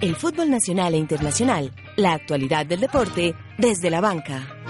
El 0.00 0.16
fútbol 0.16 0.50
nacional 0.50 0.94
e 0.94 0.96
internacional, 0.96 1.70
la 1.96 2.14
actualidad 2.14 2.64
del 2.64 2.80
deporte 2.80 3.34
desde 3.58 3.90
la 3.90 4.00
banca. 4.00 4.60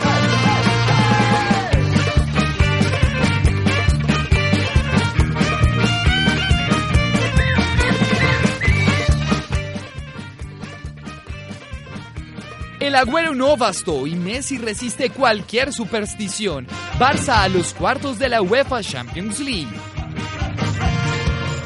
El 12.81 12.97
Agüero 12.97 13.37
no 13.37 13.57
bastó 13.57 14.07
y 14.09 14.17
Messi 14.17 14.59
resiste 14.59 15.11
cualquier 15.11 15.73
superstición. 15.73 16.67
Barça 17.01 17.45
a 17.45 17.49
los 17.49 17.73
cuartos 17.73 18.19
de 18.19 18.29
la 18.29 18.43
UEFA 18.43 18.83
Champions 18.83 19.41
League. 19.41 19.73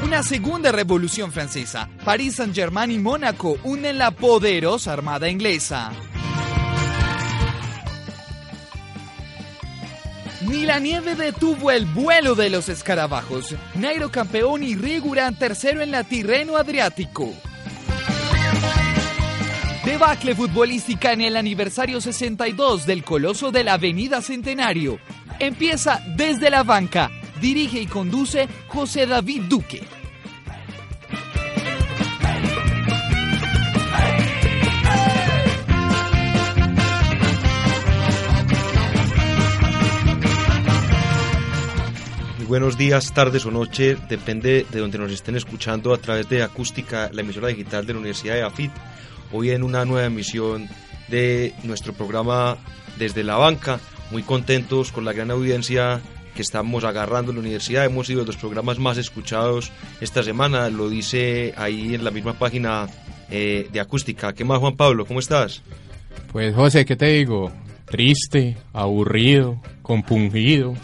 Una 0.04 0.22
segunda 0.22 0.70
revolución 0.70 1.32
francesa. 1.32 1.88
París 2.04 2.36
Saint-Germain 2.36 2.92
y 2.92 3.00
Mónaco 3.00 3.58
unen 3.64 3.98
la 3.98 4.12
poderosa 4.12 4.92
armada 4.92 5.28
inglesa. 5.28 5.90
Ni 10.42 10.66
la 10.66 10.78
nieve 10.78 11.16
detuvo 11.16 11.72
el 11.72 11.84
vuelo 11.86 12.36
de 12.36 12.48
los 12.48 12.68
escarabajos. 12.68 13.56
Nairo 13.74 14.12
campeón 14.12 14.62
y 14.62 14.76
Riguran 14.76 15.36
tercero 15.36 15.82
en 15.82 15.90
la 15.90 16.04
Tirreno 16.04 16.56
Adriático. 16.56 17.34
Debacle 19.84 20.34
futbolística 20.34 21.12
en 21.12 21.20
el 21.20 21.36
aniversario 21.36 22.00
62 22.00 22.86
del 22.86 23.04
Coloso 23.04 23.52
de 23.52 23.64
la 23.64 23.74
Avenida 23.74 24.22
Centenario. 24.22 24.98
Empieza 25.38 26.02
desde 26.16 26.48
la 26.48 26.62
banca. 26.62 27.10
Dirige 27.38 27.82
y 27.82 27.86
conduce 27.86 28.48
José 28.68 29.06
David 29.06 29.42
Duque. 29.42 29.82
Buenos 42.48 42.78
días, 42.78 43.12
tardes 43.12 43.44
o 43.44 43.50
noche, 43.50 43.98
depende 44.08 44.64
de 44.70 44.78
donde 44.78 44.96
nos 44.96 45.12
estén 45.12 45.36
escuchando 45.36 45.92
a 45.92 45.98
través 45.98 46.28
de 46.28 46.42
Acústica, 46.42 47.10
la 47.12 47.20
emisora 47.20 47.48
digital 47.48 47.84
de 47.84 47.92
la 47.92 47.98
Universidad 47.98 48.34
de 48.34 48.44
AFIT. 48.44 48.70
Hoy 49.36 49.50
en 49.50 49.64
una 49.64 49.84
nueva 49.84 50.06
emisión 50.06 50.68
de 51.08 51.54
nuestro 51.64 51.92
programa 51.92 52.56
Desde 53.00 53.24
la 53.24 53.34
Banca, 53.34 53.80
muy 54.12 54.22
contentos 54.22 54.92
con 54.92 55.04
la 55.04 55.12
gran 55.12 55.32
audiencia 55.32 56.00
que 56.36 56.42
estamos 56.42 56.84
agarrando 56.84 57.32
en 57.32 57.38
la 57.38 57.40
universidad. 57.40 57.84
Hemos 57.84 58.06
sido 58.06 58.24
los 58.24 58.36
programas 58.36 58.78
más 58.78 58.96
escuchados 58.96 59.72
esta 60.00 60.22
semana, 60.22 60.70
lo 60.70 60.88
dice 60.88 61.52
ahí 61.56 61.96
en 61.96 62.04
la 62.04 62.12
misma 62.12 62.34
página 62.34 62.86
eh, 63.28 63.68
de 63.72 63.80
Acústica. 63.80 64.32
¿Qué 64.34 64.44
más, 64.44 64.60
Juan 64.60 64.76
Pablo? 64.76 65.04
¿Cómo 65.04 65.18
estás? 65.18 65.62
Pues 66.30 66.54
José, 66.54 66.84
¿qué 66.84 66.94
te 66.94 67.06
digo? 67.06 67.50
Triste, 67.86 68.56
aburrido, 68.72 69.60
compungido. 69.82 70.74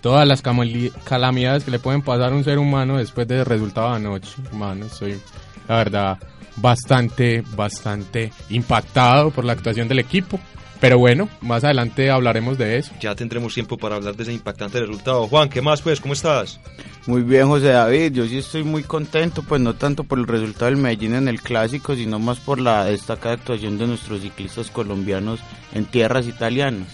Todas 0.00 0.26
las 0.26 0.40
calamidades 0.40 1.64
que 1.64 1.70
le 1.70 1.78
pueden 1.78 2.00
pasar 2.00 2.32
a 2.32 2.34
un 2.34 2.44
ser 2.44 2.58
humano 2.58 2.96
después 2.96 3.28
del 3.28 3.44
resultado 3.44 3.90
de 3.90 3.96
anoche. 3.96 4.36
Hermano, 4.46 4.88
soy, 4.88 5.20
la 5.68 5.76
verdad, 5.76 6.18
bastante, 6.60 7.42
bastante 7.56 8.32
impactado 8.48 9.30
por 9.30 9.44
la 9.44 9.52
actuación 9.52 9.88
del 9.88 9.98
equipo. 9.98 10.38
Pero 10.80 10.98
bueno, 10.98 11.28
más 11.42 11.62
adelante 11.62 12.10
hablaremos 12.10 12.56
de 12.56 12.78
eso. 12.78 12.92
Ya 13.00 13.14
tendremos 13.14 13.52
tiempo 13.52 13.76
para 13.76 13.96
hablar 13.96 14.16
de 14.16 14.22
ese 14.22 14.32
impactante 14.32 14.80
resultado. 14.80 15.28
Juan, 15.28 15.50
¿qué 15.50 15.60
más 15.60 15.82
pues? 15.82 16.00
¿Cómo 16.00 16.14
estás? 16.14 16.58
Muy 17.06 17.22
bien, 17.22 17.48
José 17.48 17.68
David. 17.68 18.12
Yo 18.12 18.26
sí 18.26 18.38
estoy 18.38 18.64
muy 18.64 18.82
contento, 18.82 19.42
pues 19.42 19.60
no 19.60 19.74
tanto 19.74 20.04
por 20.04 20.18
el 20.18 20.26
resultado 20.26 20.66
del 20.66 20.78
Medellín 20.78 21.14
en 21.14 21.28
el 21.28 21.42
clásico, 21.42 21.94
sino 21.94 22.18
más 22.18 22.38
por 22.38 22.58
la 22.58 22.86
destacada 22.86 23.34
actuación 23.34 23.76
de 23.76 23.88
nuestros 23.88 24.22
ciclistas 24.22 24.70
colombianos 24.70 25.40
en 25.74 25.84
tierras 25.84 26.26
italianas. 26.26 26.88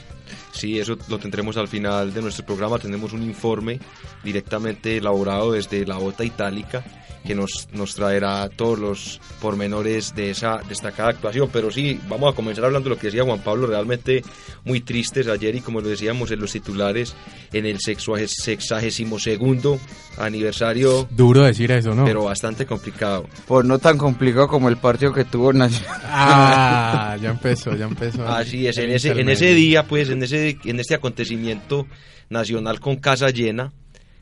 Sí, 0.50 0.81
eso 0.81 0.97
lo 1.09 1.19
tendremos 1.19 1.56
al 1.56 1.69
final 1.69 2.12
de 2.12 2.22
nuestro 2.22 2.44
programa. 2.44 2.81
Tenemos 2.81 3.12
un 3.12 3.22
informe 3.22 3.78
directamente 4.25 4.97
elaborado 4.97 5.53
desde 5.53 5.87
la 5.87 5.97
Bota 5.97 6.25
Itálica 6.25 6.82
que 7.26 7.34
nos, 7.34 7.69
nos 7.72 7.94
traerá 7.94 8.48
todos 8.48 8.78
los 8.78 9.20
pormenores 9.41 10.14
de 10.14 10.31
esa 10.31 10.60
destacada 10.69 11.10
actuación. 11.10 11.48
Pero 11.53 11.70
sí, 11.70 12.00
vamos 12.09 12.32
a 12.32 12.37
comenzar 12.37 12.64
hablando 12.64 12.88
de 12.88 12.94
lo 12.94 13.00
que 13.00 13.09
decía 13.09 13.25
Juan 13.25 13.41
Pablo, 13.41 13.66
realmente 13.66 14.22
muy 14.64 14.81
tristes 14.81 15.28
ayer 15.28 15.54
y 15.54 15.60
como 15.60 15.81
lo 15.81 15.88
decíamos 15.88 16.31
en 16.31 16.41
los 16.41 16.53
titulares, 16.53 17.14
en 17.53 17.66
el 17.66 17.78
sexagésimo 17.81 19.19
segundo 19.19 19.78
aniversario, 20.19 21.06
Duro 21.10 21.44
decir 21.44 21.70
eso, 21.72 21.94
¿no? 21.94 22.04
pero 22.04 22.25
bastante 22.25 22.66
complicado. 22.66 23.28
Pues 23.47 23.66
no 23.66 23.78
tan 23.78 23.98
complicado 23.98 24.48
como 24.48 24.69
el 24.69 24.76
partido 24.76 25.12
que 25.12 25.25
tuvo 25.25 25.53
Nacional. 25.53 26.00
Ah, 26.04 27.16
ya 27.20 27.31
empezó, 27.31 27.75
ya 27.76 27.87
empezó. 27.87 28.26
Así 28.26 28.66
es, 28.66 28.78
en 28.78 28.91
ese, 28.91 29.12
en 29.12 29.28
ese 29.28 29.54
día, 29.54 29.84
pues, 29.87 30.08
en, 30.08 30.22
ese, 30.22 30.58
en 30.64 30.81
este 30.81 30.94
acontecimiento 30.94 31.87
nacional 32.28 32.81
con 32.81 32.97
casa 32.97 33.31
llena, 33.31 33.72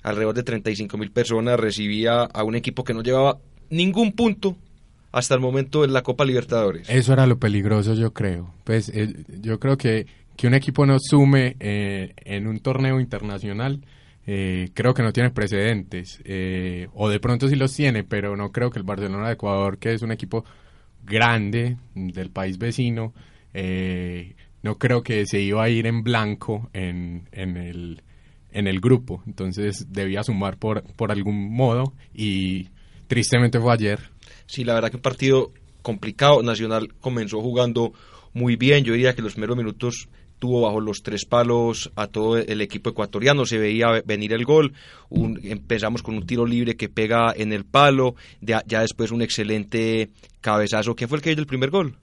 alrededor 0.04 0.36
de 0.36 0.44
35 0.44 0.96
mil 0.96 1.10
personas, 1.10 1.58
recibía 1.58 2.22
a 2.22 2.44
un 2.44 2.54
equipo 2.54 2.84
que 2.84 2.94
no 2.94 3.02
llevaba 3.02 3.38
ningún 3.70 4.12
punto 4.12 4.56
hasta 5.10 5.34
el 5.34 5.40
momento 5.40 5.84
en 5.84 5.92
la 5.92 6.02
Copa 6.02 6.24
Libertadores. 6.24 6.88
Eso 6.88 7.12
era 7.12 7.26
lo 7.26 7.38
peligroso, 7.38 7.94
yo 7.94 8.12
creo. 8.12 8.54
Pues 8.62 8.88
eh, 8.90 9.12
yo 9.40 9.58
creo 9.58 9.76
que 9.76 10.06
que 10.36 10.46
un 10.46 10.54
equipo 10.54 10.86
no 10.86 10.98
sume 10.98 11.56
eh, 11.60 12.14
en 12.16 12.46
un 12.46 12.60
torneo 12.60 13.00
internacional, 13.00 13.80
eh, 14.26 14.70
creo 14.74 14.94
que 14.94 15.02
no 15.02 15.12
tiene 15.12 15.30
precedentes. 15.30 16.20
eh, 16.24 16.88
o 16.94 17.08
de 17.08 17.20
pronto 17.20 17.48
sí 17.48 17.56
los 17.56 17.74
tiene, 17.74 18.04
pero 18.04 18.36
no 18.36 18.52
creo 18.52 18.70
que 18.70 18.78
el 18.78 18.84
Barcelona 18.84 19.28
de 19.28 19.34
Ecuador, 19.34 19.78
que 19.78 19.92
es 19.92 20.02
un 20.02 20.12
equipo 20.12 20.44
grande 21.04 21.76
del 21.94 22.30
país 22.30 22.58
vecino, 22.58 23.12
no 24.62 24.78
creo 24.78 25.02
que 25.02 25.26
se 25.26 25.40
iba 25.40 25.62
a 25.62 25.68
ir 25.68 25.86
en 25.86 26.02
blanco 26.02 26.70
en, 26.72 27.28
en 27.32 27.56
el 27.56 28.02
en 28.54 28.66
el 28.66 28.80
grupo, 28.80 29.22
entonces 29.26 29.86
debía 29.92 30.22
sumar 30.22 30.56
por, 30.56 30.82
por 30.94 31.12
algún 31.12 31.54
modo 31.54 31.92
y 32.14 32.68
tristemente 33.08 33.60
fue 33.60 33.72
ayer. 33.74 34.00
Sí, 34.46 34.64
la 34.64 34.72
verdad 34.74 34.90
que 34.90 34.96
un 34.96 35.02
partido 35.02 35.52
complicado. 35.82 36.42
Nacional 36.42 36.94
comenzó 37.00 37.40
jugando 37.42 37.92
muy 38.32 38.56
bien. 38.56 38.84
Yo 38.84 38.94
diría 38.94 39.14
que 39.14 39.22
los 39.22 39.32
primeros 39.34 39.56
minutos 39.56 40.08
tuvo 40.38 40.62
bajo 40.62 40.80
los 40.80 41.02
tres 41.02 41.24
palos 41.24 41.90
a 41.96 42.06
todo 42.06 42.38
el 42.38 42.60
equipo 42.60 42.90
ecuatoriano. 42.90 43.44
Se 43.46 43.58
veía 43.58 44.02
venir 44.04 44.32
el 44.32 44.44
gol. 44.44 44.72
Un- 45.10 45.40
empezamos 45.44 46.02
con 46.02 46.16
un 46.16 46.26
tiro 46.26 46.46
libre 46.46 46.76
que 46.76 46.88
pega 46.88 47.32
en 47.36 47.52
el 47.52 47.64
palo. 47.64 48.14
Ya, 48.40 48.62
ya 48.66 48.80
después 48.80 49.10
un 49.10 49.22
excelente 49.22 50.10
cabezazo. 50.40 50.94
¿Quién 50.94 51.08
fue 51.08 51.18
el 51.18 51.22
que 51.22 51.32
hizo 51.32 51.40
el 51.40 51.46
primer 51.46 51.70
gol? 51.70 51.96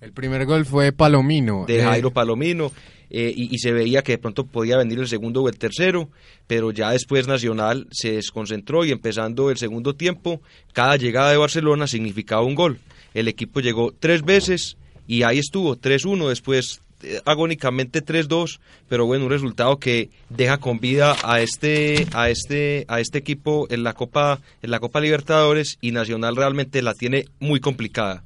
El 0.00 0.12
primer 0.12 0.44
gol 0.46 0.66
fue 0.66 0.92
Palomino. 0.92 1.64
de 1.66 1.80
eh, 1.80 1.82
Jairo 1.84 2.10
Palomino 2.10 2.70
eh, 3.08 3.32
y, 3.34 3.54
y 3.54 3.58
se 3.58 3.72
veía 3.72 4.02
que 4.02 4.12
de 4.12 4.18
pronto 4.18 4.46
podía 4.46 4.76
venir 4.76 4.98
el 4.98 5.08
segundo 5.08 5.42
o 5.42 5.48
el 5.48 5.58
tercero, 5.58 6.10
pero 6.46 6.70
ya 6.70 6.90
después 6.90 7.26
Nacional 7.26 7.86
se 7.90 8.12
desconcentró 8.12 8.84
y 8.84 8.90
empezando 8.90 9.50
el 9.50 9.56
segundo 9.56 9.94
tiempo, 9.94 10.40
cada 10.72 10.96
llegada 10.96 11.30
de 11.30 11.36
Barcelona 11.36 11.86
significaba 11.86 12.42
un 12.42 12.54
gol. 12.54 12.78
El 13.14 13.28
equipo 13.28 13.60
llegó 13.60 13.92
tres 13.98 14.22
veces 14.22 14.76
y 15.06 15.22
ahí 15.22 15.38
estuvo, 15.38 15.76
3-1, 15.76 16.28
después 16.28 16.80
eh, 17.02 17.20
agónicamente 17.24 18.04
3-2, 18.04 18.58
pero 18.88 19.06
bueno, 19.06 19.24
un 19.26 19.30
resultado 19.30 19.78
que 19.78 20.10
deja 20.28 20.58
con 20.58 20.80
vida 20.80 21.16
a 21.22 21.40
este 21.40 22.06
a 22.12 22.30
este 22.30 22.84
a 22.88 23.00
este 23.00 23.18
equipo 23.18 23.66
en 23.70 23.84
la 23.84 23.92
Copa 23.92 24.40
en 24.62 24.70
la 24.70 24.80
Copa 24.80 25.00
Libertadores 25.00 25.78
y 25.80 25.92
Nacional 25.92 26.36
realmente 26.36 26.82
la 26.82 26.94
tiene 26.94 27.26
muy 27.38 27.60
complicada. 27.60 28.24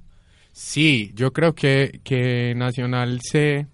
Sí, 0.52 1.12
yo 1.14 1.32
creo 1.32 1.54
que, 1.54 2.00
que 2.04 2.54
Nacional 2.54 3.20
se, 3.22 3.66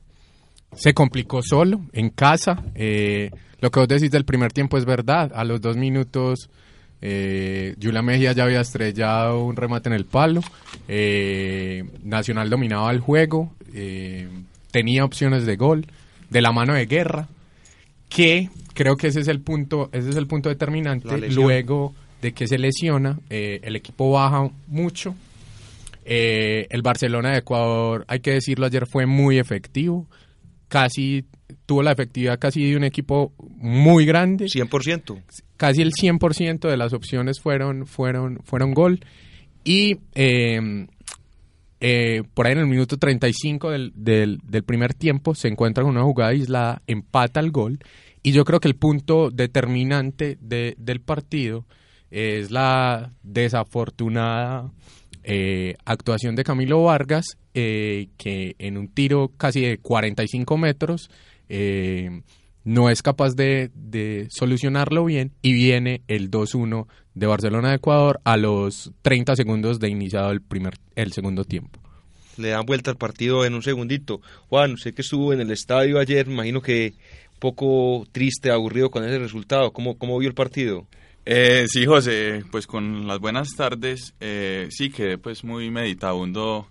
se 0.75 0.95
complicó 0.95 1.43
solo, 1.43 1.83
en 1.93 2.11
casa. 2.11 2.63
Eh, 2.75 3.31
lo 3.61 3.71
que 3.71 3.81
vos 3.81 3.89
decís 3.89 4.11
del 4.11 4.25
primer 4.25 4.53
tiempo 4.53 4.79
es 4.79 4.85
verdad. 4.85 5.33
A 5.35 5.45
los 5.45 5.61
dos 5.61 5.77
minutos, 5.77 6.51
eh, 7.03 7.75
Yula 7.79 8.03
Mejía 8.03 8.33
ya 8.33 8.45
había 8.45 8.61
estrellado 8.61 9.45
un 9.45 9.57
remate 9.57 9.89
en 9.89 9.95
el 9.95 10.05
palo. 10.05 10.41
Eh, 10.89 11.85
Nacional 12.03 12.51
dominaba 12.51 12.91
el 12.91 13.01
juego, 13.01 13.53
eh, 13.75 14.29
tenía 14.71 15.05
opciones 15.05 15.47
de 15.47 15.57
gol, 15.57 15.87
de 16.31 16.41
la 16.43 16.53
mano 16.53 16.75
de 16.75 16.87
guerra, 16.87 17.29
que 18.09 18.51
creo 18.75 18.97
que 18.97 19.09
ese 19.09 19.21
es 19.21 19.29
el 19.29 19.41
punto, 19.41 19.89
ese 19.93 20.11
es 20.11 20.17
el 20.17 20.27
punto 20.27 20.49
determinante. 20.49 21.31
Luego 21.31 21.95
de 22.23 22.33
que 22.33 22.47
se 22.47 22.59
lesiona, 22.59 23.19
eh, 23.31 23.61
el 23.63 23.77
equipo 23.77 24.11
baja 24.11 24.51
mucho. 24.67 25.15
Eh, 26.09 26.69
el 26.71 26.83
Barcelona 26.83 27.33
de 27.33 27.39
Ecuador, 27.39 28.05
hay 28.07 28.21
que 28.21 28.31
decirlo, 28.31 28.67
ayer 28.67 28.87
fue 28.87 29.07
muy 29.07 29.39
efectivo. 29.39 30.09
Casi 30.69 31.25
tuvo 31.67 31.83
la 31.83 31.91
efectividad 31.91 32.39
casi 32.39 32.65
de 32.71 32.77
un 32.77 32.85
equipo 32.85 33.33
muy 33.57 34.07
grande. 34.07 34.47
100%. 34.47 35.21
Casi 35.57 35.83
el 35.83 35.91
100% 35.91 36.69
de 36.69 36.77
las 36.77 36.93
opciones 36.93 37.41
fueron, 37.41 37.87
fueron, 37.87 38.39
fueron 38.45 38.73
gol. 38.73 39.01
Y 39.65 39.99
eh, 40.15 40.87
eh, 41.81 42.23
por 42.35 42.47
ahí 42.47 42.53
en 42.53 42.61
el 42.61 42.67
minuto 42.67 42.99
35 42.99 43.71
del, 43.71 43.93
del, 43.97 44.39
del 44.45 44.63
primer 44.63 44.95
tiempo 44.95 45.35
se 45.35 45.49
encuentra 45.49 45.83
con 45.83 45.91
una 45.91 46.05
jugada 46.05 46.31
aislada, 46.31 46.83
empata 46.87 47.41
el 47.41 47.51
gol. 47.51 47.81
y 48.23 48.31
yo 48.31 48.45
creo 48.45 48.61
que 48.61 48.69
el 48.69 48.77
punto 48.77 49.31
determinante 49.31 50.39
de, 50.41 50.77
del 50.79 51.01
partido 51.01 51.67
es 52.11 52.53
la 52.53 53.13
desafortunada 53.25 54.71
eh, 55.29 55.75
actuación 55.85 56.37
de 56.37 56.45
Camilo 56.45 56.85
Vargas, 56.85 57.37
eh, 57.53 58.11
que 58.17 58.55
en 58.61 58.79
un 58.79 58.87
tiro 58.87 59.33
casi 59.37 59.61
de 59.61 59.79
45 59.79 60.57
metros 60.57 61.11
eh, 61.49 62.23
no 62.63 62.91
es 62.91 63.03
capaz 63.03 63.35
de, 63.35 64.29
solucionarlo 64.31 65.05
bien 65.05 65.33
y 65.43 65.53
viene 65.53 66.03
el 66.07 66.31
2-1 66.31 66.87
de 67.15 67.27
Barcelona 67.27 67.71
de 67.71 67.77
Ecuador 67.77 68.21
a 68.23 68.37
los 68.37 68.93
30 69.03 69.35
segundos 69.35 69.81
de 69.81 69.89
iniciado 69.89 70.31
el, 70.31 70.43
primer, 70.43 70.75
el 70.95 71.13
segundo 71.13 71.45
tiempo. 71.45 71.81
Le 72.37 72.51
dan 72.51 72.65
vuelta 72.65 72.93
al 72.93 72.97
partido 72.97 73.45
en 73.45 73.55
un 73.55 73.63
segundito. 73.65 74.21
Juan, 74.49 74.77
sé 74.77 74.93
que 74.93 75.03
estuvo 75.03 75.33
en 75.33 75.41
el 75.41 75.51
estadio 75.51 75.99
ayer, 75.99 76.29
imagino 76.29 76.63
que 76.63 76.95
un 77.33 77.41
poco 77.41 78.07
triste, 78.13 78.53
aburrido 78.53 78.93
con 78.93 79.05
ese 79.05 79.19
resultado. 79.19 79.73
¿Cómo, 79.73 79.99
cómo 79.99 80.19
vio 80.19 80.29
el 80.29 80.37
partido? 80.37 80.87
Eh, 81.29 81.67
sí, 81.69 81.87
José, 81.87 82.45
pues 82.53 82.67
con 82.69 83.07
las 83.09 83.19
buenas 83.19 83.49
tardes, 83.57 84.15
eh, 84.21 84.69
sí 84.71 84.91
quedé 84.91 85.19
pues 85.19 85.43
muy 85.43 85.71
meditabundo 85.71 86.69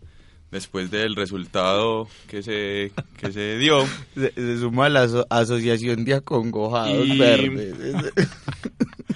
después 0.49 0.89
del 0.91 1.15
resultado 1.17 2.07
que 2.29 2.41
se, 2.41 2.93
que 3.17 3.33
se 3.33 3.57
dio. 3.57 3.85
Se, 4.15 4.31
se 4.33 4.57
suma 4.59 4.85
a 4.85 4.89
la 4.89 5.01
aso 5.03 5.27
Asociación 5.29 6.05
de 6.05 6.13
Acongojados 6.13 7.05
Y- 7.07 7.17
Verdes. 7.17 7.75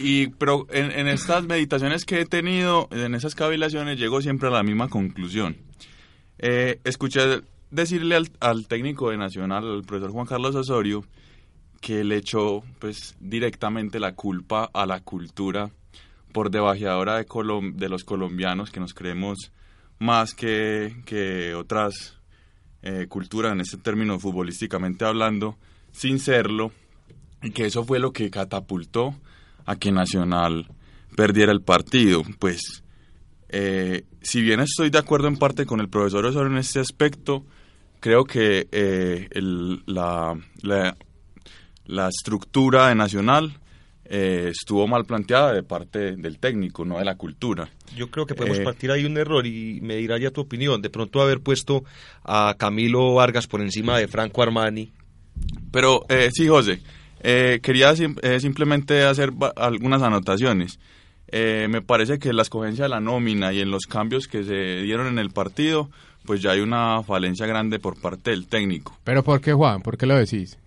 Y 0.01 0.27
pero 0.27 0.65
en, 0.71 0.91
en 0.91 1.07
estas 1.09 1.43
meditaciones 1.45 2.05
que 2.05 2.21
he 2.21 2.25
tenido, 2.25 2.87
en 2.91 3.15
esas 3.15 3.35
cavilaciones, 3.35 3.99
llego 3.99 4.21
siempre 4.21 4.47
a 4.47 4.51
la 4.51 4.63
misma 4.63 4.87
conclusión. 4.87 5.57
Eh, 6.37 6.79
escuché 6.85 7.41
decirle 7.69 8.15
al, 8.15 8.29
al 8.39 8.65
técnico 8.67 9.09
de 9.09 9.17
Nacional, 9.17 9.69
al 9.69 9.83
profesor 9.83 10.11
Juan 10.11 10.25
Carlos 10.25 10.55
Osorio, 10.55 11.03
que 11.79 12.03
le 12.03 12.17
echó 12.17 12.63
pues 12.79 13.15
directamente 13.19 13.99
la 13.99 14.13
culpa 14.13 14.69
a 14.73 14.85
la 14.85 14.99
cultura 15.01 15.71
por 16.31 16.51
debajeadora 16.51 17.15
de, 17.17 17.25
Colom- 17.27 17.73
de 17.75 17.89
los 17.89 18.03
colombianos 18.03 18.69
que 18.71 18.79
nos 18.79 18.93
creemos 18.93 19.51
más 19.99 20.33
que, 20.33 20.95
que 21.05 21.53
otras 21.55 22.17
eh, 22.83 23.07
culturas, 23.09 23.51
en 23.53 23.61
este 23.61 23.77
término 23.77 24.19
futbolísticamente 24.19 25.03
hablando, 25.05 25.57
sin 25.91 26.19
serlo, 26.19 26.71
y 27.41 27.51
que 27.51 27.65
eso 27.65 27.83
fue 27.83 27.99
lo 27.99 28.11
que 28.13 28.29
catapultó 28.29 29.15
a 29.65 29.75
que 29.75 29.91
Nacional 29.91 30.67
perdiera 31.15 31.51
el 31.51 31.61
partido. 31.61 32.23
Pues, 32.39 32.83
eh, 33.49 34.05
si 34.21 34.41
bien 34.41 34.59
estoy 34.61 34.89
de 34.89 34.99
acuerdo 34.99 35.27
en 35.27 35.37
parte 35.37 35.65
con 35.65 35.79
el 35.79 35.89
profesor 35.89 36.25
Osorio 36.25 36.51
en 36.51 36.57
este 36.57 36.79
aspecto, 36.79 37.43
creo 37.99 38.23
que 38.23 38.67
eh, 38.71 39.27
el- 39.31 39.83
la, 39.85 40.37
la, 40.61 40.95
la 41.89 42.07
estructura 42.07 42.87
de 42.89 42.95
Nacional 42.95 43.57
eh, 44.05 44.49
estuvo 44.51 44.87
mal 44.87 45.05
planteada 45.05 45.53
de 45.53 45.63
parte 45.63 46.15
del 46.15 46.39
técnico, 46.39 46.85
no 46.85 46.97
de 46.99 47.05
la 47.05 47.15
cultura. 47.15 47.69
Yo 47.95 48.09
creo 48.09 48.25
que 48.25 48.35
podemos 48.35 48.59
Eh, 48.59 48.63
partir 48.63 48.91
ahí 48.91 49.05
un 49.05 49.17
error 49.17 49.45
y 49.45 49.79
me 49.81 49.95
dirá 49.97 50.17
ya 50.17 50.31
tu 50.31 50.41
opinión. 50.41 50.81
De 50.81 50.89
pronto 50.89 51.21
haber 51.21 51.41
puesto 51.41 51.83
a 52.23 52.55
Camilo 52.57 53.13
Vargas 53.15 53.47
por 53.47 53.61
encima 53.61 53.97
de 53.97 54.07
Franco 54.07 54.41
Armani. 54.41 54.91
Pero 55.71 56.05
eh, 56.09 56.29
sí, 56.33 56.47
José, 56.47 56.81
eh, 57.21 57.59
quería 57.61 57.95
sim- 57.95 58.15
eh, 58.21 58.39
simplemente 58.39 59.03
hacer 59.03 59.31
algunas 59.55 60.01
anotaciones. 60.01 60.79
Eh, 61.31 61.67
me 61.69 61.81
parece 61.81 62.17
que 62.17 62.29
en 62.29 62.35
la 62.37 62.41
escogencia 62.41 62.85
de 62.85 62.89
la 62.89 62.99
nómina 62.99 63.53
y 63.53 63.61
en 63.61 63.69
los 63.69 63.83
cambios 63.85 64.27
que 64.27 64.43
se 64.43 64.81
dieron 64.81 65.07
en 65.07 65.19
el 65.19 65.29
partido, 65.29 65.89
pues 66.25 66.41
ya 66.41 66.51
hay 66.51 66.61
una 66.61 67.03
falencia 67.03 67.45
grande 67.45 67.77
por 67.79 67.99
parte 68.01 68.31
del 68.31 68.47
técnico. 68.47 68.97
Pero 69.03 69.23
¿por 69.23 69.39
qué, 69.39 69.53
Juan? 69.53 69.81
¿Por 69.81 69.97
qué 69.97 70.05
lo 70.07 70.15
decís? 70.15 70.57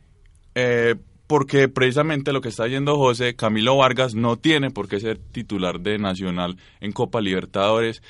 Eh, 0.55 0.95
porque 1.27 1.69
precisamente 1.69 2.33
lo 2.33 2.41
que 2.41 2.49
está 2.51 2.67
yendo 2.67 2.97
José, 2.97 3.35
Camilo 3.35 3.77
Vargas 3.77 4.15
no 4.15 4.37
tiene 4.37 4.71
por 4.71 4.89
qué 4.89 5.01
ser 5.01 5.19
titular 5.19 5.81
de 5.81 5.99
Nacional 5.99 6.57
en 6.81 6.93
Copa 6.93 7.21
Libertadores, 7.21 8.03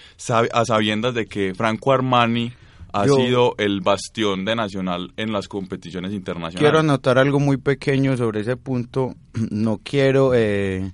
a 0.53 0.65
sabiendas 0.65 1.15
de 1.15 1.27
que 1.27 1.55
Franco 1.55 1.93
Armani 1.93 2.53
ha 2.93 3.07
Yo- 3.07 3.15
sido 3.17 3.55
el 3.59 3.81
bastión 3.81 4.45
de 4.45 4.55
Nacional 4.57 5.13
en 5.17 5.33
las 5.33 5.49
competiciones 5.49 6.13
internacionales. 6.13 6.59
Quiero 6.61 6.81
anotar 6.81 7.17
algo 7.19 7.39
muy 7.41 7.57
pequeño 7.57 8.17
sobre 8.17 8.41
ese 8.41 8.57
punto. 8.57 9.15
No 9.51 9.81
quiero 9.83 10.33
eh, 10.35 10.93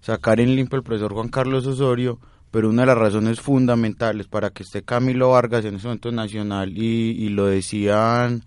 sacar 0.00 0.40
en 0.40 0.54
limpio 0.56 0.76
al 0.78 0.82
profesor 0.84 1.12
Juan 1.12 1.28
Carlos 1.28 1.66
Osorio, 1.66 2.18
pero 2.50 2.70
una 2.70 2.82
de 2.82 2.86
las 2.86 2.96
razones 2.98 3.40
fundamentales 3.40 4.28
para 4.28 4.50
que 4.50 4.62
esté 4.62 4.82
Camilo 4.82 5.30
Vargas 5.30 5.64
en 5.64 5.74
ese 5.74 5.88
momento 5.88 6.10
nacional 6.12 6.72
y, 6.78 7.10
y 7.10 7.28
lo 7.30 7.46
decían 7.46 8.44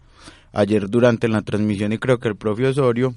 ayer 0.53 0.89
durante 0.89 1.27
la 1.27 1.41
transmisión 1.41 1.93
y 1.93 1.97
creo 1.97 2.19
que 2.19 2.27
el 2.27 2.35
propio 2.35 2.69
Osorio 2.69 3.13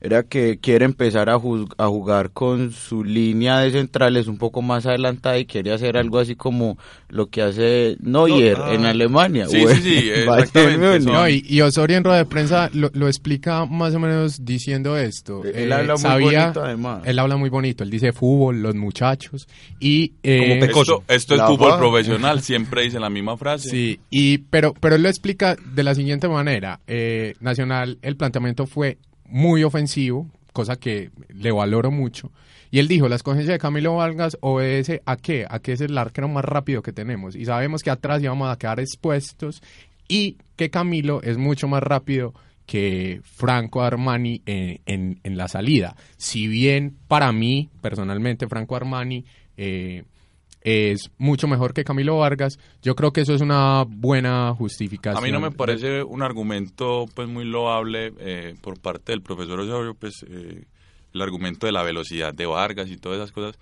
era 0.00 0.22
que 0.24 0.58
quiere 0.58 0.84
empezar 0.84 1.30
a, 1.30 1.38
juz- 1.38 1.72
a 1.78 1.86
jugar 1.88 2.30
con 2.30 2.70
su 2.72 3.02
línea 3.02 3.58
de 3.60 3.70
centrales 3.72 4.26
un 4.28 4.36
poco 4.38 4.60
más 4.62 4.84
adelantada 4.86 5.38
y 5.38 5.46
quiere 5.46 5.72
hacer 5.72 5.96
algo 5.96 6.18
así 6.18 6.36
como 6.36 6.78
lo 7.08 7.26
que 7.30 7.40
hace 7.42 7.96
Neuer 8.00 8.58
ah. 8.62 8.74
en 8.74 8.84
Alemania. 8.84 9.48
Sí, 9.48 9.64
sí, 9.66 9.82
sí, 9.82 10.10
exactamente, 10.14 11.00
No, 11.00 11.28
y, 11.28 11.42
y 11.48 11.60
Osorio 11.62 11.96
en 11.96 12.04
rueda 12.04 12.18
de 12.18 12.26
prensa 12.26 12.68
lo, 12.74 12.90
lo 12.92 13.08
explica 13.08 13.64
más 13.64 13.94
o 13.94 13.98
menos 13.98 14.44
diciendo 14.44 14.96
esto. 14.98 15.42
Él 15.44 15.70
Eh, 15.70 15.74
habla 15.74 15.94
muy 15.94 16.02
sabía- 16.02 16.40
bonito, 16.42 16.62
además. 16.64 17.02
Él 17.04 17.18
habla 17.18 17.36
muy 17.36 17.48
bonito. 17.48 17.82
Él 17.82 17.90
dice 17.90 18.12
fútbol, 18.12 18.60
los 18.62 18.74
muchachos. 18.74 19.48
Y, 19.80 20.12
eh, 20.22 20.60
Como. 20.70 20.82
Esto, 20.82 21.02
esto 21.08 21.34
es 21.36 21.42
fútbol 21.42 21.78
profesional, 21.78 22.42
siempre 22.42 22.82
dice 22.82 23.00
la 23.00 23.08
misma 23.10 23.36
frase. 23.36 23.70
Sí, 23.70 23.98
y, 24.10 24.38
pero, 24.38 24.74
pero 24.78 24.96
él 24.96 25.02
lo 25.02 25.08
explica 25.08 25.56
de 25.74 25.82
la 25.82 25.94
siguiente 25.94 26.28
manera. 26.28 26.80
Eh, 26.86 27.34
Nacional, 27.40 27.98
el 28.02 28.16
planteamiento 28.16 28.66
fue 28.66 28.98
muy 29.28 29.64
ofensivo, 29.64 30.26
cosa 30.52 30.76
que 30.76 31.10
le 31.28 31.52
valoro 31.52 31.90
mucho. 31.90 32.30
Y 32.70 32.78
él 32.80 32.88
dijo, 32.88 33.08
la 33.08 33.16
escogencia 33.16 33.52
de 33.52 33.58
Camilo 33.58 33.94
Vargas 33.96 34.36
obedece 34.40 35.00
a 35.06 35.16
qué? 35.16 35.46
A 35.48 35.60
que 35.60 35.72
es 35.72 35.80
el 35.80 35.96
arquero 35.96 36.28
más 36.28 36.44
rápido 36.44 36.82
que 36.82 36.92
tenemos. 36.92 37.36
Y 37.36 37.44
sabemos 37.44 37.82
que 37.82 37.90
atrás 37.90 38.22
íbamos 38.22 38.50
a 38.50 38.58
quedar 38.58 38.80
expuestos 38.80 39.62
y 40.08 40.36
que 40.56 40.70
Camilo 40.70 41.22
es 41.22 41.38
mucho 41.38 41.68
más 41.68 41.82
rápido 41.82 42.34
que 42.66 43.20
Franco 43.22 43.82
Armani 43.82 44.42
en, 44.46 44.80
en- 44.86 45.20
en 45.22 45.36
la 45.36 45.46
salida. 45.46 45.94
Si 46.16 46.48
bien 46.48 46.96
para 47.06 47.30
mí, 47.32 47.68
personalmente, 47.80 48.48
Franco 48.48 48.74
Armani 48.74 49.24
eh, 49.56 50.02
es 50.66 51.12
mucho 51.16 51.46
mejor 51.46 51.72
que 51.72 51.84
Camilo 51.84 52.18
Vargas, 52.18 52.58
yo 52.82 52.96
creo 52.96 53.12
que 53.12 53.20
eso 53.20 53.32
es 53.32 53.40
una 53.40 53.84
buena 53.86 54.52
justificación. 54.52 55.22
A 55.22 55.24
mí 55.24 55.30
no 55.30 55.38
me 55.38 55.52
parece 55.52 56.02
un 56.02 56.22
argumento 56.22 57.04
pues 57.14 57.28
muy 57.28 57.44
loable 57.44 58.12
eh, 58.18 58.56
por 58.60 58.80
parte 58.80 59.12
del 59.12 59.22
profesor 59.22 59.60
Osorio, 59.60 59.94
pues 59.94 60.26
eh, 60.28 60.64
el 61.14 61.22
argumento 61.22 61.66
de 61.66 61.72
la 61.72 61.84
velocidad 61.84 62.34
de 62.34 62.46
Vargas 62.46 62.90
y 62.90 62.96
todas 62.96 63.18
esas 63.18 63.30
cosas, 63.30 63.60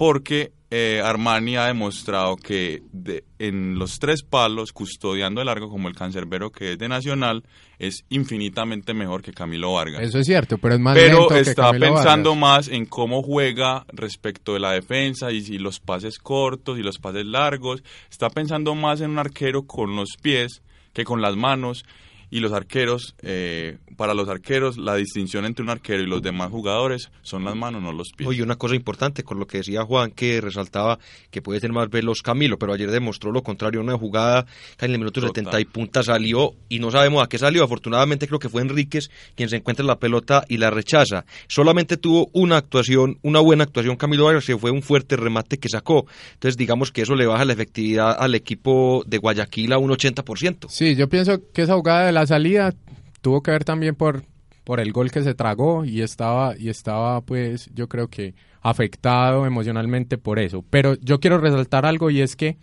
porque 0.00 0.52
eh, 0.70 1.02
Armani 1.04 1.56
ha 1.56 1.66
demostrado 1.66 2.36
que 2.36 2.82
de- 2.90 3.22
en 3.38 3.78
los 3.78 3.98
tres 3.98 4.22
palos, 4.22 4.72
custodiando 4.72 5.42
el 5.42 5.46
largo 5.48 5.68
como 5.68 5.88
el 5.88 5.94
cancerbero 5.94 6.50
que 6.50 6.72
es 6.72 6.78
de 6.78 6.88
Nacional, 6.88 7.44
es 7.78 8.04
infinitamente 8.08 8.94
mejor 8.94 9.20
que 9.20 9.34
Camilo 9.34 9.74
Vargas. 9.74 10.00
Eso 10.00 10.18
es 10.20 10.26
cierto, 10.26 10.56
pero 10.56 10.76
es 10.76 10.80
más 10.80 10.96
pero 10.96 11.18
lento 11.28 11.36
está 11.36 11.72
pensando 11.72 12.30
Vargas. 12.30 12.40
más 12.40 12.68
en 12.68 12.86
cómo 12.86 13.22
juega 13.22 13.84
respecto 13.92 14.54
de 14.54 14.60
la 14.60 14.72
defensa 14.72 15.32
y 15.32 15.42
si 15.42 15.58
los 15.58 15.80
pases 15.80 16.18
cortos 16.18 16.78
y 16.78 16.82
los 16.82 16.96
pases 16.98 17.26
largos. 17.26 17.82
Está 18.10 18.30
pensando 18.30 18.74
más 18.74 19.02
en 19.02 19.10
un 19.10 19.18
arquero 19.18 19.64
con 19.66 19.96
los 19.96 20.16
pies 20.22 20.62
que 20.94 21.04
con 21.04 21.20
las 21.20 21.36
manos. 21.36 21.84
Y 22.30 22.40
los 22.40 22.52
arqueros, 22.52 23.14
eh, 23.22 23.78
para 23.96 24.14
los 24.14 24.28
arqueros, 24.28 24.78
la 24.78 24.94
distinción 24.94 25.44
entre 25.44 25.62
un 25.62 25.70
arquero 25.70 26.02
y 26.02 26.06
los 26.06 26.22
demás 26.22 26.50
jugadores 26.50 27.10
son 27.22 27.44
las 27.44 27.56
manos, 27.56 27.82
no 27.82 27.92
los 27.92 28.12
pies. 28.16 28.28
Oye, 28.28 28.42
una 28.42 28.56
cosa 28.56 28.74
importante 28.74 29.24
con 29.24 29.38
lo 29.38 29.46
que 29.46 29.58
decía 29.58 29.82
Juan, 29.82 30.10
que 30.12 30.40
resaltaba 30.40 30.98
que 31.30 31.42
puede 31.42 31.60
ser 31.60 31.72
más 31.72 31.90
veloz 31.90 32.22
Camilo, 32.22 32.58
pero 32.58 32.72
ayer 32.72 32.90
demostró 32.90 33.32
lo 33.32 33.42
contrario, 33.42 33.80
una 33.80 33.98
jugada 33.98 34.46
que 34.76 34.86
en 34.86 34.92
el 34.92 34.98
minuto 34.98 35.20
Total. 35.20 35.34
70 35.34 35.60
y 35.60 35.64
punta 35.64 36.02
salió 36.02 36.54
y 36.68 36.78
no 36.78 36.90
sabemos 36.90 37.22
a 37.22 37.28
qué 37.28 37.38
salió. 37.38 37.64
Afortunadamente 37.64 38.26
creo 38.26 38.38
que 38.38 38.48
fue 38.48 38.62
Enríquez 38.62 39.10
quien 39.34 39.48
se 39.48 39.56
encuentra 39.56 39.82
en 39.82 39.88
la 39.88 39.98
pelota 39.98 40.44
y 40.48 40.58
la 40.58 40.70
rechaza. 40.70 41.24
Solamente 41.48 41.96
tuvo 41.96 42.30
una 42.32 42.56
actuación, 42.56 43.18
una 43.22 43.40
buena 43.40 43.64
actuación 43.64 43.96
Camilo 43.96 44.26
Vargas, 44.26 44.46
que 44.46 44.56
fue 44.56 44.70
un 44.70 44.82
fuerte 44.82 45.16
remate 45.16 45.58
que 45.58 45.68
sacó. 45.68 46.06
Entonces 46.34 46.56
digamos 46.56 46.92
que 46.92 47.02
eso 47.02 47.14
le 47.14 47.26
baja 47.26 47.44
la 47.44 47.52
efectividad 47.52 48.16
al 48.18 48.34
equipo 48.34 49.02
de 49.06 49.18
Guayaquil 49.18 49.72
a 49.72 49.78
un 49.78 49.90
80%. 49.90 50.68
Sí, 50.68 50.94
yo 50.94 51.08
pienso 51.08 51.40
que 51.52 51.62
esa 51.62 51.74
jugada 51.74 52.06
de 52.06 52.12
la 52.12 52.19
salida 52.26 52.74
tuvo 53.20 53.42
que 53.42 53.50
ver 53.50 53.64
también 53.64 53.94
por, 53.94 54.22
por 54.64 54.80
el 54.80 54.92
gol 54.92 55.10
que 55.10 55.22
se 55.22 55.34
tragó 55.34 55.84
y 55.84 56.02
estaba, 56.02 56.56
y 56.56 56.68
estaba 56.68 57.20
pues 57.20 57.70
yo 57.74 57.88
creo 57.88 58.08
que 58.08 58.34
afectado 58.62 59.46
emocionalmente 59.46 60.18
por 60.18 60.38
eso. 60.38 60.64
Pero 60.70 60.94
yo 61.00 61.20
quiero 61.20 61.38
resaltar 61.38 61.86
algo 61.86 62.10
y 62.10 62.20
es 62.20 62.36
que 62.36 62.56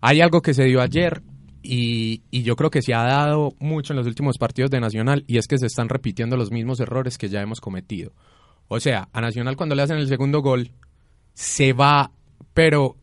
hay 0.00 0.20
algo 0.20 0.42
que 0.42 0.54
se 0.54 0.64
dio 0.64 0.80
ayer 0.80 1.22
y, 1.62 2.22
y 2.30 2.42
yo 2.42 2.56
creo 2.56 2.70
que 2.70 2.82
se 2.82 2.94
ha 2.94 3.02
dado 3.02 3.54
mucho 3.58 3.92
en 3.92 3.98
los 3.98 4.06
últimos 4.06 4.38
partidos 4.38 4.70
de 4.70 4.80
Nacional 4.80 5.24
y 5.26 5.38
es 5.38 5.46
que 5.46 5.58
se 5.58 5.66
están 5.66 5.88
repitiendo 5.88 6.36
los 6.36 6.50
mismos 6.50 6.80
errores 6.80 7.18
que 7.18 7.28
ya 7.28 7.40
hemos 7.40 7.60
cometido. 7.60 8.12
O 8.68 8.80
sea, 8.80 9.08
a 9.12 9.20
Nacional 9.20 9.56
cuando 9.56 9.74
le 9.74 9.82
hacen 9.82 9.98
el 9.98 10.08
segundo 10.08 10.40
gol 10.40 10.70
se 11.34 11.72
va, 11.72 12.10
pero 12.54 12.96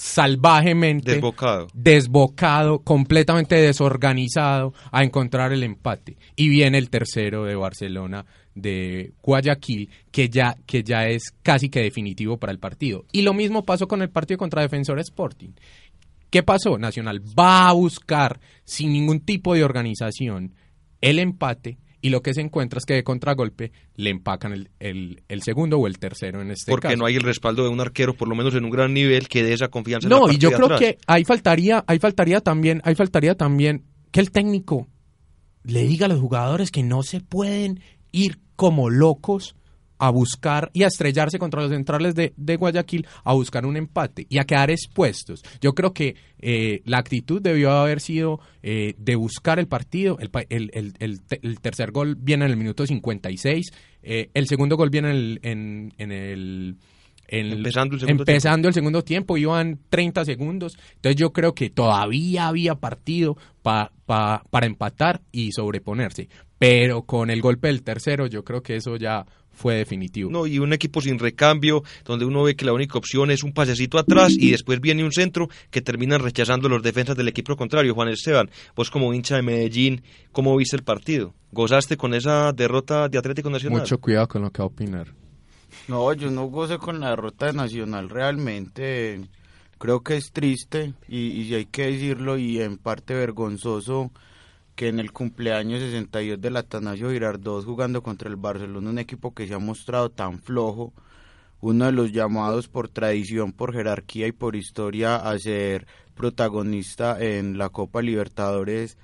salvajemente 0.00 1.12
Desbocado. 1.12 1.68
desbocado, 1.74 2.78
completamente 2.78 3.56
desorganizado 3.56 4.72
a 4.90 5.04
encontrar 5.04 5.52
el 5.52 5.62
empate. 5.62 6.16
Y 6.36 6.48
viene 6.48 6.78
el 6.78 6.88
tercero 6.88 7.44
de 7.44 7.54
Barcelona 7.54 8.24
de 8.54 9.12
Guayaquil, 9.22 9.90
que 10.10 10.30
ya, 10.30 10.56
que 10.64 10.82
ya 10.82 11.06
es 11.06 11.34
casi 11.42 11.68
que 11.68 11.82
definitivo 11.82 12.38
para 12.38 12.50
el 12.50 12.58
partido. 12.58 13.04
Y 13.12 13.20
lo 13.20 13.34
mismo 13.34 13.66
pasó 13.66 13.88
con 13.88 14.00
el 14.00 14.08
partido 14.08 14.38
contra 14.38 14.62
Defensor 14.62 14.98
Sporting. 15.00 15.50
¿Qué 16.30 16.42
pasó? 16.42 16.78
Nacional 16.78 17.20
va 17.38 17.68
a 17.68 17.72
buscar, 17.74 18.40
sin 18.64 18.94
ningún 18.94 19.20
tipo 19.20 19.52
de 19.52 19.64
organización, 19.64 20.54
el 21.02 21.18
empate 21.18 21.76
y 22.02 22.08
lo 22.10 22.22
que 22.22 22.32
se 22.34 22.40
encuentra 22.40 22.78
es 22.78 22.84
que 22.86 22.94
de 22.94 23.04
contragolpe 23.04 23.72
le 23.96 24.10
empacan 24.10 24.52
el, 24.52 24.70
el- 24.80 25.22
el 25.28 25.42
segundo 25.42 25.78
o 25.78 25.86
el 25.86 25.98
tercero 25.98 26.40
en 26.42 26.50
este 26.50 26.70
Porque 26.70 26.88
caso. 26.88 26.96
no 26.98 27.06
hay 27.06 27.16
el 27.16 27.22
respaldo 27.22 27.62
de 27.64 27.68
un 27.68 27.80
arquero, 27.80 28.14
por 28.14 28.28
lo 28.28 28.34
menos 28.34 28.54
en 28.54 28.64
un 28.64 28.70
gran 28.70 28.94
nivel, 28.94 29.28
que 29.28 29.42
dé 29.42 29.52
esa 29.52 29.68
confianza. 29.68 30.06
en 30.06 30.10
la 30.14 30.18
No, 30.20 30.30
y 30.32 30.38
yo 30.38 30.50
creo 30.52 30.66
atrás. 30.66 30.80
que 30.80 30.98
ahí 31.06 31.24
faltaría, 31.24 31.84
ahí 31.86 31.98
faltaría 31.98 32.40
también, 32.40 32.80
ahí 32.84 32.94
faltaría 32.94 33.34
también 33.34 33.84
que 34.10 34.20
el 34.20 34.30
técnico 34.30 34.88
le 35.62 35.82
diga 35.86 36.06
a 36.06 36.08
los 36.08 36.20
jugadores 36.20 36.70
que 36.70 36.82
no 36.82 37.02
se 37.02 37.20
pueden 37.20 37.80
ir 38.12 38.38
como 38.56 38.88
locos 38.90 39.54
a 40.00 40.10
buscar 40.10 40.70
y 40.72 40.82
a 40.82 40.86
estrellarse 40.88 41.38
contra 41.38 41.60
los 41.62 41.70
centrales 41.70 42.14
de, 42.14 42.32
de 42.36 42.56
Guayaquil 42.56 43.06
a 43.22 43.34
buscar 43.34 43.66
un 43.66 43.76
empate 43.76 44.26
y 44.28 44.38
a 44.38 44.44
quedar 44.44 44.70
expuestos. 44.70 45.42
Yo 45.60 45.74
creo 45.74 45.92
que 45.92 46.16
eh, 46.40 46.80
la 46.86 46.98
actitud 46.98 47.40
debió 47.40 47.70
haber 47.70 48.00
sido 48.00 48.40
eh, 48.62 48.94
de 48.98 49.14
buscar 49.14 49.58
el 49.58 49.68
partido. 49.68 50.18
El, 50.18 50.30
el- 50.48 50.70
el- 50.74 50.94
el 50.98 51.22
te- 51.22 51.40
el 51.42 51.60
tercer 51.60 51.92
gol 51.92 52.16
viene 52.18 52.46
en 52.46 52.50
el 52.50 52.56
minuto 52.56 52.86
56, 52.86 53.70
eh, 54.02 54.30
el 54.34 54.48
segundo 54.48 54.76
gol 54.76 54.90
viene 54.90 55.10
en 55.10 55.16
el, 55.16 55.40
en, 55.42 55.92
en 55.98 56.12
el 56.12 56.76
en- 57.28 57.52
Empezando 57.52 57.94
el 57.94 58.00
segundo 58.00 58.22
empezando 58.24 58.68
el 58.68 58.74
segundo 58.74 59.04
tiempo, 59.04 59.36
iban 59.36 59.78
30 59.88 60.24
segundos. 60.24 60.76
Entonces 60.96 61.14
yo 61.20 61.32
creo 61.32 61.54
que 61.54 61.70
todavía 61.70 62.48
había 62.48 62.74
partido 62.74 63.36
pa- 63.62 63.92
pa- 64.06 64.42
para 64.50 64.66
empatar 64.66 65.20
y 65.30 65.52
sobreponerse. 65.52 66.28
Pero 66.58 67.02
con 67.02 67.30
el 67.30 67.40
golpe 67.40 67.68
del 67.68 67.82
tercero, 67.82 68.26
yo 68.26 68.42
creo 68.44 68.62
que 68.62 68.76
eso 68.76 68.96
ya 68.96 69.24
fue 69.52 69.74
definitivo. 69.74 70.30
No, 70.30 70.46
y 70.46 70.58
un 70.58 70.72
equipo 70.72 71.00
sin 71.00 71.18
recambio, 71.18 71.82
donde 72.04 72.24
uno 72.24 72.42
ve 72.42 72.56
que 72.56 72.64
la 72.64 72.72
única 72.72 72.98
opción 72.98 73.30
es 73.30 73.42
un 73.42 73.52
pasecito 73.52 73.98
atrás 73.98 74.32
y 74.32 74.50
después 74.50 74.80
viene 74.80 75.04
un 75.04 75.12
centro 75.12 75.48
que 75.70 75.82
terminan 75.82 76.22
rechazando 76.22 76.68
los 76.68 76.82
defensas 76.82 77.16
del 77.16 77.28
equipo 77.28 77.56
contrario. 77.56 77.94
Juan 77.94 78.08
Esteban, 78.08 78.50
vos 78.74 78.90
como 78.90 79.12
hincha 79.12 79.36
de 79.36 79.42
Medellín, 79.42 80.02
¿cómo 80.32 80.56
viste 80.56 80.76
el 80.76 80.82
partido? 80.82 81.34
¿Gozaste 81.52 81.96
con 81.96 82.14
esa 82.14 82.52
derrota 82.52 83.08
de 83.08 83.18
Atlético 83.18 83.50
Nacional? 83.50 83.80
Mucho 83.80 83.98
cuidado 83.98 84.28
con 84.28 84.42
lo 84.42 84.50
que 84.50 84.62
va 84.62 84.64
a 84.64 84.68
opinar. 84.68 85.08
No, 85.88 86.12
yo 86.12 86.30
no 86.30 86.46
goce 86.46 86.78
con 86.78 87.00
la 87.00 87.10
derrota 87.10 87.46
de 87.46 87.52
Nacional 87.52 88.08
realmente. 88.08 89.20
Creo 89.78 90.00
que 90.00 90.16
es 90.16 90.30
triste 90.32 90.94
y, 91.08 91.42
y 91.42 91.54
hay 91.54 91.66
que 91.66 91.86
decirlo 91.86 92.38
y 92.38 92.60
en 92.60 92.76
parte 92.76 93.14
vergonzoso 93.14 94.10
que 94.80 94.88
en 94.88 94.98
el 94.98 95.12
cumpleaños 95.12 95.80
62 95.80 96.40
del 96.40 96.56
Atanasio 96.56 97.10
Girardot 97.10 97.66
jugando 97.66 98.02
contra 98.02 98.30
el 98.30 98.36
Barcelona, 98.36 98.88
un 98.88 98.98
equipo 98.98 99.34
que 99.34 99.46
se 99.46 99.52
ha 99.52 99.58
mostrado 99.58 100.10
tan 100.10 100.38
flojo, 100.38 100.94
uno 101.60 101.84
de 101.84 101.92
los 101.92 102.12
llamados 102.12 102.66
por 102.66 102.88
tradición, 102.88 103.52
por 103.52 103.74
jerarquía 103.74 104.26
y 104.26 104.32
por 104.32 104.56
historia 104.56 105.16
a 105.16 105.38
ser 105.38 105.86
protagonista 106.14 107.22
en 107.22 107.58
la 107.58 107.68
Copa 107.68 108.00
Libertadores, 108.00 108.96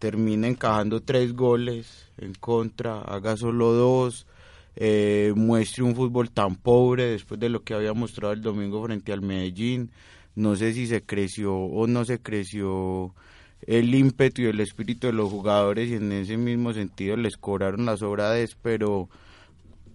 termina 0.00 0.48
encajando 0.48 1.00
tres 1.00 1.32
goles 1.32 2.10
en 2.18 2.34
contra, 2.34 3.00
haga 3.00 3.36
solo 3.36 3.72
dos, 3.72 4.26
eh, 4.74 5.32
muestre 5.36 5.84
un 5.84 5.94
fútbol 5.94 6.32
tan 6.32 6.56
pobre 6.56 7.04
después 7.04 7.38
de 7.38 7.50
lo 7.50 7.62
que 7.62 7.74
había 7.74 7.92
mostrado 7.92 8.32
el 8.32 8.42
domingo 8.42 8.84
frente 8.84 9.12
al 9.12 9.22
Medellín. 9.22 9.92
No 10.34 10.56
sé 10.56 10.72
si 10.72 10.88
se 10.88 11.04
creció 11.04 11.54
o 11.54 11.86
no 11.86 12.04
se 12.04 12.20
creció 12.20 13.14
el 13.66 13.94
ímpetu 13.94 14.42
y 14.42 14.46
el 14.46 14.60
espíritu 14.60 15.06
de 15.08 15.12
los 15.12 15.30
jugadores 15.30 15.90
y 15.90 15.94
en 15.94 16.12
ese 16.12 16.36
mismo 16.36 16.72
sentido 16.72 17.16
les 17.16 17.36
cobraron 17.36 17.86
la 17.86 17.96
sobradez, 17.96 18.56
pero 18.60 19.08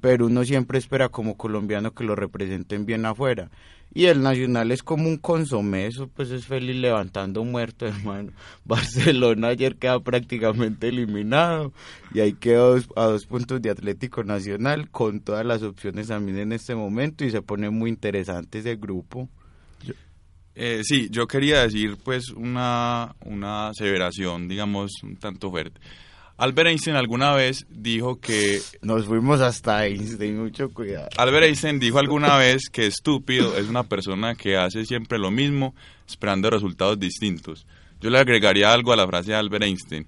pero 0.02 0.28
uno 0.28 0.44
siempre 0.44 0.78
espera 0.78 1.10
como 1.10 1.36
colombiano 1.36 1.92
que 1.96 2.04
lo 2.04 2.16
representen 2.16 2.86
bien 2.86 3.08
afuera. 3.08 3.50
Y 3.92 4.06
el 4.06 4.22
Nacional 4.22 4.72
es 4.72 4.84
como 4.84 5.08
un 5.08 5.18
consomé, 5.18 5.88
eso 5.88 6.10
pues 6.10 6.30
es 6.30 6.46
feliz 6.46 6.76
levantando 6.76 7.44
muerto, 7.44 7.88
hermano. 7.88 8.34
Barcelona 8.66 9.48
ayer 9.48 9.78
queda 9.78 10.00
prácticamente 10.02 10.90
eliminado 10.90 11.72
y 12.14 12.20
ahí 12.20 12.34
quedó 12.34 12.78
a 12.96 13.06
dos 13.06 13.26
puntos 13.26 13.62
de 13.62 13.70
Atlético 13.70 14.24
Nacional 14.24 14.92
con 14.92 15.22
todas 15.22 15.46
las 15.46 15.64
opciones 15.64 16.10
también 16.10 16.38
en 16.40 16.52
este 16.52 16.76
momento 16.76 17.24
y 17.24 17.32
se 17.32 17.42
pone 17.42 17.70
muy 17.70 17.90
interesante 17.90 18.60
ese 18.60 18.76
grupo. 18.76 19.30
Eh, 20.56 20.82
sí, 20.84 21.08
yo 21.12 21.28
quería 21.28 21.64
decir 21.64 21.98
pues 22.04 22.30
una, 22.30 23.14
una 23.26 23.68
aseveración, 23.70 24.48
digamos, 24.48 24.92
un 25.04 25.18
tanto 25.18 25.50
fuerte. 25.50 25.80
Albert 26.38 26.68
Einstein 26.70 26.96
alguna 26.98 27.34
vez 27.34 27.66
dijo 27.70 28.20
que 28.20 28.60
Nos 28.82 29.06
fuimos 29.06 29.40
hasta 29.40 29.86
Einstein, 29.86 30.38
mucho 30.38 30.70
cuidado. 30.70 31.08
Albert 31.18 31.46
Einstein 31.46 31.80
dijo 31.80 31.98
alguna 32.00 32.38
vez 32.38 32.70
que 32.70 32.86
estúpido 32.88 33.58
es 33.58 33.70
una 33.70 33.84
persona 33.84 34.36
que 34.36 34.58
hace 34.58 34.86
siempre 34.86 35.18
lo 35.18 35.32
mismo 35.32 35.74
esperando 36.08 36.50
resultados 36.50 37.00
distintos. 37.00 37.66
Yo 38.02 38.10
le 38.10 38.20
agregaría 38.20 38.74
algo 38.74 38.92
a 38.92 38.98
la 38.98 39.08
frase 39.08 39.32
de 39.32 39.38
Albert 39.38 39.64
Einstein. 39.64 40.08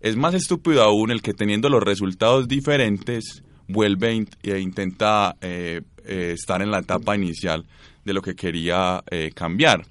Es 0.00 0.16
más 0.16 0.34
estúpido 0.34 0.82
aún 0.82 1.10
el 1.12 1.22
que 1.22 1.32
teniendo 1.32 1.68
los 1.68 1.82
resultados 1.82 2.48
diferentes 2.48 3.42
vuelve 3.68 4.10
e 4.10 4.14
int- 4.16 4.60
intenta 4.60 5.36
eh, 5.40 5.80
eh, 6.04 6.32
estar 6.34 6.60
en 6.60 6.70
la 6.72 6.80
etapa 6.80 7.14
inicial 7.16 7.64
de 8.06 8.14
lo 8.14 8.22
que 8.22 8.36
quería 8.36 9.02
eh, 9.10 9.32
cambiar. 9.34 9.84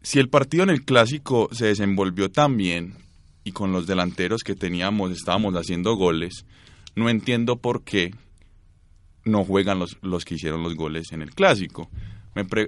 Si 0.00 0.20
el 0.20 0.28
partido 0.28 0.62
en 0.62 0.70
el 0.70 0.84
clásico 0.84 1.48
se 1.52 1.66
desenvolvió 1.66 2.30
tan 2.30 2.56
bien 2.56 2.94
y 3.42 3.52
con 3.52 3.72
los 3.72 3.86
delanteros 3.86 4.42
que 4.42 4.54
teníamos 4.54 5.10
estábamos 5.10 5.54
haciendo 5.54 5.96
goles, 5.96 6.46
no 6.94 7.10
entiendo 7.10 7.56
por 7.56 7.82
qué 7.82 8.14
no 9.24 9.44
juegan 9.44 9.80
los, 9.80 9.98
los 10.02 10.24
que 10.24 10.36
hicieron 10.36 10.62
los 10.62 10.76
goles 10.76 11.10
en 11.10 11.22
el 11.22 11.34
clásico. 11.34 11.90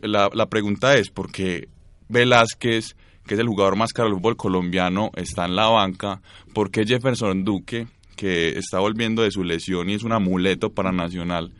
La 0.02 0.46
pregunta 0.46 0.94
es 0.96 1.10
por 1.10 1.30
qué 1.30 1.68
Velázquez, 2.08 2.96
que 3.26 3.34
es 3.34 3.40
el 3.40 3.46
jugador 3.46 3.76
más 3.76 3.92
caro 3.92 4.08
del 4.08 4.18
fútbol 4.18 4.36
colombiano, 4.36 5.10
está 5.14 5.44
en 5.44 5.56
la 5.56 5.68
banca, 5.68 6.22
por 6.52 6.70
qué 6.70 6.84
Jefferson 6.84 7.44
Duque, 7.44 7.86
que 8.16 8.58
está 8.58 8.80
volviendo 8.80 9.22
de 9.22 9.30
su 9.30 9.44
lesión 9.44 9.90
y 9.90 9.94
es 9.94 10.02
un 10.02 10.12
amuleto 10.12 10.72
para 10.72 10.90
Nacional, 10.90 11.52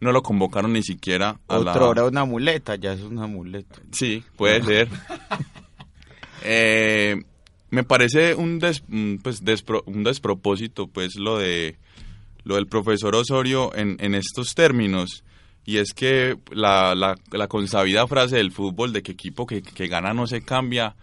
no 0.00 0.12
lo 0.12 0.22
convocaron 0.22 0.72
ni 0.72 0.82
siquiera 0.82 1.38
a 1.48 1.58
la... 1.58 1.70
Otra 1.72 1.86
hora 1.86 2.04
una 2.04 2.24
muleta, 2.24 2.76
ya 2.76 2.92
es 2.92 3.00
una 3.02 3.26
muleta. 3.26 3.76
Sí, 3.92 4.22
puede 4.36 4.62
ser. 4.64 4.88
Eh, 6.42 7.22
me 7.70 7.84
parece 7.84 8.34
un, 8.34 8.58
des- 8.58 8.82
pues, 9.22 9.44
despro- 9.44 9.82
un 9.86 10.02
despropósito, 10.04 10.86
pues, 10.88 11.16
lo 11.16 11.38
de 11.38 11.76
lo 12.42 12.54
del 12.54 12.66
profesor 12.66 13.14
Osorio 13.14 13.74
en, 13.76 13.96
en 14.00 14.14
estos 14.14 14.54
términos. 14.54 15.22
Y 15.66 15.76
es 15.76 15.92
que 15.92 16.38
la, 16.50 16.94
la, 16.94 17.14
la 17.30 17.48
consabida 17.48 18.06
frase 18.06 18.36
del 18.36 18.50
fútbol 18.50 18.94
de 18.94 19.02
que 19.02 19.12
equipo 19.12 19.46
que, 19.46 19.60
que 19.60 19.88
gana 19.88 20.14
no 20.14 20.26
se 20.26 20.42
cambia, 20.42 20.96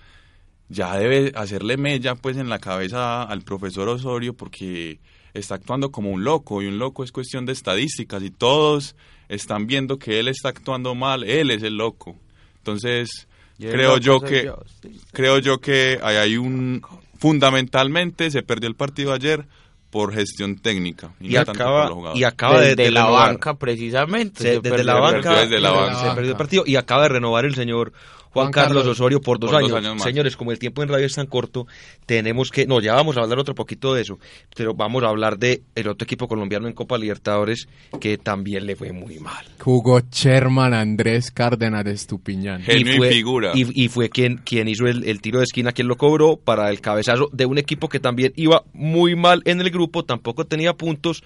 ya 0.67 0.97
debe 0.97 1.31
hacerle 1.35 1.77
mella 1.77 2.15
pues 2.15 2.37
en 2.37 2.49
la 2.49 2.57
cabeza 2.57 3.21
al 3.21 3.43
profesor 3.43 3.87
Osorio 3.87 4.33
porque 4.33 4.99
está 5.37 5.55
actuando 5.55 5.91
como 5.91 6.11
un 6.11 6.23
loco 6.23 6.61
y 6.61 6.67
un 6.67 6.77
loco 6.79 7.03
es 7.03 7.11
cuestión 7.11 7.45
de 7.45 7.53
estadísticas 7.53 8.21
y 8.23 8.29
todos 8.31 8.95
están 9.29 9.67
viendo 9.67 9.97
que 9.99 10.19
él 10.19 10.27
está 10.27 10.49
actuando 10.49 10.95
mal, 10.95 11.23
él 11.23 11.51
es 11.51 11.63
el 11.63 11.75
loco. 11.77 12.15
Entonces, 12.59 13.27
creo 13.59 13.91
loco 13.97 13.99
yo 13.99 14.19
que 14.21 14.45
yo, 14.45 14.59
sí. 14.81 14.99
creo 15.11 15.39
yo 15.39 15.59
que 15.59 15.99
ahí 16.01 16.15
hay 16.17 16.37
un 16.37 16.81
fundamentalmente 17.19 18.31
se 18.31 18.43
perdió 18.43 18.67
el 18.69 18.75
partido 18.75 19.13
ayer 19.13 19.45
por 19.89 20.13
gestión 20.13 20.57
técnica 20.57 21.13
y, 21.19 21.27
Y 21.27 21.33
no 21.33 21.45
tanto 21.45 21.53
por 21.53 21.61
acaba, 21.61 21.85
los 21.85 21.93
jugadores. 21.93 22.21
y 22.21 22.23
acaba 22.25 22.59
de, 22.59 22.67
desde 22.69 22.83
de 22.83 22.91
la 22.91 23.01
renovar. 23.03 23.27
banca 23.29 23.53
precisamente. 23.57 24.43
Se- 24.43 24.53
se 24.55 24.59
desde 24.59 24.83
la 24.83 24.95
banca. 24.99 25.41
Desde 25.41 25.59
la 25.61 25.69
se 25.69 25.75
banca. 25.77 26.15
perdió 26.15 26.31
el 26.31 26.37
partido 26.37 26.63
y 26.65 26.75
acaba 26.75 27.03
de 27.03 27.09
renovar 27.09 27.45
el 27.45 27.55
señor 27.55 27.93
Juan, 28.31 28.51
Carlos, 28.51 28.77
Carlos. 28.83 28.87
Osorio 28.97 29.21
por 29.21 29.39
dos 29.39 29.49
Por 29.49 29.59
años. 29.59 29.69
dos 29.71 29.79
años 29.79 29.95
más. 29.95 30.03
Señores, 30.03 30.35
como 30.37 30.51
el 30.51 30.59
tiempo 30.59 30.83
en 30.83 30.89
radio 30.89 31.05
es 31.05 31.13
tan 31.15 31.27
corto, 31.27 31.67
tenemos 32.05 32.49
que, 32.51 32.65
no, 32.65 32.79
ya 32.81 32.93
vamos 32.93 33.17
a 33.17 33.21
hablar 33.21 33.39
otro 33.39 33.55
poquito 33.55 33.93
de 33.93 34.01
eso, 34.01 34.19
pero 34.55 34.73
vamos 34.73 35.03
a 35.03 35.07
hablar 35.07 35.37
de 35.37 35.63
el 35.75 35.87
otro 35.87 36.05
equipo 36.05 36.27
colombiano 36.27 36.67
en 36.67 36.73
Copa 36.73 36.97
Libertadores 36.97 37.67
que 37.99 38.17
también 38.17 38.65
le 38.65 38.75
fue 38.75 38.91
muy 38.91 39.19
mal. 39.19 39.45
Jugó 39.59 40.01
Sherman 40.11 40.73
Andrés 40.73 41.31
Cárdenas 41.31 41.83
de 41.85 41.91
Estupiñán. 41.91 42.61
Genio 42.61 42.93
y 42.93 42.97
fue, 42.97 43.09
figura. 43.09 43.51
Y, 43.55 43.83
y 43.83 43.87
fue 43.89 44.09
quien, 44.09 44.37
quien 44.37 44.67
hizo 44.67 44.85
el, 44.85 45.03
el 45.03 45.21
tiro 45.21 45.39
de 45.39 45.45
esquina, 45.45 45.71
quien 45.71 45.87
lo 45.87 45.97
cobró 45.97 46.37
para 46.37 46.69
el 46.69 46.81
cabezazo 46.81 47.29
de 47.31 47.45
un 47.45 47.57
equipo 47.57 47.89
que 47.89 47.99
también 47.99 48.33
iba 48.35 48.63
muy 48.73 49.15
mal 49.15 49.41
en 49.45 49.61
el 49.61 49.69
grupo, 49.69 50.03
tampoco 50.05 50.45
tenía 50.45 50.73
puntos 50.73 51.23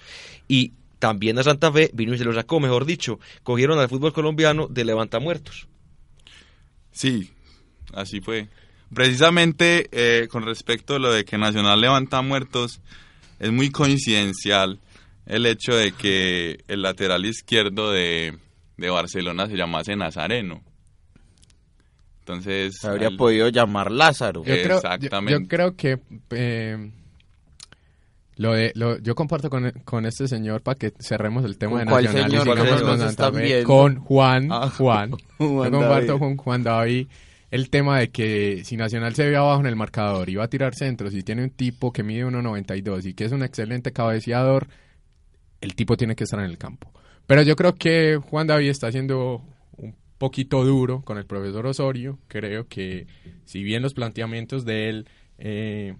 y 0.48 0.72
también 0.98 1.38
a 1.38 1.42
Santa 1.42 1.72
Fe 1.72 1.90
vino 1.92 2.14
y 2.14 2.18
se 2.18 2.24
lo 2.24 2.32
sacó, 2.32 2.60
mejor 2.60 2.84
dicho, 2.84 3.18
cogieron 3.42 3.78
al 3.80 3.88
fútbol 3.88 4.12
colombiano 4.12 4.68
de 4.68 4.84
levantamuertos. 4.84 5.66
Sí, 6.92 7.30
así 7.94 8.20
fue. 8.20 8.48
Precisamente 8.94 9.88
eh, 9.92 10.28
con 10.28 10.44
respecto 10.44 10.94
a 10.96 10.98
lo 10.98 11.12
de 11.12 11.24
que 11.24 11.38
Nacional 11.38 11.80
levanta 11.80 12.20
muertos, 12.22 12.80
es 13.40 13.50
muy 13.50 13.70
coincidencial 13.70 14.78
el 15.26 15.46
hecho 15.46 15.74
de 15.74 15.92
que 15.92 16.62
el 16.68 16.82
lateral 16.82 17.24
izquierdo 17.24 17.90
de, 17.90 18.36
de 18.76 18.90
Barcelona 18.90 19.46
se 19.46 19.56
llamase 19.56 19.96
Nazareno. 19.96 20.62
Entonces, 22.20 22.76
Se 22.80 22.86
habría 22.86 23.08
al- 23.08 23.16
podido 23.16 23.48
llamar 23.48 23.90
Lázaro. 23.90 24.40
Yo 24.44 24.54
creo, 24.54 24.68
yo- 24.68 24.76
Exactamente. 24.76 25.42
Yo, 25.42 25.48
creo 25.48 25.76
que 25.76 25.98
eh, 26.30 26.90
lo 28.36 28.52
de, 28.52 28.72
lo, 28.74 28.98
yo 28.98 29.14
comparto 29.14 29.50
con, 29.50 29.70
con 29.84 30.06
este 30.06 30.26
señor 30.28 30.62
para 30.62 30.76
que 30.78 30.92
cerremos 30.98 31.44
el 31.44 31.58
tema 31.58 31.84
¿Con 31.84 32.02
de 32.02 32.02
Nacional 32.04 33.64
con 33.64 33.64
con 33.64 33.96
Juan, 33.96 34.48
Ah, 34.50 34.70
Juan. 34.76 35.10
Yo 35.10 35.18
Juan 35.38 35.70
comparto 35.70 36.06
David. 36.06 36.18
con 36.18 36.36
Juan 36.36 36.62
David 36.62 37.06
el 37.50 37.68
tema 37.68 37.98
de 37.98 38.08
que 38.08 38.62
si 38.64 38.78
Nacional 38.78 39.14
se 39.14 39.28
ve 39.28 39.36
abajo 39.36 39.60
en 39.60 39.66
el 39.66 39.76
marcador 39.76 40.30
y 40.30 40.36
va 40.36 40.44
a 40.44 40.48
tirar 40.48 40.74
centros 40.74 41.14
y 41.14 41.22
tiene 41.22 41.44
un 41.44 41.50
tipo 41.50 41.92
que 41.92 42.02
mide 42.02 42.24
1.92 42.24 43.04
y 43.04 43.12
que 43.14 43.26
es 43.26 43.32
un 43.32 43.42
excelente 43.42 43.92
cabeceador, 43.92 44.68
el 45.60 45.74
tipo 45.74 45.98
tiene 45.98 46.16
que 46.16 46.24
estar 46.24 46.40
en 46.40 46.46
el 46.46 46.56
campo. 46.56 46.90
Pero 47.26 47.42
yo 47.42 47.54
creo 47.54 47.74
que 47.74 48.16
Juan 48.16 48.46
David 48.46 48.70
está 48.70 48.86
haciendo 48.86 49.44
un 49.76 49.94
poquito 50.16 50.64
duro 50.64 51.02
con 51.02 51.18
el 51.18 51.26
profesor 51.26 51.66
Osorio. 51.66 52.18
Creo 52.26 52.68
que 52.68 53.06
si 53.44 53.62
bien 53.62 53.82
los 53.82 53.92
planteamientos 53.92 54.64
de 54.64 54.88
él 54.88 55.08
eh, 55.36 55.94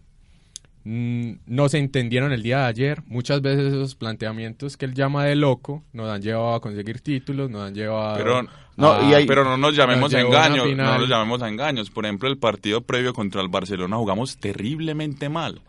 no 0.85 1.69
se 1.69 1.79
entendieron 1.79 2.33
el 2.33 2.43
día 2.43 2.59
de 2.61 2.65
ayer, 2.67 3.03
muchas 3.07 3.41
veces 3.41 3.73
esos 3.73 3.95
planteamientos 3.95 4.77
que 4.77 4.85
él 4.87 4.95
llama 4.95 5.25
de 5.25 5.37
loco 5.37 5.85
nos 5.93 6.11
han 6.11 6.21
llevado 6.23 6.55
a 6.55 6.61
conseguir 6.61 7.01
títulos, 7.01 7.49
nos 7.51 7.63
han 7.69 7.75
llevado 7.75 8.17
Pero, 8.17 8.43
No, 8.77 8.93
a- 8.93 9.03
y 9.09 9.15
hay- 9.15 9.27
pero 9.27 9.45
no 9.45 9.57
nos 9.57 9.77
llamemos 9.77 10.13
nos 10.13 10.15
a 10.15 10.21
engaños, 10.21 10.67
no 10.77 10.99
nos 10.99 11.09
llamemos 11.09 11.43
a 11.43 11.49
engaños. 11.49 11.91
Por 11.91 12.05
ejemplo, 12.05 12.29
el 12.29 12.39
partido 12.39 12.81
previo 12.81 13.13
contra 13.15 13.41
el 13.43 13.49
Barcelona 13.49 13.97
jugamos 13.97 14.39
terriblemente 14.39 15.29
mal. 15.29 15.61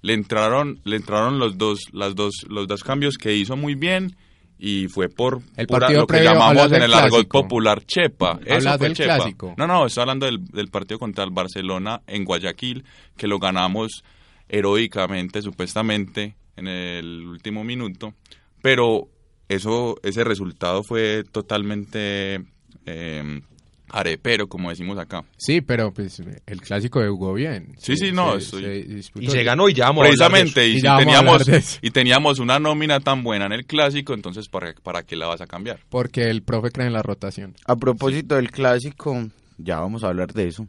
Le 0.00 0.14
entraron, 0.14 0.78
le 0.84 0.96
entraron 0.96 1.38
los 1.38 1.58
dos, 1.58 1.80
las 1.92 2.14
dos, 2.14 2.46
los 2.48 2.68
dos 2.68 2.84
cambios 2.84 3.18
que 3.18 3.34
hizo 3.34 3.56
muy 3.56 3.74
bien 3.74 4.16
y 4.60 4.86
fue 4.88 5.08
por 5.08 5.40
El 5.56 5.66
pura- 5.66 5.80
partido 5.80 6.00
lo 6.02 6.06
que 6.06 6.12
previo, 6.14 6.32
llamamos 6.32 6.72
en 6.72 6.82
el 6.82 6.94
argot 6.94 7.26
popular 7.28 7.84
chepa. 7.84 8.38
Eso 8.44 8.54
Hablas 8.54 8.78
fue 8.78 8.86
del 8.88 8.96
chepa. 8.96 9.16
clásico. 9.16 9.54
No, 9.58 9.66
no, 9.66 9.86
estoy 9.86 10.02
hablando 10.02 10.26
del, 10.26 10.44
del 10.46 10.68
partido 10.68 10.98
contra 11.00 11.24
el 11.24 11.30
Barcelona 11.30 12.00
en 12.06 12.24
Guayaquil, 12.24 12.84
que 13.16 13.26
lo 13.26 13.38
ganamos 13.40 14.04
heroicamente, 14.48 15.42
supuestamente, 15.42 16.34
en 16.56 16.66
el 16.68 17.26
último 17.26 17.64
minuto. 17.64 18.14
Pero 18.62 19.08
eso, 19.48 19.98
ese 20.02 20.24
resultado 20.24 20.82
fue 20.82 21.24
totalmente 21.30 22.40
eh, 22.86 23.40
arepero, 23.90 24.48
como 24.48 24.68
decimos 24.70 24.98
acá. 24.98 25.24
Sí, 25.38 25.60
pero 25.60 25.92
pues 25.92 26.20
el 26.46 26.60
clásico 26.60 27.00
jugó 27.08 27.32
bien. 27.34 27.74
Sí, 27.78 27.96
sí, 27.96 28.12
no, 28.12 28.32
se- 28.40 28.56
estoy- 28.58 29.02
se. 29.02 29.12
Y 29.24 29.28
se 29.30 29.42
ganó 29.44 29.68
y 29.68 29.74
ya 29.74 29.86
vamos 29.86 30.04
a 30.04 30.08
de 30.08 30.14
eso. 30.14 30.24
Precisamente, 30.28 30.68
y, 30.68 30.72
Y 30.72 30.74
si 30.76 30.82
ya 30.82 30.92
vamos 30.94 31.14
a 31.14 31.16
teníamos, 31.18 31.46
de 31.46 31.56
eso. 31.56 31.78
y 31.82 31.90
teníamos 31.90 32.38
una 32.38 32.58
nómina 32.58 33.00
tan 33.00 33.22
buena 33.22 33.46
en 33.46 33.52
el 33.52 33.64
clásico, 33.66 34.12
entonces 34.14 34.48
¿para, 34.48 34.74
¿para 34.74 35.02
qué 35.04 35.16
la 35.16 35.26
vas 35.26 35.40
a 35.40 35.46
cambiar? 35.46 35.80
Porque 35.88 36.24
el 36.24 36.42
profe 36.42 36.70
cree 36.70 36.86
en 36.86 36.92
la 36.92 37.02
rotación. 37.02 37.54
A 37.64 37.76
propósito 37.76 38.34
del 38.34 38.50
clásico, 38.50 39.28
ya 39.56 39.80
vamos 39.80 40.04
a 40.04 40.08
hablar 40.08 40.32
de 40.34 40.48
eso. 40.48 40.66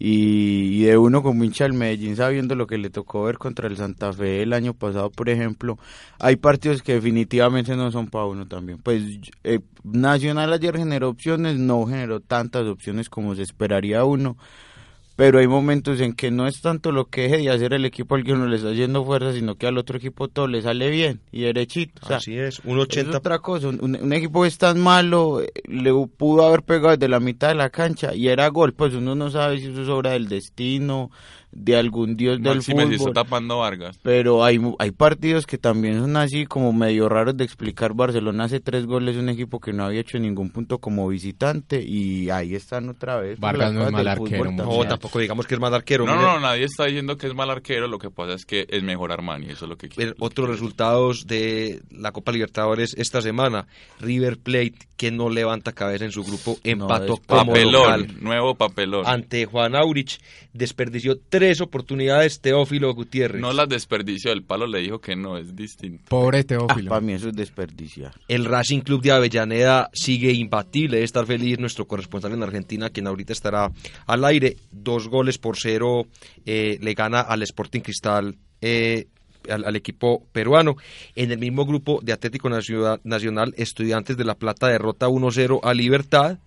Y, 0.00 0.84
de 0.84 0.96
uno 0.96 1.22
como 1.24 1.42
hincha 1.42 1.64
del 1.64 1.72
Medellín, 1.72 2.14
sabiendo 2.14 2.54
lo 2.54 2.68
que 2.68 2.78
le 2.78 2.88
tocó 2.88 3.24
ver 3.24 3.36
contra 3.36 3.66
el 3.66 3.76
Santa 3.76 4.12
Fe 4.12 4.42
el 4.42 4.52
año 4.52 4.72
pasado, 4.72 5.10
por 5.10 5.28
ejemplo, 5.28 5.76
hay 6.20 6.36
partidos 6.36 6.82
que 6.82 6.94
definitivamente 6.94 7.74
no 7.74 7.90
son 7.90 8.06
para 8.06 8.26
uno 8.26 8.46
también. 8.46 8.78
Pues 8.78 9.02
eh, 9.42 9.58
Nacional 9.82 10.52
ayer 10.52 10.76
generó 10.76 11.08
opciones, 11.08 11.58
no 11.58 11.84
generó 11.86 12.20
tantas 12.20 12.66
opciones 12.66 13.08
como 13.10 13.34
se 13.34 13.42
esperaría 13.42 14.04
uno. 14.04 14.36
Pero 15.18 15.40
hay 15.40 15.48
momentos 15.48 16.00
en 16.00 16.12
que 16.12 16.30
no 16.30 16.46
es 16.46 16.60
tanto 16.60 16.92
lo 16.92 17.06
que 17.10 17.22
deje 17.22 17.38
de 17.38 17.50
hacer 17.50 17.74
el 17.74 17.84
equipo 17.84 18.14
al 18.14 18.22
que 18.22 18.34
uno 18.34 18.46
le 18.46 18.54
está 18.54 18.70
haciendo 18.70 19.04
fuerza, 19.04 19.32
sino 19.32 19.56
que 19.56 19.66
al 19.66 19.76
otro 19.76 19.96
equipo 19.98 20.28
todo 20.28 20.46
le 20.46 20.62
sale 20.62 20.90
bien 20.90 21.20
y 21.32 21.42
derechito. 21.42 22.00
O 22.04 22.06
sea, 22.06 22.18
Así 22.18 22.38
es, 22.38 22.60
un 22.60 22.78
es 22.78 22.84
80 22.84 23.18
otra 23.18 23.40
cosa, 23.40 23.66
un, 23.68 23.96
un- 24.00 24.12
equipo 24.12 24.42
que 24.42 24.48
es 24.48 24.58
tan 24.58 24.78
malo, 24.78 25.42
le 25.64 25.92
pudo 26.16 26.46
haber 26.46 26.62
pegado 26.62 26.90
desde 26.96 27.08
la 27.08 27.18
mitad 27.18 27.48
de 27.48 27.56
la 27.56 27.70
cancha 27.70 28.14
y 28.14 28.28
era 28.28 28.46
gol, 28.48 28.74
pues 28.74 28.94
uno 28.94 29.16
no 29.16 29.28
sabe 29.30 29.58
si 29.58 29.66
eso 29.66 29.82
es 29.82 29.88
obra 29.88 30.12
del 30.12 30.28
destino, 30.28 31.10
de 31.50 31.76
algún 31.76 32.16
dios 32.16 32.40
del 32.42 32.56
Máxime 32.56 32.86
si 32.86 32.92
está 32.92 32.98
fútbol. 33.04 33.14
tapando 33.14 33.58
Vargas. 33.58 33.98
Pero 34.02 34.44
hay, 34.44 34.58
mu- 34.58 34.76
hay 34.78 34.90
partidos 34.90 35.46
que 35.46 35.58
también 35.58 35.98
son 36.00 36.16
así 36.16 36.46
como 36.46 36.72
medio 36.72 37.08
raros 37.08 37.36
de 37.36 37.44
explicar. 37.44 37.94
Barcelona 37.94 38.44
hace 38.44 38.60
tres 38.60 38.86
goles, 38.86 39.16
un 39.16 39.28
equipo 39.28 39.58
que 39.60 39.72
no 39.72 39.84
había 39.84 40.00
hecho 40.00 40.18
ningún 40.18 40.50
punto 40.50 40.78
como 40.78 41.08
visitante 41.08 41.82
y 41.82 42.30
ahí 42.30 42.54
están 42.54 42.88
otra 42.88 43.16
vez. 43.18 43.40
Vargas 43.40 43.72
no 43.72 43.86
es 43.86 43.92
mal 43.92 44.06
arquero, 44.08 44.44
fútbol 44.44 44.56
No, 44.56 44.84
tampoco 44.88 45.18
digamos 45.18 45.46
que 45.46 45.54
es 45.54 45.60
mal 45.60 45.74
arquero. 45.74 46.04
No, 46.04 46.12
mire, 46.16 46.24
no, 46.24 46.40
nadie 46.40 46.64
está 46.64 46.84
diciendo 46.84 47.16
que 47.16 47.26
es 47.26 47.34
mal 47.34 47.50
arquero, 47.50 47.88
lo 47.88 47.98
que 47.98 48.10
pasa 48.10 48.34
es 48.34 48.44
que 48.44 48.66
es 48.68 48.82
mejor 48.82 49.10
Armani, 49.12 49.46
eso 49.46 49.64
es 49.64 49.68
lo 49.70 49.76
que 49.76 49.88
quiero. 49.88 50.14
otros 50.18 50.48
resultados 50.48 51.26
de 51.26 51.80
la 51.90 52.12
Copa 52.12 52.30
Libertadores 52.32 52.94
esta 52.98 53.22
semana. 53.22 53.66
River 54.00 54.38
Plate, 54.38 54.74
que 54.96 55.10
no 55.10 55.30
levanta 55.30 55.72
cabeza 55.72 56.04
en 56.04 56.12
su 56.12 56.24
grupo, 56.24 56.58
empató 56.62 57.16
como 57.26 57.46
Papelón, 57.52 57.72
local 58.02 58.14
nuevo 58.20 58.54
papelón. 58.54 59.06
ante 59.06 59.46
Juan 59.46 59.74
Aurich. 59.74 60.18
Desperdició 60.52 61.18
tres 61.28 61.37
oportunidades 61.60 62.40
Teófilo 62.40 62.92
Gutiérrez. 62.94 63.40
No 63.40 63.52
las 63.52 63.68
desperdició, 63.68 64.32
el 64.32 64.42
palo 64.42 64.66
le 64.66 64.80
dijo 64.80 65.00
que 65.00 65.16
no, 65.16 65.36
es 65.38 65.54
distinto. 65.56 66.04
Pobre 66.08 66.40
Ah, 66.40 66.44
Teófilo. 66.44 66.88
para 66.90 67.00
mí 67.00 67.12
eso 67.14 67.28
es 67.28 67.34
desperdiciar. 67.36 68.12
El 68.28 68.44
Racing 68.44 68.80
Club 68.80 69.02
de 69.02 69.12
Avellaneda 69.12 69.90
sigue 69.92 70.32
imbatible, 70.32 70.96
debe 70.96 71.04
estar 71.04 71.26
feliz 71.26 71.58
nuestro 71.58 71.86
corresponsal 71.86 72.32
en 72.32 72.42
Argentina, 72.42 72.90
quien 72.90 73.06
ahorita 73.06 73.32
estará 73.32 73.70
al 74.06 74.24
aire. 74.24 74.56
Dos 74.70 75.08
goles 75.08 75.38
por 75.38 75.56
cero 75.56 76.06
eh, 76.44 76.78
le 76.80 76.94
gana 76.94 77.20
al 77.20 77.42
Sporting 77.42 77.80
Cristal, 77.80 78.36
eh, 78.60 79.06
al, 79.48 79.64
al 79.64 79.76
equipo 79.76 80.26
peruano. 80.32 80.76
En 81.14 81.30
el 81.30 81.38
mismo 81.38 81.64
grupo 81.64 82.00
de 82.02 82.12
Atlético 82.12 82.48
Nacional, 82.48 83.00
Nacional, 83.04 83.54
Estudiantes 83.56 84.16
de 84.16 84.24
La 84.24 84.34
Plata 84.34 84.68
derrota 84.68 85.08
1-0 85.08 85.60
a 85.62 85.72
Libertad 85.74 86.38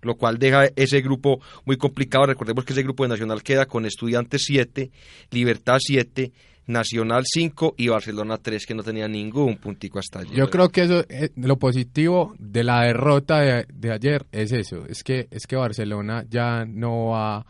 lo 0.00 0.16
cual 0.16 0.38
deja 0.38 0.66
ese 0.76 1.00
grupo 1.00 1.40
muy 1.64 1.76
complicado. 1.76 2.26
Recordemos 2.26 2.64
que 2.64 2.72
ese 2.72 2.82
grupo 2.82 3.02
de 3.04 3.10
Nacional 3.10 3.42
queda 3.42 3.66
con 3.66 3.86
Estudiantes 3.86 4.42
7, 4.44 4.90
Libertad 5.30 5.78
7, 5.78 6.32
Nacional 6.66 7.24
5 7.26 7.74
y 7.76 7.88
Barcelona 7.88 8.38
3, 8.38 8.66
que 8.66 8.74
no 8.74 8.82
tenía 8.82 9.08
ningún 9.08 9.56
puntico 9.56 9.98
hasta 9.98 10.20
allí. 10.20 10.34
Yo 10.34 10.48
creo 10.48 10.68
que 10.68 10.82
eso 10.82 11.04
eh, 11.08 11.30
lo 11.36 11.56
positivo 11.56 12.34
de 12.38 12.64
la 12.64 12.82
derrota 12.82 13.40
de, 13.40 13.66
de 13.72 13.92
ayer 13.92 14.26
es 14.32 14.52
eso, 14.52 14.86
es 14.86 15.02
que 15.02 15.28
es 15.30 15.46
que 15.46 15.56
Barcelona 15.56 16.24
ya 16.28 16.64
no 16.64 17.08
va 17.08 17.44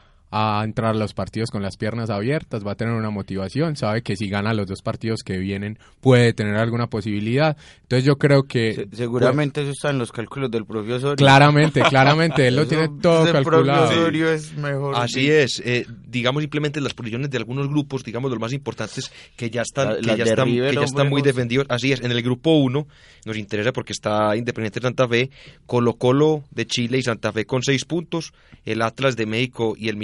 entrar 0.65 0.95
a 0.95 0.99
los 0.99 1.13
partidos 1.13 1.51
con 1.51 1.63
las 1.63 1.77
piernas 1.77 2.09
abiertas, 2.09 2.67
va 2.67 2.73
a 2.73 2.75
tener 2.75 2.95
una 2.95 3.11
motivación, 3.11 3.77
sabe 3.77 4.03
que 4.03 4.17
si 4.17 4.29
gana 4.29 4.55
los 4.55 4.67
dos 4.67 4.81
partidos 4.81 5.23
que 5.23 5.37
vienen 5.39 5.79
puede 6.01 6.33
tener 6.33 6.57
alguna 6.57 6.87
posibilidad. 6.87 7.57
Entonces 7.83 8.05
yo 8.07 8.17
creo 8.17 8.45
que 8.45 8.73
Se- 8.75 8.97
seguramente 8.97 9.61
eso 9.61 9.71
está 9.73 9.91
en 9.91 9.99
los 9.99 10.11
cálculos 10.11 10.51
del 10.51 10.65
propio 10.65 10.97
Osorio. 10.97 11.17
claramente, 11.17 11.83
claramente 11.83 12.49
él 12.49 12.57
lo 12.57 12.67
tiene 12.69 12.89
todo 13.03 13.25
del 13.25 13.33
propio 13.43 13.51
calculado. 13.67 13.91
Osorio 13.91 14.33
es 14.33 14.55
mejor. 14.57 14.95
Así 14.97 15.31
es, 15.31 15.61
eh, 15.65 15.85
digamos 16.07 16.43
simplemente 16.43 16.81
las 16.81 16.95
posiciones 16.95 17.29
de 17.31 17.37
algunos 17.37 17.69
grupos, 17.69 18.03
digamos 18.03 18.31
los 18.31 18.41
más 18.41 18.53
importantes, 18.55 19.13
que 19.37 19.51
ya 19.51 19.61
están, 19.63 19.89
La- 19.89 19.95
que 19.97 20.07
las 20.07 20.17
ya 20.19 20.25
de 20.25 20.31
están, 20.31 20.47
River, 20.47 20.71
que 20.71 20.77
ya 20.81 20.85
están 20.85 21.09
muy 21.11 21.21
José. 21.21 21.33
defendidos. 21.33 21.67
Así 21.69 21.93
es, 21.93 22.01
en 22.01 22.11
el 22.11 22.23
grupo 22.23 22.53
1 22.57 22.87
nos 23.27 23.37
interesa 23.37 23.73
porque 23.73 23.93
está 23.93 24.35
Independiente 24.37 24.81
Santa 24.81 25.07
Fe, 25.07 25.31
Colo 25.67 25.95
Colo 25.95 26.45
de 26.51 26.67
Chile 26.67 26.99
y 26.99 27.03
Santa 27.03 27.33
Fe 27.33 27.45
con 27.45 27.63
6 27.63 27.85
puntos, 27.85 28.33
el 28.65 28.81
Atlas 28.83 29.15
de 29.17 29.27
México 29.27 29.75
y 29.77 29.89
el 29.89 29.97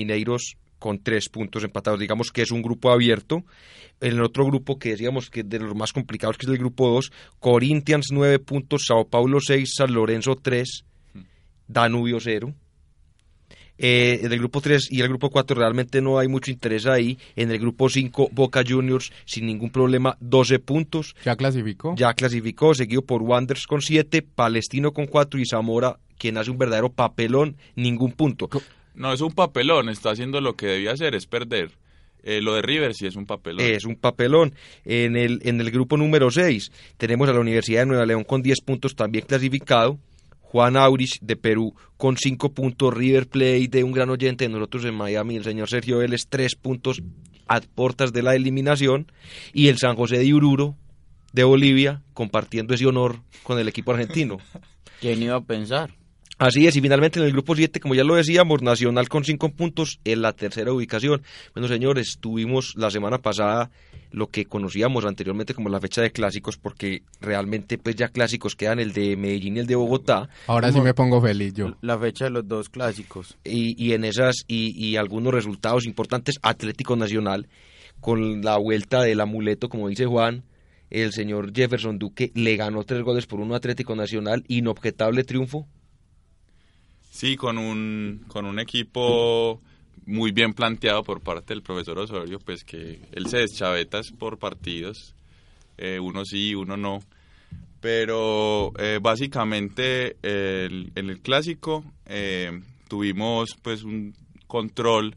Con 0.78 1.02
3 1.02 1.28
puntos 1.28 1.64
empatados. 1.64 1.98
Digamos 1.98 2.30
que 2.30 2.42
es 2.42 2.50
un 2.50 2.62
grupo 2.62 2.90
abierto. 2.90 3.44
En 4.00 4.12
el 4.12 4.22
otro 4.22 4.46
grupo 4.46 4.78
que 4.78 4.90
decíamos 4.90 5.28
que 5.28 5.42
de 5.42 5.58
los 5.58 5.74
más 5.74 5.92
complicados, 5.92 6.38
que 6.38 6.46
es 6.46 6.52
el 6.52 6.58
grupo 6.58 6.88
2, 6.88 7.10
Corinthians 7.40 8.08
9 8.12 8.38
puntos, 8.38 8.84
Sao 8.86 9.08
Paulo 9.08 9.40
6, 9.40 9.74
San 9.76 9.92
Lorenzo 9.92 10.36
3, 10.36 10.84
Danubio 11.66 12.20
0. 12.20 12.54
Eh, 13.78 14.20
en 14.24 14.32
el 14.32 14.38
grupo 14.40 14.60
3 14.60 14.88
y 14.90 15.00
el 15.00 15.08
grupo 15.08 15.30
4 15.30 15.56
realmente 15.56 16.00
no 16.00 16.18
hay 16.18 16.26
mucho 16.26 16.50
interés 16.50 16.86
ahí. 16.86 17.16
En 17.36 17.50
el 17.50 17.58
grupo 17.58 17.88
5, 17.88 18.30
Boca 18.32 18.62
Juniors 18.66 19.12
sin 19.24 19.46
ningún 19.46 19.70
problema, 19.70 20.16
12 20.20 20.58
puntos. 20.58 21.14
Ya 21.24 21.36
clasificó. 21.36 21.94
Ya 21.96 22.12
clasificó, 22.14 22.74
seguido 22.74 23.02
por 23.02 23.22
Wanderers 23.22 23.66
con 23.66 23.80
7, 23.80 24.22
Palestino 24.22 24.92
con 24.92 25.06
4 25.06 25.38
y 25.38 25.46
Zamora, 25.46 25.98
quien 26.18 26.38
hace 26.38 26.50
un 26.50 26.58
verdadero 26.58 26.90
papelón, 26.90 27.56
ningún 27.76 28.12
punto. 28.12 28.48
No, 28.98 29.12
es 29.12 29.20
un 29.20 29.30
papelón, 29.32 29.88
está 29.88 30.10
haciendo 30.10 30.40
lo 30.40 30.56
que 30.56 30.66
debía 30.66 30.92
hacer, 30.92 31.14
es 31.14 31.26
perder. 31.26 31.70
Eh, 32.24 32.40
lo 32.42 32.54
de 32.54 32.62
River 32.62 32.94
sí 32.94 33.06
es 33.06 33.14
un 33.14 33.26
papelón. 33.26 33.64
Es 33.64 33.84
un 33.84 33.94
papelón. 33.94 34.54
En 34.84 35.16
el, 35.16 35.40
en 35.44 35.60
el 35.60 35.70
grupo 35.70 35.96
número 35.96 36.30
6 36.32 36.72
tenemos 36.96 37.28
a 37.28 37.32
la 37.32 37.38
Universidad 37.38 37.82
de 37.82 37.86
Nueva 37.86 38.06
León 38.06 38.24
con 38.24 38.42
10 38.42 38.60
puntos 38.62 38.96
también 38.96 39.24
clasificado. 39.24 39.98
Juan 40.40 40.76
Aurich 40.76 41.20
de 41.20 41.36
Perú 41.36 41.74
con 41.96 42.16
5 42.16 42.52
puntos. 42.52 42.92
River 42.92 43.28
Plate 43.28 43.68
de 43.68 43.84
un 43.84 43.92
gran 43.92 44.10
oyente 44.10 44.48
de 44.48 44.50
nosotros 44.50 44.84
en 44.84 44.94
Miami, 44.94 45.36
el 45.36 45.44
señor 45.44 45.68
Sergio 45.68 45.98
Vélez, 45.98 46.26
3 46.28 46.56
puntos 46.56 47.00
a 47.46 47.60
portas 47.60 48.12
de 48.12 48.22
la 48.22 48.34
eliminación. 48.34 49.12
Y 49.52 49.68
el 49.68 49.78
San 49.78 49.94
José 49.94 50.18
de 50.18 50.34
Ururo 50.34 50.74
de 51.32 51.44
Bolivia 51.44 52.02
compartiendo 52.14 52.74
ese 52.74 52.86
honor 52.86 53.20
con 53.44 53.60
el 53.60 53.68
equipo 53.68 53.92
argentino. 53.92 54.38
¿Quién 55.00 55.22
iba 55.22 55.36
a 55.36 55.40
pensar? 55.40 55.97
Así 56.38 56.68
es, 56.68 56.76
y 56.76 56.80
finalmente 56.80 57.18
en 57.18 57.26
el 57.26 57.32
grupo 57.32 57.56
7, 57.56 57.80
como 57.80 57.96
ya 57.96 58.04
lo 58.04 58.14
decíamos, 58.14 58.62
Nacional 58.62 59.08
con 59.08 59.24
5 59.24 59.50
puntos 59.50 59.98
en 60.04 60.22
la 60.22 60.32
tercera 60.32 60.72
ubicación. 60.72 61.22
Bueno, 61.52 61.66
señores, 61.66 62.18
tuvimos 62.20 62.74
la 62.76 62.92
semana 62.92 63.18
pasada 63.18 63.70
lo 64.12 64.28
que 64.28 64.44
conocíamos 64.46 65.04
anteriormente 65.04 65.52
como 65.52 65.68
la 65.68 65.80
fecha 65.80 66.00
de 66.00 66.12
clásicos, 66.12 66.56
porque 66.56 67.02
realmente 67.20 67.76
pues 67.76 67.96
ya 67.96 68.08
clásicos 68.08 68.54
quedan 68.54 68.78
el 68.78 68.92
de 68.92 69.16
Medellín 69.16 69.56
y 69.56 69.60
el 69.60 69.66
de 69.66 69.74
Bogotá. 69.74 70.28
Ahora 70.46 70.72
sí 70.72 70.80
me 70.80 70.94
pongo 70.94 71.20
feliz 71.20 71.54
yo. 71.54 71.74
La 71.80 71.98
fecha 71.98 72.26
de 72.26 72.30
los 72.30 72.46
dos 72.46 72.68
clásicos. 72.68 73.36
Y, 73.44 73.74
y 73.82 73.92
en 73.94 74.04
esas, 74.04 74.44
y, 74.46 74.70
y 74.78 74.96
algunos 74.96 75.34
resultados 75.34 75.86
importantes, 75.86 76.38
Atlético 76.42 76.94
Nacional, 76.94 77.48
con 78.00 78.42
la 78.42 78.56
vuelta 78.58 79.02
del 79.02 79.20
amuleto, 79.20 79.68
como 79.68 79.88
dice 79.88 80.06
Juan, 80.06 80.44
el 80.90 81.12
señor 81.12 81.52
Jefferson 81.52 81.98
Duque 81.98 82.30
le 82.34 82.56
ganó 82.56 82.84
tres 82.84 83.02
goles 83.02 83.26
por 83.26 83.40
uno 83.40 83.54
Atlético 83.54 83.94
Nacional, 83.94 84.44
inobjetable 84.48 85.24
triunfo. 85.24 85.66
Sí, 87.18 87.34
con 87.36 87.58
un, 87.58 88.22
con 88.28 88.46
un 88.46 88.60
equipo 88.60 89.60
muy 90.06 90.30
bien 90.30 90.54
planteado 90.54 91.02
por 91.02 91.20
parte 91.20 91.52
del 91.52 91.64
profesor 91.64 91.98
Osorio, 91.98 92.38
pues 92.38 92.62
que 92.62 93.00
él 93.10 93.26
se 93.26 93.38
deschaveta 93.38 94.00
por 94.20 94.38
partidos, 94.38 95.16
eh, 95.78 95.98
uno 95.98 96.24
sí, 96.24 96.54
uno 96.54 96.76
no. 96.76 97.00
Pero 97.80 98.70
eh, 98.78 99.00
básicamente 99.02 100.16
en 100.22 100.92
el 100.94 101.18
clásico 101.20 101.82
eh, 102.06 102.62
tuvimos 102.86 103.48
pues 103.62 103.82
un 103.82 104.14
control 104.46 105.16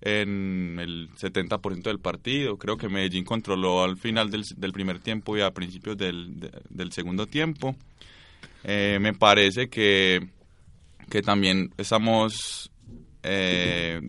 en 0.00 0.78
el 0.80 1.10
70% 1.18 1.90
del 1.90 2.00
partido. 2.00 2.56
Creo 2.56 2.78
que 2.78 2.88
Medellín 2.88 3.24
controló 3.24 3.84
al 3.84 3.98
final 3.98 4.30
del, 4.30 4.44
del 4.56 4.72
primer 4.72 5.00
tiempo 5.00 5.36
y 5.36 5.42
a 5.42 5.50
principios 5.50 5.98
del, 5.98 6.40
de- 6.40 6.50
del 6.70 6.92
segundo 6.92 7.26
tiempo. 7.26 7.76
Me 8.64 9.12
parece 9.12 9.68
que, 9.68 10.28
que 11.12 11.20
también 11.20 11.74
estamos 11.76 12.72
eh, 13.22 14.00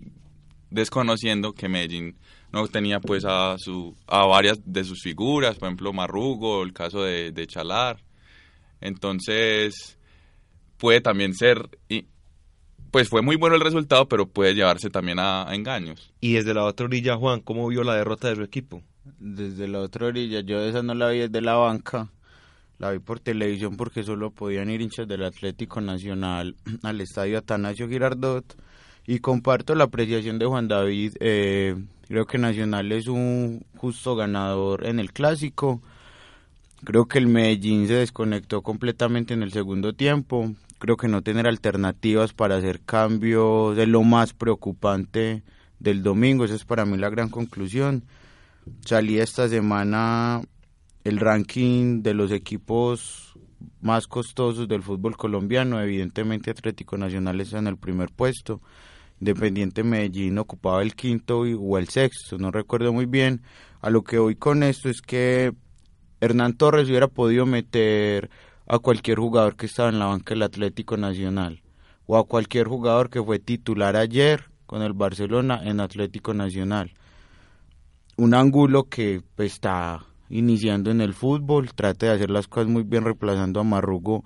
desconociendo 0.70 1.52
que 1.52 1.68
Medellín 1.68 2.16
no 2.54 2.66
tenía 2.70 3.02
pues 3.02 3.26
a 3.28 3.58
su 3.58 3.94
a 4.08 4.26
varias 4.26 4.62
de 4.64 4.86
sus 4.86 5.02
figuras, 5.02 5.58
por 5.58 5.68
ejemplo 5.68 5.92
Marrugo, 5.92 6.64
el 6.64 6.72
caso 6.72 7.04
de, 7.04 7.34
de 7.34 7.46
Chalar. 7.46 8.02
Entonces 8.80 10.00
puede 10.78 11.02
también 11.02 11.34
ser 11.34 11.78
y 11.90 12.06
pues 12.90 13.10
fue 13.10 13.22
muy 13.22 13.36
bueno 13.36 13.58
el 13.58 13.62
resultado, 13.62 14.08
pero 14.08 14.30
puede 14.30 14.56
llevarse 14.56 14.90
también 14.90 15.20
a, 15.20 15.50
a 15.50 15.56
engaños. 15.56 16.14
Y 16.22 16.36
desde 16.36 16.54
la 16.54 16.64
otra 16.64 16.86
orilla, 16.86 17.18
Juan, 17.18 17.42
¿cómo 17.42 17.68
vio 17.68 17.84
la 17.84 17.96
derrota 17.96 18.30
de 18.30 18.38
su 18.38 18.44
equipo? 18.44 18.82
Desde 19.20 19.68
la 19.68 19.80
otra 19.80 20.08
orilla, 20.08 20.40
yo 20.40 20.62
esa 20.62 20.82
no 20.84 20.94
la 20.94 21.10
vi 21.10 21.20
desde 21.20 21.42
la 21.42 21.56
banca, 21.56 22.14
la 22.78 22.92
vi 22.92 23.00
por 23.00 23.20
televisión 23.20 23.78
porque 23.78 24.04
solo 24.04 24.32
podían 24.32 24.70
ir 24.70 24.82
hinchas 24.82 25.08
del 25.08 25.24
Atlético 25.24 25.82
Nacional 25.82 26.56
al 26.84 27.02
estadio 27.02 27.38
Atanasio 27.38 27.88
Girardot. 27.88 28.56
Y 29.06 29.20
comparto 29.20 29.76
la 29.76 29.84
apreciación 29.86 30.40
de 30.40 30.46
Juan 30.46 30.70
David, 30.70 31.16
eh, 31.20 31.76
creo 32.08 32.26
que 32.26 32.38
Nacional 32.38 32.92
es 32.94 33.08
un 33.08 33.66
justo 33.76 34.16
ganador 34.16 34.86
en 34.86 34.98
el 34.98 35.12
clásico, 35.12 35.82
creo 36.86 37.06
que 37.06 37.18
el 37.18 37.28
Medellín 37.28 37.86
se 37.88 37.96
desconectó 37.96 38.62
completamente 38.62 39.34
en 39.34 39.44
el 39.44 39.52
segundo 39.52 39.92
tiempo, 39.92 40.54
creo 40.80 40.96
que 40.96 41.10
no 41.10 41.22
tener 41.22 41.48
alternativas 41.48 42.34
para 42.34 42.56
hacer 42.56 42.80
cambios 42.80 43.78
es 43.78 43.88
lo 43.90 44.04
más 44.04 44.34
preocupante 44.34 45.44
del 45.80 46.02
domingo, 46.02 46.46
esa 46.46 46.56
es 46.56 46.64
para 46.64 46.86
mí 46.86 46.98
la 46.98 47.10
gran 47.10 47.30
conclusión. 47.30 48.06
Salí 48.86 49.20
esta 49.20 49.50
semana 49.50 50.42
el 51.04 51.20
ranking 51.20 52.02
de 52.02 52.14
los 52.14 52.32
equipos 52.32 53.34
más 53.82 54.08
costosos 54.08 54.68
del 54.68 54.84
fútbol 54.84 55.18
colombiano. 55.18 55.82
Evidentemente 55.82 56.52
Atlético 56.52 56.98
Nacional 56.98 57.42
está 57.42 57.60
en 57.60 57.68
el 57.68 57.78
primer 57.78 58.10
puesto. 58.10 58.62
Independiente 59.20 59.84
Medellín 59.84 60.38
ocupaba 60.38 60.82
el 60.82 60.96
quinto 60.96 61.42
o 61.42 61.78
el 61.78 61.88
sexto, 61.88 62.38
no 62.38 62.52
recuerdo 62.52 62.92
muy 62.92 63.06
bien. 63.06 63.42
A 63.82 63.90
lo 63.90 64.04
que 64.04 64.18
voy 64.18 64.36
con 64.36 64.64
esto 64.64 64.90
es 64.90 65.02
que 65.02 65.54
Hernán 66.20 66.54
Torres 66.54 66.90
hubiera 66.90 67.08
podido 67.08 67.46
meter 67.46 68.30
a 68.68 68.80
cualquier 68.80 69.20
jugador 69.20 69.56
que 69.56 69.66
estaba 69.66 69.90
en 69.90 70.00
la 70.00 70.06
banca 70.06 70.34
del 70.34 70.44
Atlético 70.44 70.98
Nacional 70.98 71.62
o 72.06 72.18
a 72.18 72.26
cualquier 72.26 72.68
jugador 72.68 73.10
que 73.10 73.24
fue 73.24 73.40
titular 73.40 73.96
ayer 73.96 74.46
con 74.66 74.82
el 74.82 74.94
Barcelona 74.94 75.62
en 75.64 75.80
Atlético 75.80 76.34
Nacional 76.34 76.94
un 78.18 78.34
ángulo 78.34 78.86
que 78.86 79.22
pues, 79.36 79.54
está 79.54 80.06
iniciando 80.30 80.92
en 80.92 81.02
el 81.02 81.14
fútbol, 81.14 81.72
trata 81.74 82.08
de 82.08 82.12
hacer 82.14 82.30
las 82.30 82.48
cosas 82.48 82.70
muy 82.70 82.84
bien 82.84 83.04
reemplazando 83.04 83.60
a 83.60 83.64
Marrugo, 83.64 84.24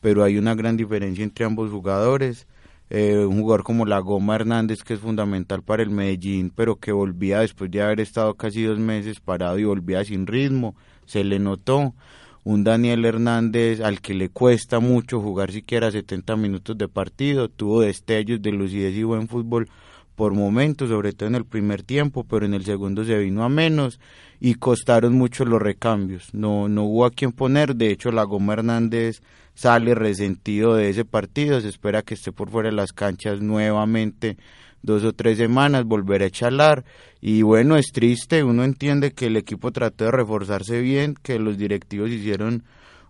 pero 0.00 0.24
hay 0.24 0.38
una 0.38 0.54
gran 0.54 0.76
diferencia 0.76 1.24
entre 1.24 1.44
ambos 1.44 1.70
jugadores. 1.70 2.46
Eh, 2.88 3.26
un 3.26 3.40
jugador 3.40 3.64
como 3.64 3.84
la 3.84 3.98
Goma 3.98 4.36
Hernández 4.36 4.84
que 4.84 4.94
es 4.94 5.00
fundamental 5.00 5.62
para 5.62 5.82
el 5.82 5.90
Medellín, 5.90 6.52
pero 6.54 6.76
que 6.76 6.92
volvía 6.92 7.40
después 7.40 7.68
de 7.70 7.82
haber 7.82 8.00
estado 8.00 8.34
casi 8.34 8.62
dos 8.62 8.78
meses 8.78 9.18
parado 9.18 9.58
y 9.58 9.64
volvía 9.64 10.04
sin 10.04 10.26
ritmo, 10.26 10.76
se 11.04 11.24
le 11.24 11.38
notó. 11.38 11.94
Un 12.44 12.62
Daniel 12.62 13.04
Hernández 13.04 13.80
al 13.80 14.00
que 14.00 14.14
le 14.14 14.28
cuesta 14.28 14.78
mucho 14.78 15.20
jugar 15.20 15.50
siquiera 15.50 15.90
70 15.90 16.36
minutos 16.36 16.78
de 16.78 16.86
partido, 16.86 17.48
tuvo 17.48 17.80
destellos 17.80 18.40
de 18.40 18.52
lucidez 18.52 18.94
y 18.94 19.02
buen 19.02 19.26
fútbol 19.26 19.68
por 20.16 20.32
momentos, 20.32 20.88
sobre 20.88 21.12
todo 21.12 21.28
en 21.28 21.36
el 21.36 21.44
primer 21.44 21.82
tiempo, 21.82 22.24
pero 22.24 22.46
en 22.46 22.54
el 22.54 22.64
segundo 22.64 23.04
se 23.04 23.18
vino 23.18 23.44
a 23.44 23.48
menos 23.48 24.00
y 24.40 24.54
costaron 24.54 25.14
mucho 25.14 25.44
los 25.44 25.62
recambios. 25.62 26.34
No, 26.34 26.68
no 26.68 26.84
hubo 26.84 27.04
a 27.04 27.10
quien 27.10 27.32
poner, 27.32 27.76
de 27.76 27.90
hecho 27.90 28.10
la 28.10 28.24
Goma 28.24 28.54
Hernández 28.54 29.20
sale 29.54 29.94
resentido 29.94 30.74
de 30.74 30.88
ese 30.88 31.04
partido, 31.04 31.60
se 31.60 31.68
espera 31.68 32.02
que 32.02 32.14
esté 32.14 32.32
por 32.32 32.50
fuera 32.50 32.70
de 32.70 32.76
las 32.76 32.92
canchas 32.92 33.40
nuevamente 33.40 34.36
dos 34.82 35.04
o 35.04 35.12
tres 35.12 35.38
semanas, 35.38 35.84
volver 35.84 36.22
a 36.22 36.30
chalar 36.30 36.84
y 37.20 37.42
bueno, 37.42 37.76
es 37.76 37.92
triste, 37.92 38.42
uno 38.42 38.64
entiende 38.64 39.12
que 39.12 39.26
el 39.26 39.36
equipo 39.36 39.70
trató 39.70 40.06
de 40.06 40.12
reforzarse 40.12 40.80
bien, 40.80 41.14
que 41.22 41.38
los 41.38 41.58
directivos 41.58 42.10
hicieron 42.10 42.64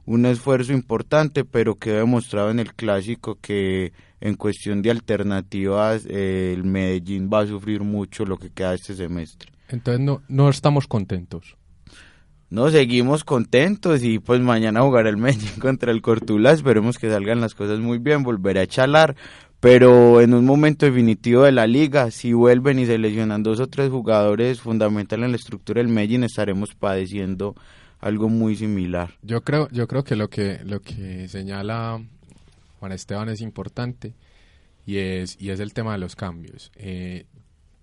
un 0.06 0.24
esfuerzo 0.24 0.72
importante, 0.72 1.44
pero 1.44 1.74
quedó 1.74 1.98
demostrado 1.98 2.50
en 2.50 2.60
el 2.60 2.72
clásico 2.74 3.38
que 3.40 3.92
en 4.20 4.36
cuestión 4.36 4.80
de 4.80 4.90
alternativas 4.90 6.06
eh, 6.08 6.52
el 6.54 6.64
Medellín 6.64 7.28
va 7.32 7.40
a 7.40 7.46
sufrir 7.46 7.82
mucho 7.82 8.24
lo 8.24 8.38
que 8.38 8.50
queda 8.50 8.74
este 8.74 8.94
semestre. 8.94 9.52
Entonces 9.68 10.00
no, 10.00 10.22
no 10.28 10.48
estamos 10.48 10.86
contentos. 10.86 11.56
No, 12.48 12.70
seguimos 12.70 13.24
contentos 13.24 14.04
y 14.04 14.20
pues 14.20 14.40
mañana 14.40 14.80
jugará 14.82 15.08
el 15.08 15.16
Medellín 15.16 15.50
contra 15.60 15.90
el 15.90 16.00
Cortula, 16.00 16.52
esperemos 16.52 16.96
que 16.96 17.10
salgan 17.10 17.40
las 17.40 17.56
cosas 17.56 17.80
muy 17.80 17.98
bien, 17.98 18.22
volverá 18.22 18.62
a 18.62 18.66
chalar, 18.68 19.16
pero 19.58 20.20
en 20.20 20.32
un 20.32 20.44
momento 20.44 20.86
definitivo 20.86 21.42
de 21.42 21.50
la 21.50 21.66
liga, 21.66 22.12
si 22.12 22.32
vuelven 22.32 22.78
y 22.78 22.86
se 22.86 22.98
lesionan 22.98 23.42
dos 23.42 23.58
o 23.58 23.66
tres 23.66 23.90
jugadores 23.90 24.60
fundamentales 24.60 25.24
en 25.24 25.32
la 25.32 25.36
estructura 25.36 25.80
del 25.80 25.88
Medellín, 25.88 26.22
estaremos 26.22 26.76
padeciendo 26.76 27.56
algo 28.00 28.28
muy 28.28 28.56
similar. 28.56 29.14
Yo 29.22 29.42
creo, 29.42 29.68
yo 29.70 29.86
creo 29.88 30.04
que 30.04 30.16
lo 30.16 30.28
que 30.28 30.60
lo 30.64 30.80
que 30.80 31.28
señala 31.28 32.02
Juan 32.78 32.92
Esteban 32.92 33.28
es 33.28 33.40
importante 33.40 34.14
y 34.84 34.98
es 34.98 35.36
y 35.40 35.50
es 35.50 35.60
el 35.60 35.72
tema 35.72 35.92
de 35.92 35.98
los 35.98 36.16
cambios. 36.16 36.70
Eh, 36.76 37.26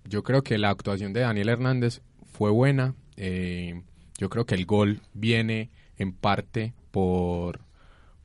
yo 0.04 0.22
creo 0.22 0.42
que 0.42 0.58
la 0.58 0.70
actuación 0.70 1.12
de 1.12 1.20
Daniel 1.20 1.48
Hernández 1.48 2.00
fue 2.24 2.50
buena. 2.50 2.94
eh, 3.16 3.82
yo 4.16 4.30
creo 4.30 4.46
que 4.46 4.54
el 4.54 4.64
gol 4.64 5.00
viene 5.12 5.70
en 5.98 6.12
parte 6.12 6.72
por 6.92 7.60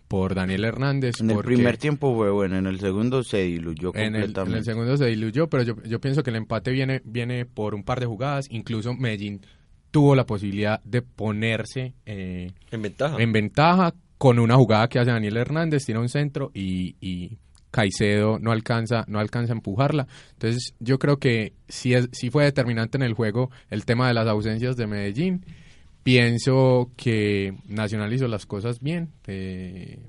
por 0.07 0.33
Daniel 0.33 0.65
Hernández. 0.65 1.21
En 1.21 1.29
el 1.29 1.37
primer 1.39 1.77
tiempo 1.77 2.15
fue 2.15 2.31
bueno, 2.31 2.57
en 2.57 2.65
el 2.65 2.79
segundo 2.79 3.23
se 3.23 3.43
diluyó 3.43 3.91
en 3.93 4.01
el, 4.01 4.05
en 4.05 4.13
completamente. 4.13 4.57
el 4.57 4.65
segundo 4.65 4.97
se 4.97 5.05
diluyó, 5.05 5.47
pero 5.49 5.63
yo, 5.63 5.81
yo 5.83 6.01
pienso 6.01 6.23
que 6.23 6.31
el 6.31 6.35
empate 6.35 6.71
viene, 6.71 7.01
viene 7.05 7.45
por 7.45 7.75
un 7.75 7.83
par 7.83 7.99
de 7.99 8.07
jugadas. 8.07 8.47
Incluso 8.49 8.95
Medellín 8.95 9.41
tuvo 9.91 10.15
la 10.15 10.25
posibilidad 10.25 10.81
de 10.83 11.01
ponerse 11.01 11.93
eh, 12.05 12.51
En 12.71 12.81
ventaja. 12.81 13.15
en 13.19 13.31
ventaja 13.31 13.93
con 14.17 14.39
una 14.39 14.55
jugada 14.55 14.87
que 14.89 14.99
hace 14.99 15.11
Daniel 15.11 15.37
Hernández, 15.37 15.85
tira 15.85 15.99
un 15.99 16.09
centro 16.09 16.51
y, 16.53 16.95
y 16.99 17.37
Caicedo 17.71 18.37
no 18.39 18.51
alcanza, 18.51 19.05
no 19.07 19.19
alcanza 19.19 19.53
a 19.53 19.55
empujarla. 19.55 20.07
Entonces 20.33 20.73
yo 20.79 20.99
creo 20.99 21.17
que 21.17 21.53
sí, 21.67 21.93
es, 21.93 22.09
sí 22.11 22.29
fue 22.29 22.43
determinante 22.43 22.97
en 22.97 23.03
el 23.03 23.13
juego 23.13 23.49
el 23.69 23.85
tema 23.85 24.07
de 24.07 24.13
las 24.13 24.27
ausencias 24.27 24.75
de 24.75 24.87
Medellín. 24.87 25.45
Pienso 26.03 26.91
que 26.97 27.53
Nacional 27.67 28.11
hizo 28.13 28.27
las 28.27 28.45
cosas 28.45 28.79
bien. 28.79 29.09
eh, 29.27 29.99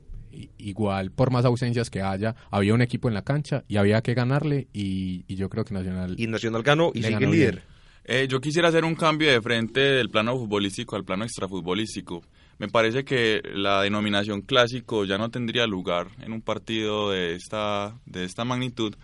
igual, 0.59 1.11
por 1.11 1.31
más 1.31 1.45
ausencias 1.45 1.91
que 1.91 2.01
haya, 2.03 2.35
había 2.51 2.73
un 2.75 2.83
equipo 2.83 3.09
en 3.09 3.15
la 3.15 3.23
cancha 3.23 3.65
y 3.69 3.77
había 3.77 4.01
que 4.01 4.15
ganarle 4.15 4.69
y, 4.73 5.25
y 5.27 5.35
yo 5.37 5.49
creo 5.49 5.65
que 5.65 5.75
Nacional... 5.75 6.15
Y 6.19 6.27
Nacional 6.29 6.63
ganó 6.63 6.93
y 6.95 7.03
sigue 7.03 7.15
ganó 7.15 7.33
líder. 7.33 7.55
bien. 7.57 7.65
Eh, 8.13 8.27
yo 8.27 8.41
quisiera 8.41 8.67
hacer 8.67 8.85
un 8.85 8.97
cambio 8.97 9.31
de 9.31 9.41
frente 9.41 9.79
del 9.79 10.11
plano 10.11 10.37
futbolístico 10.37 10.97
al 10.97 11.05
plano 11.05 11.23
extrafutbolístico. 11.23 12.25
Me 12.59 12.67
parece 12.67 13.05
que 13.05 13.41
la 13.55 13.83
denominación 13.83 14.43
clásico 14.43 15.05
ya 15.05 15.17
no 15.17 15.31
tendría 15.31 15.65
lugar 15.69 16.09
en 16.19 16.33
un 16.33 16.43
partido 16.43 17.13
de 17.13 17.37
esta, 17.37 18.01
de 18.07 18.25
esta 18.25 18.45
magnitud, 18.45 18.97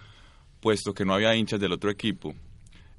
puesto 0.58 0.92
que 0.92 1.04
no 1.04 1.14
había 1.14 1.36
hinchas 1.36 1.60
del 1.60 1.70
otro 1.70 1.88
equipo. 1.88 2.34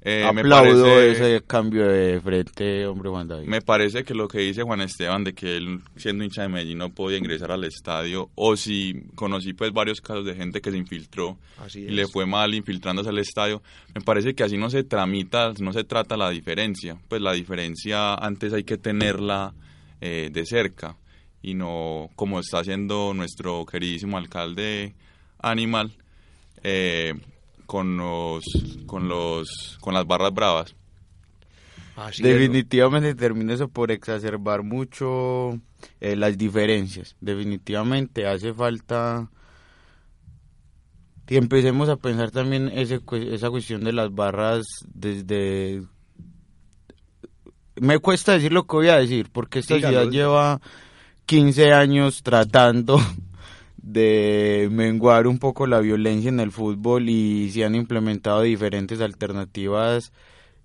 Eh, 0.00 0.22
me 0.32 0.40
Aplaudo 0.42 0.84
parece- 0.84 1.10
ese 1.10 1.42
cambio 1.44 1.88
de 1.88 2.20
frente, 2.20 2.86
hombre 2.86 3.10
Juan 3.10 3.26
David. 3.26 3.48
Me 3.48 3.60
parece 3.60 4.04
que 4.04 4.14
lo 4.14 4.28
que 4.28 4.38
dice 4.38 4.62
Juan 4.62 4.80
Esteban 4.80 5.24
de 5.24 5.34
que 5.34 5.56
él, 5.56 5.80
siendo 5.96 6.22
hincha 6.22 6.42
de 6.42 6.48
Medellín, 6.48 6.78
no 6.78 6.90
podía 6.94 7.18
ingresar 7.18 7.50
al 7.50 7.64
estadio, 7.64 8.30
o 8.36 8.56
si 8.56 9.02
conocí 9.16 9.54
pues 9.54 9.72
varios 9.72 10.00
casos 10.00 10.24
de 10.24 10.36
gente 10.36 10.60
que 10.60 10.70
se 10.70 10.76
infiltró 10.76 11.36
Así 11.58 11.80
y 11.80 11.88
le 11.90 12.06
fue 12.06 12.26
mal 12.26 12.54
infiltrándose 12.54 13.08
al 13.08 13.18
estadio, 13.18 13.60
me 13.92 14.00
parece 14.00 14.34
que 14.34 14.44
así 14.44 14.56
no 14.56 14.70
se 14.70 14.84
tramita, 14.84 15.52
no 15.58 15.72
se 15.72 15.82
trata 15.82 16.16
la 16.16 16.30
diferencia. 16.30 16.96
Pues 17.08 17.20
la 17.20 17.32
diferencia 17.32 18.14
antes 18.14 18.52
hay 18.52 18.62
que 18.62 18.78
tenerla 18.78 19.52
eh, 20.00 20.30
de 20.32 20.46
cerca 20.46 20.96
y 21.42 21.54
no 21.54 22.08
como 22.14 22.38
está 22.38 22.60
haciendo 22.60 23.12
nuestro 23.14 23.66
queridísimo 23.66 24.16
alcalde 24.16 24.94
Animal 25.40 25.92
eh, 26.62 27.14
con 27.68 27.98
los 27.98 28.44
con 28.86 29.08
los 29.08 29.76
con 29.82 29.92
las 29.92 30.06
barras 30.06 30.32
bravas. 30.32 30.74
Así 31.96 32.32
es, 32.32 32.42
¿no? 32.42 32.56
Definitivamente 32.56 33.14
termina 33.14 33.52
eso 33.52 33.68
por 33.68 33.90
exacerbar 33.92 34.62
mucho 34.62 35.60
eh, 36.00 36.16
las 36.16 36.38
diferencias. 36.38 37.14
Definitivamente 37.20 38.26
hace 38.26 38.54
falta 38.54 39.30
que 41.26 41.36
empecemos 41.36 41.90
a 41.90 41.96
pensar 41.96 42.30
también 42.30 42.68
ese, 42.72 43.00
esa 43.30 43.50
cuestión 43.50 43.84
de 43.84 43.92
las 43.92 44.14
barras 44.14 44.64
desde... 44.94 45.82
Me 47.76 47.98
cuesta 47.98 48.32
decir 48.32 48.50
lo 48.50 48.66
que 48.66 48.76
voy 48.76 48.88
a 48.88 48.96
decir, 48.96 49.28
porque 49.30 49.58
esta 49.58 49.74
Dígalo. 49.74 49.98
ciudad 49.98 50.10
lleva 50.10 50.60
15 51.26 51.74
años 51.74 52.22
tratando 52.22 52.98
de 53.92 54.68
menguar 54.70 55.26
un 55.26 55.38
poco 55.38 55.66
la 55.66 55.80
violencia 55.80 56.28
en 56.28 56.40
el 56.40 56.52
fútbol 56.52 57.08
y 57.08 57.50
se 57.50 57.64
han 57.64 57.74
implementado 57.74 58.42
diferentes 58.42 59.00
alternativas 59.00 60.12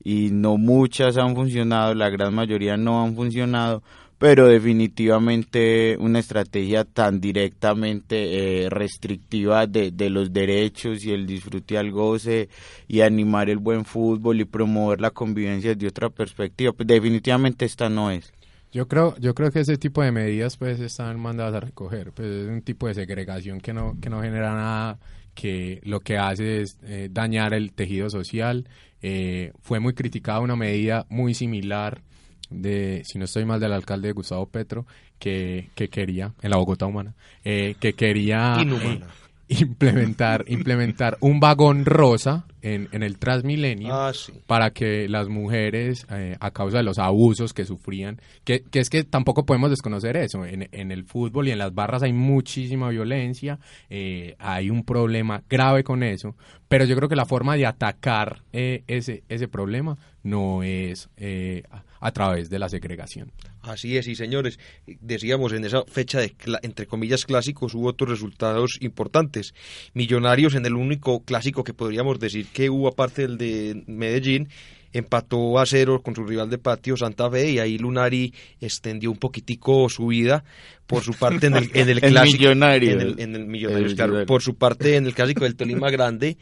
y 0.04 0.30
no 0.32 0.58
muchas 0.58 1.18
han 1.18 1.36
funcionado, 1.36 1.94
la 1.96 2.10
gran 2.10 2.34
mayoría 2.34 2.76
no 2.76 3.04
han 3.04 3.16
funcionado, 3.16 3.82
pero 4.18 4.48
definitivamente 4.48 5.98
una 6.00 6.20
estrategia 6.20 6.84
tan 6.84 7.22
directamente 7.22 8.66
eh, 8.66 8.70
restrictiva 8.70 9.68
de, 9.68 9.92
de 9.92 10.10
los 10.10 10.34
derechos 10.34 11.06
y 11.06 11.12
el 11.12 11.26
disfrute 11.26 11.78
al 11.78 11.92
goce 11.92 12.50
y 12.90 13.02
animar 13.02 13.50
el 13.50 13.60
buen 13.60 13.86
fútbol 13.86 14.42
y 14.42 14.46
promover 14.46 15.00
la 15.00 15.12
convivencia 15.12 15.74
desde 15.74 15.88
otra 15.88 16.10
perspectiva, 16.10 16.74
pues 16.74 16.88
definitivamente 16.88 17.64
esta 17.66 17.90
no 17.90 18.12
es. 18.12 18.34
Yo 18.74 18.88
creo, 18.88 19.16
yo 19.18 19.36
creo 19.36 19.52
que 19.52 19.60
ese 19.60 19.78
tipo 19.78 20.02
de 20.02 20.12
medidas 20.12 20.58
pues 20.58 20.80
están 20.80 21.20
mandadas 21.20 21.54
a 21.54 21.60
recoger, 21.60 22.12
pues 22.12 22.28
es 22.28 22.50
un 22.50 22.64
tipo 22.64 22.88
de 22.88 22.96
segregación 22.96 23.62
que 23.62 23.72
no, 23.72 23.96
que 24.02 24.10
no 24.10 24.22
genera 24.22 24.54
nada, 24.56 25.00
que 25.36 25.80
lo 25.84 26.00
que 26.00 26.18
hace 26.18 26.62
es 26.62 26.80
eh, 26.84 27.08
dañar 27.12 27.54
el 27.54 27.72
tejido 27.72 28.10
social. 28.10 28.68
Eh, 29.04 29.52
fue 29.62 29.80
muy 29.80 29.94
criticada 29.94 30.40
una 30.40 30.56
medida 30.56 31.06
muy 31.10 31.36
similar 31.36 32.02
de, 32.50 33.04
si 33.06 33.20
no 33.20 33.26
estoy 33.26 33.46
mal, 33.46 33.60
del 33.60 33.74
alcalde 33.74 34.12
Gustavo 34.12 34.48
Petro, 34.48 34.88
que, 35.20 35.70
que 35.76 35.90
quería, 35.90 36.34
en 36.42 36.50
la 36.50 36.58
Bogotá 36.58 36.88
humana, 36.88 37.14
eh, 37.44 37.76
que 37.80 37.94
quería 37.94 38.58
Inhumana. 38.60 39.08
Implementar, 39.48 40.46
implementar 40.48 41.18
un 41.20 41.40
vagón 41.40 41.86
rosa 41.86 42.46
en, 42.62 42.88
en 42.92 43.04
el 43.04 43.18
Transmilenio 43.20 43.94
Ah, 43.94 44.12
sí. 44.14 44.32
para 44.48 44.72
que 44.72 45.08
las 45.10 45.28
mujeres, 45.28 46.06
eh, 46.10 46.36
a 46.40 46.52
causa 46.52 46.78
de 46.78 46.84
los 46.84 46.98
abusos 47.00 47.54
que 47.54 47.66
sufrían, 47.66 48.22
que, 48.44 48.64
que 48.64 48.80
es 48.80 48.90
que 48.90 49.04
tampoco 49.04 49.46
podemos 49.46 49.70
desconocer 49.70 50.16
eso, 50.18 50.46
en, 50.46 50.70
en 50.72 50.92
el 50.92 51.04
fútbol 51.04 51.48
y 51.48 51.52
en 51.52 51.60
las 51.60 51.74
barras 51.74 52.04
hay 52.04 52.14
muchísima 52.14 52.90
violencia, 52.90 53.60
eh, 53.90 54.36
hay 54.40 54.70
un 54.70 54.84
problema 54.84 55.44
grave 55.50 55.84
con 55.84 56.04
eso, 56.04 56.36
pero 56.68 56.86
yo 56.86 56.96
creo 56.96 57.10
que 57.10 57.16
la 57.16 57.26
forma 57.26 57.56
de 57.56 57.66
atacar 57.66 58.44
eh, 58.54 58.84
ese, 58.88 59.24
ese 59.30 59.48
problema 59.48 59.98
no 60.24 60.64
es 60.64 61.10
eh, 61.18 61.64
a 62.00 62.12
través 62.12 62.50
de 62.50 62.60
la 62.60 62.70
segregación. 62.70 63.32
Así 63.64 63.96
es, 63.96 64.08
y 64.10 64.16
señores, 64.16 64.60
decíamos 64.86 65.54
en 65.54 65.64
esa 65.64 65.84
fecha 65.86 66.20
de, 66.20 66.36
entre 66.64 66.86
comillas, 66.86 67.26
clásicos 67.26 67.74
hubo 67.74 67.88
otros 67.88 68.10
resultados 68.10 68.78
importantes. 68.82 69.54
Millonarios 69.94 70.56
en 70.56 70.66
el 70.66 70.74
único 70.74 71.24
clásico 71.24 71.64
que 71.64 71.74
podríamos 71.74 72.20
decir 72.20 72.48
que 72.48 72.70
hubo 72.70 72.90
aparte 72.90 73.22
del 73.22 73.38
de 73.38 73.84
Medellín, 73.88 74.50
empató 74.92 75.60
a 75.60 75.66
cero 75.66 76.02
con 76.04 76.14
su 76.14 76.26
rival 76.26 76.50
de 76.50 76.58
patio 76.58 76.98
Santa 76.98 77.30
Fe 77.32 77.52
y 77.52 77.60
ahí 77.60 77.78
Lunari 77.78 78.34
extendió 78.60 79.10
un 79.10 79.18
poquitico 79.18 79.90
su 79.90 80.08
vida 80.08 80.44
por 80.86 81.02
su 81.02 81.14
parte 81.14 81.48
en 81.48 81.56
el, 81.56 81.72
en 81.74 81.90
el 81.90 81.98
El 82.04 82.12
clásico. 82.12 82.50
En 82.50 82.64
el, 82.64 83.20
en 83.20 83.36
el 83.36 83.46
Millonarios, 83.46 83.92
El 83.92 83.96
claro. 83.96 84.26
Por 84.26 84.42
su 84.42 84.56
parte 84.56 84.98
en 84.98 85.06
el 85.06 85.14
clásico 85.14 85.46
del 85.46 85.56
Tolima 85.56 85.90
Grande, 85.90 86.38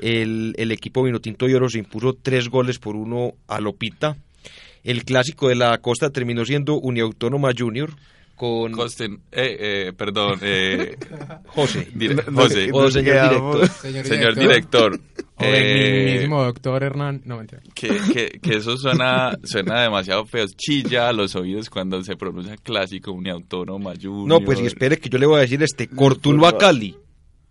el, 0.00 0.54
el 0.56 0.72
equipo 0.72 1.02
Vinotinto 1.02 1.48
y 1.48 1.54
Oro 1.54 1.70
se 1.70 1.78
impuso 1.78 2.14
tres 2.14 2.50
goles 2.50 2.78
por 2.78 2.96
uno 2.96 3.32
a 3.48 3.60
Lopita. 3.60 4.16
El 4.86 5.04
clásico 5.04 5.48
de 5.48 5.56
la 5.56 5.76
costa 5.78 6.10
terminó 6.10 6.44
siendo 6.44 6.78
Uniautónoma 6.78 7.50
Junior 7.56 7.90
con 8.36 8.72
Costen, 8.72 9.20
eh, 9.32 9.56
eh, 9.88 9.92
perdón, 9.96 10.38
eh, 10.42 10.96
José. 11.46 11.88
dire- 11.94 12.16
No, 12.26 12.30
no, 12.32 12.40
José, 12.42 12.68
O 12.72 12.90
señor 12.90 13.30
director. 13.30 13.68
señor 14.04 14.34
director, 14.34 15.00
O 15.36 15.44
el 15.44 15.54
eh, 15.54 16.04
mismísimo 16.04 16.44
doctor 16.44 16.82
Hernán, 16.82 17.22
no 17.24 17.38
mentira. 17.38 17.62
que, 17.74 17.88
que, 18.12 18.38
que 18.40 18.56
eso 18.58 18.76
suena, 18.76 19.36
suena 19.42 19.80
demasiado 19.82 20.26
feo, 20.26 20.44
chilla 20.54 21.08
a 21.08 21.12
los 21.14 21.34
oídos 21.34 21.70
cuando 21.70 22.02
se 22.04 22.14
pronuncia 22.16 22.56
clásico, 22.58 23.10
uniautónoma, 23.12 23.94
junior. 24.00 24.28
No, 24.28 24.40
pues 24.44 24.60
y 24.60 24.66
espere 24.66 24.98
que 24.98 25.08
yo 25.08 25.16
le 25.18 25.24
voy 25.26 25.38
a 25.38 25.40
decir 25.40 25.62
este 25.62 25.88
Cortuluá 25.88 26.58
Cali. 26.58 26.94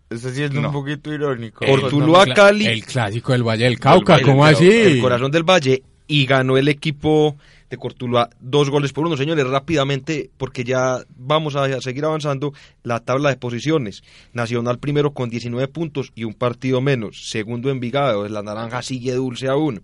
Eso 0.08 0.30
sí 0.30 0.44
es 0.44 0.52
No. 0.52 0.68
un 0.68 0.72
poquito 0.72 1.12
irónico. 1.12 1.64
Eh, 1.64 1.68
Cortuluá 1.80 2.22
El 2.22 2.32
Cali. 2.34 2.64
El 2.66 2.84
clásico 2.84 3.32
del 3.32 3.42
Valle 3.42 3.64
del 3.64 3.80
Cauca, 3.80 4.12
Valle 4.14 4.24
¿cómo 4.24 4.46
del 4.46 4.54
así? 4.54 4.68
El 4.70 5.00
corazón 5.00 5.32
del 5.32 5.42
Valle 5.42 5.82
y 6.06 6.26
ganó 6.26 6.56
el 6.56 6.68
equipo 6.68 7.36
de 7.70 7.76
Cortuluá 7.76 8.30
dos 8.40 8.70
goles 8.70 8.92
por 8.92 9.06
uno. 9.06 9.16
Señores, 9.16 9.46
rápidamente, 9.46 10.30
porque 10.36 10.64
ya 10.64 11.04
vamos 11.16 11.56
a 11.56 11.80
seguir 11.80 12.04
avanzando, 12.04 12.52
la 12.82 13.00
tabla 13.00 13.30
de 13.30 13.36
posiciones. 13.36 14.02
Nacional 14.32 14.78
primero 14.78 15.12
con 15.12 15.30
19 15.30 15.68
puntos 15.68 16.12
y 16.14 16.24
un 16.24 16.34
partido 16.34 16.80
menos. 16.80 17.28
Segundo 17.28 17.70
Envigado, 17.70 18.28
la 18.28 18.42
naranja 18.42 18.82
sigue 18.82 19.14
dulce 19.14 19.48
aún. 19.48 19.82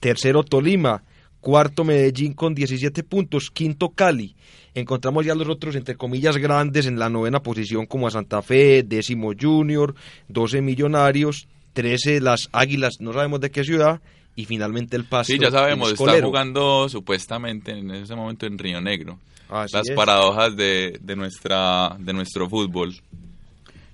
Tercero 0.00 0.42
Tolima. 0.44 1.02
Cuarto 1.40 1.84
Medellín 1.84 2.32
con 2.32 2.54
17 2.54 3.02
puntos. 3.02 3.50
Quinto 3.50 3.90
Cali. 3.90 4.34
Encontramos 4.74 5.24
ya 5.24 5.34
los 5.34 5.48
otros, 5.48 5.76
entre 5.76 5.94
comillas, 5.94 6.36
grandes 6.38 6.86
en 6.86 6.98
la 6.98 7.08
novena 7.08 7.42
posición 7.42 7.86
como 7.86 8.08
a 8.08 8.10
Santa 8.10 8.42
Fe, 8.42 8.82
décimo 8.82 9.32
Junior, 9.38 9.94
12 10.28 10.62
Millonarios, 10.62 11.46
13 11.74 12.20
las 12.20 12.48
Águilas, 12.50 13.00
no 13.00 13.12
sabemos 13.12 13.40
de 13.40 13.52
qué 13.52 13.62
ciudad, 13.62 14.00
y 14.36 14.44
finalmente 14.46 14.96
el 14.96 15.04
Pasto. 15.04 15.32
Sí, 15.32 15.38
ya 15.38 15.50
sabemos, 15.50 15.92
está 15.92 16.20
jugando 16.22 16.88
supuestamente 16.88 17.72
en 17.72 17.90
ese 17.90 18.14
momento 18.14 18.46
en 18.46 18.58
Río 18.58 18.80
Negro. 18.80 19.18
Así 19.48 19.76
Las 19.76 19.88
es. 19.88 19.94
paradojas 19.94 20.56
de, 20.56 20.98
de, 21.02 21.16
nuestra, 21.16 21.96
de 21.98 22.12
nuestro 22.12 22.48
fútbol. 22.48 22.94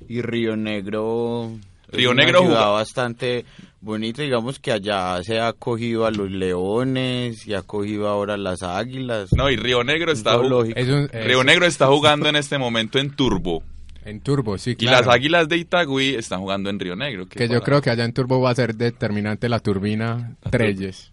Y 0.08 0.22
Río 0.22 0.56
Negro. 0.56 1.50
Río 1.92 2.14
Negro 2.14 2.40
ciudad 2.42 2.54
juga- 2.60 2.68
bastante 2.70 3.44
bonito, 3.80 4.22
digamos 4.22 4.60
que 4.60 4.70
allá 4.70 5.20
se 5.24 5.40
ha 5.40 5.48
acogido 5.48 6.06
a 6.06 6.12
los 6.12 6.30
leones 6.30 7.46
y 7.48 7.54
ha 7.54 7.58
acogido 7.58 8.06
ahora 8.08 8.34
a 8.34 8.38
las 8.38 8.62
águilas. 8.62 9.30
No, 9.36 9.50
y 9.50 9.56
Río 9.56 9.82
Negro 9.82 10.12
está. 10.12 10.34
Es 10.36 10.88
un- 10.88 11.10
es- 11.12 11.24
Río 11.26 11.42
Negro 11.42 11.66
está 11.66 11.88
jugando 11.88 12.28
en 12.28 12.36
este 12.36 12.58
momento 12.58 12.98
en 13.00 13.10
Turbo. 13.10 13.62
En 14.04 14.20
Turbo, 14.20 14.56
sí, 14.56 14.76
Y 14.78 14.86
las 14.86 15.06
Águilas 15.06 15.48
de 15.48 15.58
Itagüí 15.58 16.14
están 16.14 16.40
jugando 16.40 16.70
en 16.70 16.78
Río 16.78 16.96
Negro. 16.96 17.26
Que 17.26 17.48
yo 17.48 17.60
creo 17.62 17.82
que 17.82 17.90
allá 17.90 18.04
en 18.04 18.12
Turbo 18.12 18.40
va 18.40 18.50
a 18.50 18.54
ser 18.54 18.74
determinante 18.74 19.48
la 19.48 19.60
turbina 19.60 20.36
Treyes. 20.50 21.12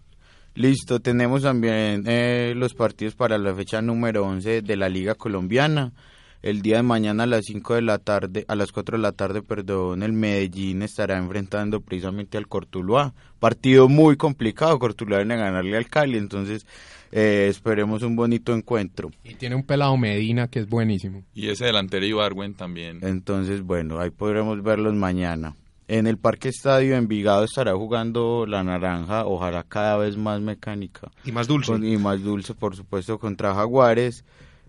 Listo, 0.54 0.98
tenemos 0.98 1.42
también 1.42 2.04
eh, 2.06 2.52
los 2.56 2.74
partidos 2.74 3.14
para 3.14 3.38
la 3.38 3.54
fecha 3.54 3.80
número 3.80 4.24
11 4.24 4.62
de 4.62 4.76
la 4.76 4.88
Liga 4.88 5.14
Colombiana. 5.14 5.92
El 6.40 6.62
día 6.62 6.76
de 6.76 6.82
mañana 6.82 7.24
a 7.24 7.26
las 7.26 7.44
5 7.46 7.74
de 7.74 7.82
la 7.82 7.98
tarde, 7.98 8.44
a 8.48 8.54
las 8.54 8.72
4 8.72 8.96
de 8.96 9.02
la 9.02 9.12
tarde, 9.12 9.42
perdón, 9.42 10.02
el 10.02 10.12
Medellín 10.12 10.82
estará 10.82 11.18
enfrentando 11.18 11.80
precisamente 11.80 12.38
al 12.38 12.46
Cortuluá. 12.46 13.12
Partido 13.40 13.88
muy 13.88 14.16
complicado, 14.16 14.78
Cortuluá 14.78 15.18
viene 15.18 15.34
a 15.34 15.38
ganarle 15.38 15.76
al 15.76 15.88
Cali, 15.88 16.16
entonces 16.16 16.64
eh, 17.12 17.46
esperemos 17.48 18.02
un 18.02 18.16
bonito 18.16 18.54
encuentro. 18.54 19.10
Y 19.24 19.34
tiene 19.34 19.54
un 19.56 19.62
pelado 19.64 19.96
Medina 19.96 20.48
que 20.48 20.60
es 20.60 20.68
buenísimo. 20.68 21.22
Y 21.34 21.48
ese 21.48 21.66
delantero 21.66 22.04
Ibargüen 22.04 22.54
también. 22.54 22.98
Entonces, 23.02 23.62
bueno, 23.62 23.98
ahí 24.00 24.10
podremos 24.10 24.62
verlos 24.62 24.94
mañana. 24.94 25.54
En 25.90 26.06
el 26.06 26.18
Parque 26.18 26.50
Estadio 26.50 26.96
Envigado 26.96 27.44
estará 27.44 27.72
jugando 27.74 28.44
la 28.46 28.62
naranja, 28.62 29.24
ojalá 29.24 29.62
cada 29.62 29.96
vez 29.96 30.18
más 30.18 30.40
mecánica. 30.42 31.10
Y 31.24 31.32
más 31.32 31.48
dulce. 31.48 31.72
Con- 31.72 31.86
y 31.86 31.96
más 31.96 32.22
dulce, 32.22 32.54
por 32.54 32.76
supuesto, 32.76 33.18
contra 33.18 33.54
Jaguares. 33.54 34.22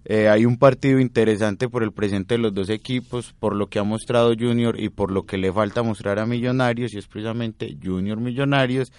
Eh, 0.06 0.30
hay 0.30 0.46
un 0.46 0.58
partido 0.58 0.98
interesante 0.98 1.68
por 1.68 1.84
el 1.84 1.92
presente 1.92 2.36
de 2.36 2.38
los 2.40 2.54
dos 2.54 2.70
equipos, 2.70 3.34
por 3.38 3.54
lo 3.54 3.68
que 3.68 3.80
ha 3.80 3.84
mostrado 3.84 4.34
Junior 4.34 4.80
y 4.80 4.88
por 4.88 5.12
lo 5.12 5.24
que 5.26 5.38
le 5.38 5.52
falta 5.52 5.84
mostrar 5.84 6.20
a 6.20 6.26
Millonarios, 6.26 6.94
y 6.94 7.00
es 7.00 7.08
precisamente 7.08 7.76
Junior 7.84 8.18
Millonarios. 8.18 8.94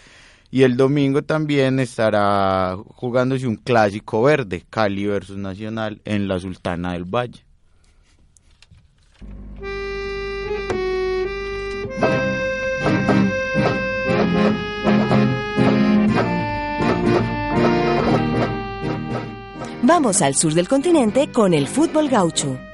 Y 0.51 0.63
el 0.63 0.77
domingo 0.77 1.23
también 1.23 1.79
estará 1.79 2.77
jugándose 2.97 3.47
un 3.47 3.57
clásico 3.57 4.23
verde, 4.23 4.65
Cali 4.69 5.07
versus 5.07 5.37
Nacional, 5.37 6.01
en 6.05 6.27
la 6.27 6.41
Sultana 6.41 6.95
del 6.95 7.05
Valle. 7.05 7.45
Vamos 19.83 20.23
al 20.23 20.37
sur 20.37 20.55
del 20.55 20.69
continente 20.69 21.33
con 21.33 21.53
el 21.53 21.67
fútbol 21.67 22.09
gaucho. 22.09 22.70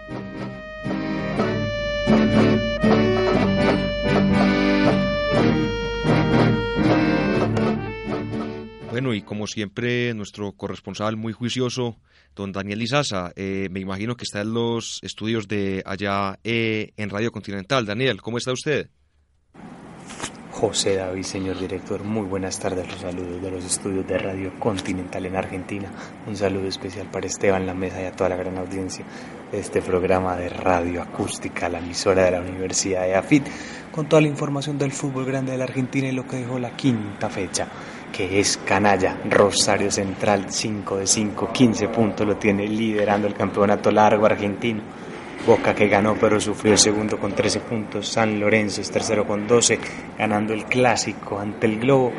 Bueno, 8.96 9.12
y 9.12 9.20
como 9.20 9.46
siempre, 9.46 10.14
nuestro 10.14 10.52
corresponsal 10.52 11.18
muy 11.18 11.34
juicioso, 11.34 11.98
don 12.34 12.50
Daniel 12.50 12.80
Izaza, 12.80 13.30
eh, 13.36 13.68
me 13.70 13.80
imagino 13.80 14.16
que 14.16 14.22
está 14.22 14.40
en 14.40 14.54
los 14.54 15.00
estudios 15.02 15.48
de 15.48 15.82
allá 15.84 16.38
eh, 16.44 16.94
en 16.96 17.10
Radio 17.10 17.30
Continental. 17.30 17.84
Daniel, 17.84 18.22
¿cómo 18.22 18.38
está 18.38 18.52
usted? 18.52 18.88
José 20.50 20.96
David, 20.96 21.24
señor 21.24 21.58
director, 21.58 22.04
muy 22.04 22.26
buenas 22.26 22.58
tardes. 22.58 22.90
Los 22.90 23.02
saludos 23.02 23.42
de 23.42 23.50
los 23.50 23.62
estudios 23.66 24.06
de 24.06 24.16
Radio 24.16 24.58
Continental 24.58 25.26
en 25.26 25.36
Argentina. 25.36 25.92
Un 26.26 26.34
saludo 26.34 26.66
especial 26.66 27.10
para 27.10 27.26
Esteban 27.26 27.66
La 27.66 27.74
Mesa 27.74 28.00
y 28.00 28.06
a 28.06 28.12
toda 28.12 28.30
la 28.30 28.36
gran 28.36 28.56
audiencia 28.56 29.04
de 29.52 29.60
este 29.60 29.82
programa 29.82 30.36
de 30.36 30.48
Radio 30.48 31.02
Acústica, 31.02 31.68
la 31.68 31.80
emisora 31.80 32.24
de 32.24 32.30
la 32.30 32.40
Universidad 32.40 33.02
de 33.02 33.14
AFIT, 33.14 33.46
con 33.92 34.08
toda 34.08 34.22
la 34.22 34.28
información 34.28 34.78
del 34.78 34.92
fútbol 34.92 35.26
grande 35.26 35.52
de 35.52 35.58
la 35.58 35.64
Argentina 35.64 36.08
y 36.08 36.12
lo 36.12 36.26
que 36.26 36.36
dejó 36.36 36.58
la 36.58 36.74
quinta 36.74 37.28
fecha, 37.28 37.68
que 38.16 38.40
es 38.40 38.56
Canalla, 38.56 39.18
Rosario 39.28 39.90
Central, 39.90 40.46
5 40.48 40.96
de 40.96 41.06
5, 41.06 41.50
15 41.52 41.88
puntos, 41.88 42.26
lo 42.26 42.36
tiene 42.36 42.66
liderando 42.66 43.26
el 43.26 43.34
campeonato 43.34 43.90
largo 43.90 44.24
argentino. 44.24 44.80
Boca 45.46 45.74
que 45.74 45.86
ganó 45.86 46.16
pero 46.18 46.40
sufrió 46.40 46.72
el 46.72 46.78
segundo 46.78 47.18
con 47.18 47.34
13 47.34 47.60
puntos, 47.60 48.08
San 48.08 48.40
Lorenzo 48.40 48.80
es 48.80 48.90
tercero 48.90 49.26
con 49.26 49.46
12, 49.46 49.78
ganando 50.18 50.54
el 50.54 50.64
clásico 50.64 51.38
ante 51.38 51.66
el 51.66 51.78
Globo 51.78 52.12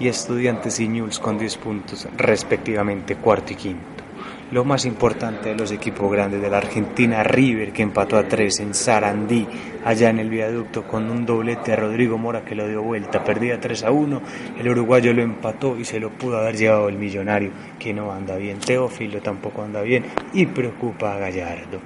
y 0.00 0.08
Estudiantes 0.08 0.80
y 0.80 0.88
News 0.88 1.20
con 1.20 1.38
10 1.38 1.56
puntos, 1.58 2.08
respectivamente 2.16 3.14
cuarto 3.16 3.52
y 3.52 3.56
quinto. 3.56 4.03
Lo 4.50 4.64
más 4.64 4.84
importante 4.84 5.48
de 5.48 5.56
los 5.56 5.72
equipos 5.72 6.12
grandes 6.12 6.40
de 6.40 6.50
la 6.50 6.58
Argentina, 6.58 7.24
River 7.24 7.72
que 7.72 7.82
empató 7.82 8.18
a 8.18 8.28
3 8.28 8.60
en 8.60 8.74
Sarandí, 8.74 9.46
allá 9.84 10.10
en 10.10 10.18
el 10.18 10.28
viaducto 10.28 10.86
con 10.86 11.10
un 11.10 11.24
doblete 11.24 11.72
a 11.72 11.76
Rodrigo 11.76 12.18
Mora 12.18 12.44
que 12.44 12.54
lo 12.54 12.68
dio 12.68 12.82
vuelta, 12.82 13.24
perdía 13.24 13.58
3 13.58 13.84
a 13.84 13.90
1, 13.90 14.22
el 14.60 14.68
uruguayo 14.68 15.12
lo 15.12 15.22
empató 15.22 15.78
y 15.78 15.84
se 15.84 15.98
lo 15.98 16.10
pudo 16.10 16.38
haber 16.38 16.56
llevado 16.56 16.88
el 16.88 16.98
millonario 16.98 17.50
que 17.78 17.94
no 17.94 18.12
anda 18.12 18.36
bien, 18.36 18.58
Teófilo 18.58 19.20
tampoco 19.20 19.62
anda 19.62 19.80
bien 19.80 20.04
y 20.34 20.46
preocupa 20.46 21.14
a 21.14 21.18
Gallardo. 21.18 21.80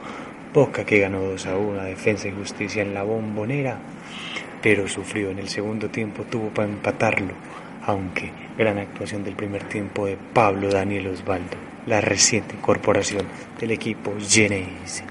Boca 0.53 0.85
que 0.85 0.99
ganó 0.99 1.21
2 1.21 1.47
a 1.47 1.57
1 1.57 1.81
a 1.81 1.85
Defensa 1.85 2.29
y 2.29 2.33
Justicia 2.33 2.83
en 2.83 2.92
la 2.92 3.05
bombonera, 3.05 3.79
pero 4.61 4.88
sufrió 4.88 5.31
en 5.31 5.38
el 5.38 5.49
segundo 5.49 5.88
tiempo, 5.88 6.25
tuvo 6.25 6.49
para 6.49 6.68
empatarlo, 6.68 7.35
aunque 7.87 8.31
gran 8.59 8.79
actuación 8.79 9.23
del 9.23 9.37
primer 9.37 9.64
tiempo 9.64 10.07
de 10.07 10.18
Pablo 10.35 10.68
Daniel 10.68 11.07
Osvaldo, 11.09 11.57
la 11.88 12.01
reciente 12.01 12.55
incorporación 12.55 13.27
del 13.59 13.72
equipo 13.72 14.14
Geneise. 14.20 15.05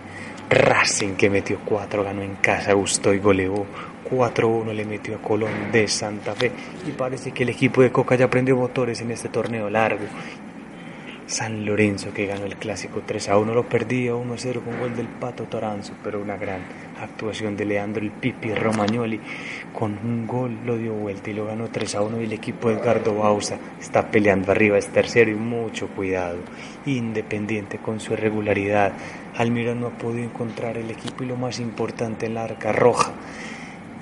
Racing 0.49 1.15
que 1.15 1.29
metió 1.29 1.59
4, 1.65 2.03
ganó 2.03 2.21
en 2.21 2.35
casa, 2.35 2.73
gustó 2.73 3.13
y 3.13 3.19
goleó. 3.19 3.65
4-1 4.09 4.73
le 4.73 4.85
metió 4.85 5.15
a 5.15 5.21
Colón 5.21 5.71
de 5.71 5.87
Santa 5.89 6.33
Fe. 6.33 6.51
Y 6.87 6.91
parece 6.91 7.31
que 7.31 7.43
el 7.43 7.49
equipo 7.49 7.81
de 7.81 7.91
Coca 7.91 8.15
ya 8.15 8.29
prendió 8.29 8.55
motores 8.55 9.01
en 9.01 9.11
este 9.11 9.27
torneo 9.27 9.69
largo 9.69 10.05
San 11.27 11.65
Lorenzo 11.65 12.13
que 12.13 12.25
ganó 12.25 12.45
el 12.45 12.55
clásico 12.55 13.03
3 13.05 13.29
a 13.29 13.37
1, 13.37 13.53
lo 13.53 13.67
perdía 13.67 14.15
1 14.15 14.33
a 14.33 14.37
0 14.37 14.61
con 14.63 14.79
gol 14.79 14.95
del 14.95 15.07
Pato 15.07 15.43
Toranzo, 15.43 15.91
pero 16.01 16.21
una 16.21 16.37
gran 16.37 16.61
actuación 17.01 17.57
de 17.57 17.65
Leandro 17.65 18.01
el 18.01 18.11
Pipi 18.11 18.53
Romagnoli 18.53 19.19
con 19.73 19.91
un 19.91 20.25
gol 20.25 20.57
lo 20.65 20.77
dio 20.77 20.93
vuelta 20.93 21.29
y 21.29 21.33
lo 21.33 21.45
ganó 21.45 21.67
3 21.67 21.95
a 21.95 22.01
1 22.01 22.21
y 22.21 22.23
el 22.23 22.33
equipo 22.33 22.69
de 22.69 22.75
Edgardo 22.75 23.13
Bausa 23.13 23.59
está 23.77 24.09
peleando 24.09 24.53
arriba, 24.53 24.77
es 24.77 24.87
tercero 24.87 25.29
y 25.29 25.35
mucho 25.35 25.89
cuidado. 25.89 26.37
Independiente 26.85 27.77
con 27.77 27.99
su 27.99 28.13
irregularidad, 28.13 28.93
Almirón 29.35 29.81
no 29.81 29.87
ha 29.87 29.97
podido 29.97 30.23
encontrar 30.23 30.77
el 30.77 30.89
equipo 30.89 31.25
y 31.25 31.27
lo 31.27 31.35
más 31.35 31.59
importante 31.59 32.25
en 32.25 32.35
la 32.35 32.45
arca 32.45 32.71
roja 32.71 33.11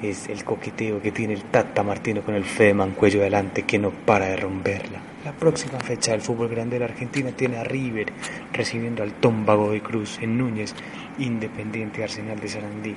es 0.02 0.30
el 0.30 0.44
coqueteo 0.44 1.02
que 1.02 1.12
tiene 1.12 1.34
el 1.34 1.44
Tata 1.44 1.84
Martino 1.84 2.22
con 2.22 2.36
el 2.36 2.44
Fedeman 2.44 2.92
cuello 2.92 3.22
adelante 3.22 3.64
que 3.64 3.80
no 3.80 3.92
para 3.92 4.28
de 4.28 4.38
romperla. 4.38 5.00
La 5.24 5.32
próxima 5.32 5.80
fecha 5.80 6.12
del 6.12 6.22
fútbol 6.22 6.50
grande 6.50 6.76
de 6.76 6.82
la 6.82 6.86
Argentina 6.86 7.32
tiene 7.32 7.58
a 7.58 7.64
River 7.64 8.14
recibiendo 8.54 9.02
al 9.02 9.14
Tómbago 9.14 9.72
de 9.72 9.82
Cruz 9.82 10.20
en 10.22 10.38
Núñez, 10.38 10.76
Independiente 11.18 12.04
Arsenal 12.04 12.40
de 12.40 12.48
Sarandí, 12.48 12.96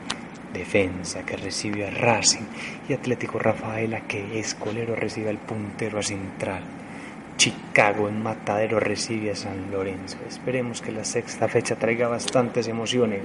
Defensa 0.53 1.25
que 1.25 1.37
recibe 1.37 1.87
a 1.87 1.91
Racing 1.91 2.45
y 2.89 2.93
Atlético 2.93 3.39
Rafaela 3.39 4.01
que 4.01 4.39
Escolero 4.39 4.95
recibe 4.97 5.31
al 5.31 5.39
puntero 5.39 5.99
a 5.99 6.03
Central. 6.03 6.63
Chicago 7.37 8.09
en 8.09 8.21
Matadero 8.21 8.81
recibe 8.81 9.31
a 9.31 9.37
San 9.37 9.71
Lorenzo. 9.71 10.19
Esperemos 10.29 10.83
que 10.83 10.91
la 10.91 11.05
sexta 11.05 11.47
fecha 11.47 11.77
traiga 11.77 12.09
bastantes 12.09 12.67
emociones. 12.67 13.23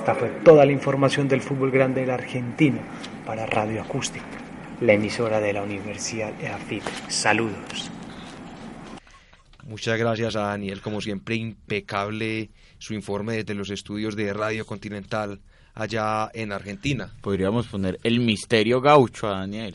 Esta 0.00 0.14
fue 0.14 0.30
toda 0.42 0.64
la 0.64 0.72
información 0.72 1.28
del 1.28 1.42
fútbol 1.42 1.70
grande 1.70 2.00
de 2.00 2.06
la 2.06 2.14
Argentina 2.14 2.80
para 3.26 3.44
Radio 3.44 3.82
Acústica, 3.82 4.24
la 4.80 4.94
emisora 4.94 5.40
de 5.40 5.52
la 5.52 5.62
Universidad 5.62 6.32
EAFIT. 6.40 6.84
Saludos. 7.08 7.90
Muchas 9.66 9.98
gracias 9.98 10.36
a 10.36 10.40
Daniel, 10.40 10.80
como 10.80 11.02
siempre 11.02 11.34
impecable 11.34 12.48
su 12.78 12.94
informe 12.94 13.34
desde 13.34 13.52
los 13.52 13.68
estudios 13.68 14.16
de 14.16 14.32
Radio 14.32 14.64
Continental 14.64 15.38
allá 15.74 16.30
en 16.32 16.52
Argentina. 16.52 17.12
Podríamos 17.20 17.66
poner 17.66 18.00
el 18.02 18.20
misterio 18.20 18.80
gaucho 18.80 19.28
a 19.28 19.40
Daniel. 19.40 19.74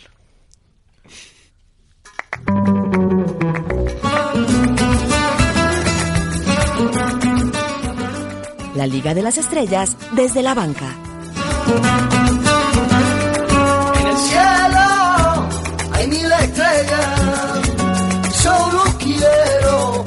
La 8.76 8.86
Liga 8.86 9.14
de 9.14 9.22
las 9.22 9.38
Estrellas 9.38 9.96
desde 10.12 10.44
la 10.44 10.54
banca. 10.54 10.94
En 14.00 14.08
el 14.08 14.18
cielo 14.18 15.50
hay 15.94 16.08
mil 16.08 16.32
estrellas. 16.32 17.70
Solo 18.34 18.84
quiero 19.00 20.06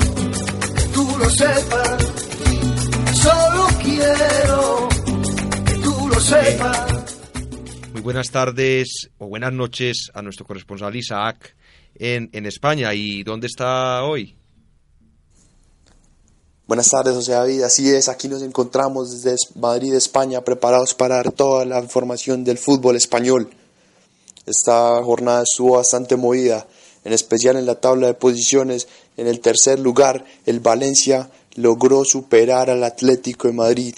que 0.76 0.82
tú 0.92 1.16
lo 1.18 1.30
sepas. 1.30 2.12
Solo 3.14 3.66
quiero 3.82 4.88
que 5.64 5.74
tú 5.82 6.08
lo 6.08 6.20
sepas. 6.20 7.18
Muy 7.92 8.02
buenas 8.02 8.30
tardes 8.30 9.10
o 9.16 9.28
buenas 9.28 9.52
noches 9.54 10.10
a 10.12 10.20
nuestro 10.20 10.44
corresponsal 10.44 10.94
Isaac 10.94 11.56
en, 11.94 12.28
en 12.34 12.44
España. 12.44 12.92
¿Y 12.92 13.22
dónde 13.22 13.46
está 13.46 14.04
hoy? 14.04 14.37
Buenas 16.68 16.90
tardes, 16.90 17.14
José 17.14 17.32
David. 17.32 17.62
Así 17.62 17.88
es, 17.88 18.10
aquí 18.10 18.28
nos 18.28 18.42
encontramos 18.42 19.10
desde 19.10 19.36
Madrid, 19.54 19.94
España, 19.94 20.44
preparados 20.44 20.92
para 20.92 21.16
dar 21.16 21.32
toda 21.32 21.64
la 21.64 21.80
información 21.80 22.44
del 22.44 22.58
fútbol 22.58 22.94
español. 22.94 23.48
Esta 24.44 25.02
jornada 25.02 25.44
estuvo 25.44 25.76
bastante 25.76 26.16
movida, 26.16 26.66
en 27.04 27.14
especial 27.14 27.56
en 27.56 27.64
la 27.64 27.80
tabla 27.80 28.08
de 28.08 28.12
posiciones. 28.12 28.86
En 29.16 29.26
el 29.28 29.40
tercer 29.40 29.78
lugar, 29.80 30.26
el 30.44 30.60
Valencia 30.60 31.30
logró 31.54 32.04
superar 32.04 32.68
al 32.68 32.84
Atlético 32.84 33.48
de 33.48 33.54
Madrid. 33.54 33.94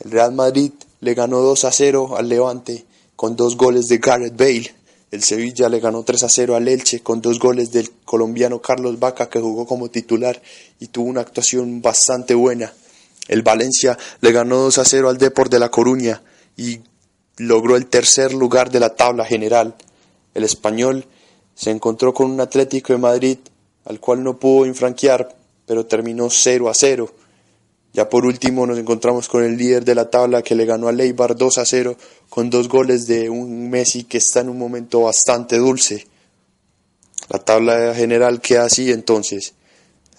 El 0.00 0.10
Real 0.10 0.32
Madrid 0.32 0.72
le 0.98 1.14
ganó 1.14 1.42
2 1.42 1.64
a 1.64 1.70
0 1.70 2.16
al 2.16 2.28
Levante 2.28 2.86
con 3.14 3.36
dos 3.36 3.56
goles 3.56 3.86
de 3.86 3.98
Gareth 3.98 4.36
Bale. 4.36 4.74
El 5.10 5.22
Sevilla 5.22 5.68
le 5.68 5.80
ganó 5.80 6.02
3 6.02 6.22
a 6.22 6.28
0 6.28 6.54
al 6.54 6.68
Elche 6.68 7.00
con 7.00 7.22
dos 7.22 7.38
goles 7.38 7.72
del 7.72 7.90
colombiano 8.04 8.60
Carlos 8.60 8.98
Vaca 8.98 9.30
que 9.30 9.40
jugó 9.40 9.66
como 9.66 9.88
titular 9.88 10.40
y 10.80 10.88
tuvo 10.88 11.08
una 11.08 11.22
actuación 11.22 11.80
bastante 11.80 12.34
buena. 12.34 12.72
El 13.26 13.42
Valencia 13.42 13.96
le 14.20 14.32
ganó 14.32 14.56
2 14.56 14.78
a 14.78 14.84
0 14.84 15.08
al 15.08 15.18
Deport 15.18 15.50
de 15.50 15.58
La 15.58 15.70
Coruña 15.70 16.22
y 16.56 16.80
logró 17.38 17.76
el 17.76 17.86
tercer 17.86 18.34
lugar 18.34 18.70
de 18.70 18.80
la 18.80 18.96
tabla 18.96 19.24
general. 19.24 19.76
El 20.34 20.44
español 20.44 21.06
se 21.54 21.70
encontró 21.70 22.12
con 22.12 22.30
un 22.30 22.40
Atlético 22.40 22.92
de 22.92 22.98
Madrid 22.98 23.38
al 23.86 24.00
cual 24.00 24.22
no 24.22 24.38
pudo 24.38 24.66
infranquear, 24.66 25.34
pero 25.66 25.86
terminó 25.86 26.28
0 26.28 26.68
a 26.68 26.74
0. 26.74 27.10
Ya 27.98 28.08
por 28.08 28.24
último 28.26 28.64
nos 28.64 28.78
encontramos 28.78 29.28
con 29.28 29.42
el 29.42 29.56
líder 29.56 29.84
de 29.84 29.96
la 29.96 30.08
tabla 30.08 30.40
que 30.42 30.54
le 30.54 30.64
ganó 30.64 30.86
a 30.86 30.92
Leibar 30.92 31.34
2 31.34 31.58
a 31.58 31.64
0 31.64 31.96
con 32.28 32.48
dos 32.48 32.68
goles 32.68 33.08
de 33.08 33.28
un 33.28 33.68
Messi 33.70 34.04
que 34.04 34.18
está 34.18 34.38
en 34.38 34.50
un 34.50 34.56
momento 34.56 35.00
bastante 35.00 35.58
dulce. 35.58 36.06
La 37.28 37.40
tabla 37.40 37.92
general 37.96 38.40
queda 38.40 38.66
así 38.66 38.92
entonces. 38.92 39.54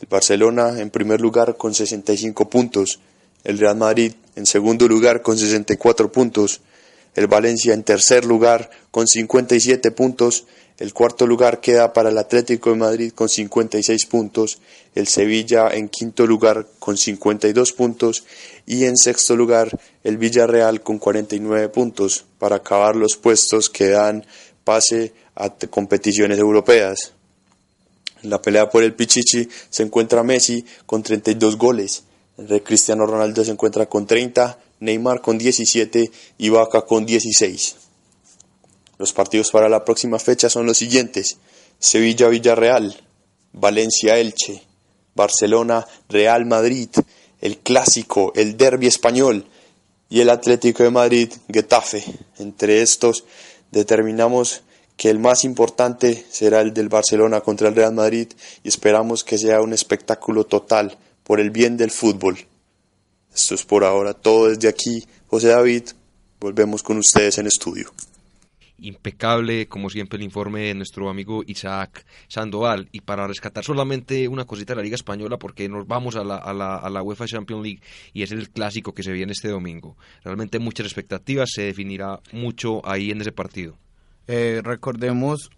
El 0.01 0.09
Barcelona 0.09 0.77
en 0.81 0.89
primer 0.89 1.21
lugar 1.21 1.55
con 1.55 1.73
65 1.73 2.49
puntos, 2.49 2.99
el 3.45 3.57
Real 3.57 3.77
Madrid 3.77 4.11
en 4.35 4.45
segundo 4.45 4.85
lugar 4.85 5.21
con 5.21 5.37
64 5.37 6.11
puntos, 6.11 6.59
el 7.15 7.27
Valencia 7.27 7.73
en 7.73 7.83
tercer 7.83 8.25
lugar 8.25 8.69
con 8.91 9.07
57 9.07 9.91
puntos, 9.91 10.47
el 10.79 10.93
cuarto 10.93 11.27
lugar 11.27 11.59
queda 11.59 11.91
para 11.91 12.09
el 12.09 12.17
Atlético 12.17 12.69
de 12.69 12.77
Madrid 12.77 13.11
con 13.13 13.27
56 13.27 14.05
puntos, 14.05 14.59
el 14.95 15.07
Sevilla 15.07 15.67
en 15.71 15.89
quinto 15.89 16.25
lugar 16.25 16.67
con 16.79 16.97
52 16.97 17.73
puntos 17.73 18.23
y 18.65 18.85
en 18.85 18.95
sexto 18.95 19.35
lugar 19.35 19.77
el 20.05 20.17
Villarreal 20.17 20.81
con 20.81 20.97
49 20.97 21.67
puntos 21.67 22.25
para 22.39 22.57
acabar 22.57 22.95
los 22.95 23.17
puestos 23.17 23.69
que 23.69 23.89
dan 23.89 24.25
pase 24.63 25.13
a 25.35 25.49
competiciones 25.49 26.39
europeas. 26.39 27.11
En 28.23 28.29
la 28.29 28.41
pelea 28.41 28.69
por 28.69 28.83
el 28.83 28.93
Pichichi 28.93 29.49
se 29.69 29.83
encuentra 29.83 30.23
Messi 30.23 30.63
con 30.85 31.03
32 31.03 31.57
goles. 31.57 32.03
El 32.37 32.63
Cristiano 32.63 33.05
Ronaldo 33.05 33.43
se 33.43 33.51
encuentra 33.51 33.87
con 33.87 34.07
30, 34.07 34.57
Neymar 34.79 35.19
con 35.19 35.37
17 35.37 36.09
y 36.37 36.49
Vaca 36.49 36.81
con 36.83 37.05
16. 37.05 37.88
Los 38.99 39.13
partidos 39.13 39.49
para 39.49 39.69
la 39.69 39.85
próxima 39.85 40.19
fecha 40.19 40.49
son 40.49 40.65
los 40.65 40.77
siguientes. 40.77 41.37
Sevilla-Villarreal, 41.79 43.01
Valencia-Elche, 43.53 44.61
Barcelona-Real 45.15 46.45
Madrid, 46.45 46.89
el 47.39 47.59
clásico, 47.59 48.33
el 48.35 48.57
derby 48.57 48.87
español 48.87 49.45
y 50.09 50.19
el 50.19 50.29
Atlético 50.29 50.83
de 50.83 50.89
Madrid, 50.89 51.31
Getafe. 51.47 52.03
Entre 52.39 52.81
estos 52.81 53.23
determinamos 53.71 54.63
que 54.97 55.09
el 55.09 55.17
más 55.17 55.45
importante 55.45 56.25
será 56.29 56.59
el 56.59 56.73
del 56.73 56.89
Barcelona 56.89 57.39
contra 57.39 57.69
el 57.69 57.75
Real 57.75 57.93
Madrid 57.93 58.27
y 58.65 58.67
esperamos 58.67 59.23
que 59.23 59.37
sea 59.37 59.61
un 59.61 59.71
espectáculo 59.71 60.45
total 60.45 60.97
por 61.23 61.39
el 61.39 61.51
bien 61.51 61.77
del 61.77 61.91
fútbol. 61.91 62.37
Esto 63.33 63.55
es 63.55 63.63
por 63.63 63.85
ahora 63.85 64.13
todo 64.13 64.49
desde 64.49 64.67
aquí. 64.67 65.07
José 65.27 65.47
David, 65.47 65.83
volvemos 66.41 66.83
con 66.83 66.97
ustedes 66.97 67.37
en 67.37 67.47
estudio 67.47 67.93
impecable, 68.81 69.67
como 69.67 69.89
siempre, 69.89 70.17
el 70.17 70.23
informe 70.23 70.61
de 70.61 70.73
nuestro 70.75 71.09
amigo 71.09 71.43
Isaac 71.47 72.05
Sandoval. 72.27 72.89
Y 72.91 73.01
para 73.01 73.27
rescatar 73.27 73.63
solamente 73.63 74.27
una 74.27 74.45
cosita 74.45 74.73
de 74.73 74.77
la 74.77 74.83
Liga 74.83 74.95
Española, 74.95 75.37
porque 75.37 75.69
nos 75.69 75.87
vamos 75.87 76.15
a 76.15 76.23
la, 76.23 76.37
a 76.37 76.53
la, 76.53 76.75
a 76.75 76.89
la 76.89 77.01
UEFA 77.01 77.27
Champions 77.27 77.63
League 77.63 77.81
y 78.13 78.23
es 78.23 78.31
el 78.31 78.49
clásico 78.49 78.93
que 78.93 79.03
se 79.03 79.11
viene 79.11 79.31
este 79.31 79.49
domingo. 79.49 79.97
Realmente 80.23 80.59
muchas 80.59 80.85
expectativas, 80.85 81.49
se 81.51 81.63
definirá 81.63 82.19
mucho 82.31 82.85
ahí 82.87 83.11
en 83.11 83.21
ese 83.21 83.31
partido. 83.31 83.77
Eh, 84.27 84.61
recordemos, 84.63 85.49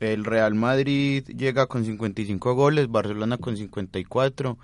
el 0.00 0.24
Real 0.24 0.54
Madrid 0.54 1.24
llega 1.26 1.66
con 1.66 1.84
55 1.84 2.54
goles, 2.54 2.88
Barcelona 2.88 3.38
con 3.38 3.56
54. 3.56 4.58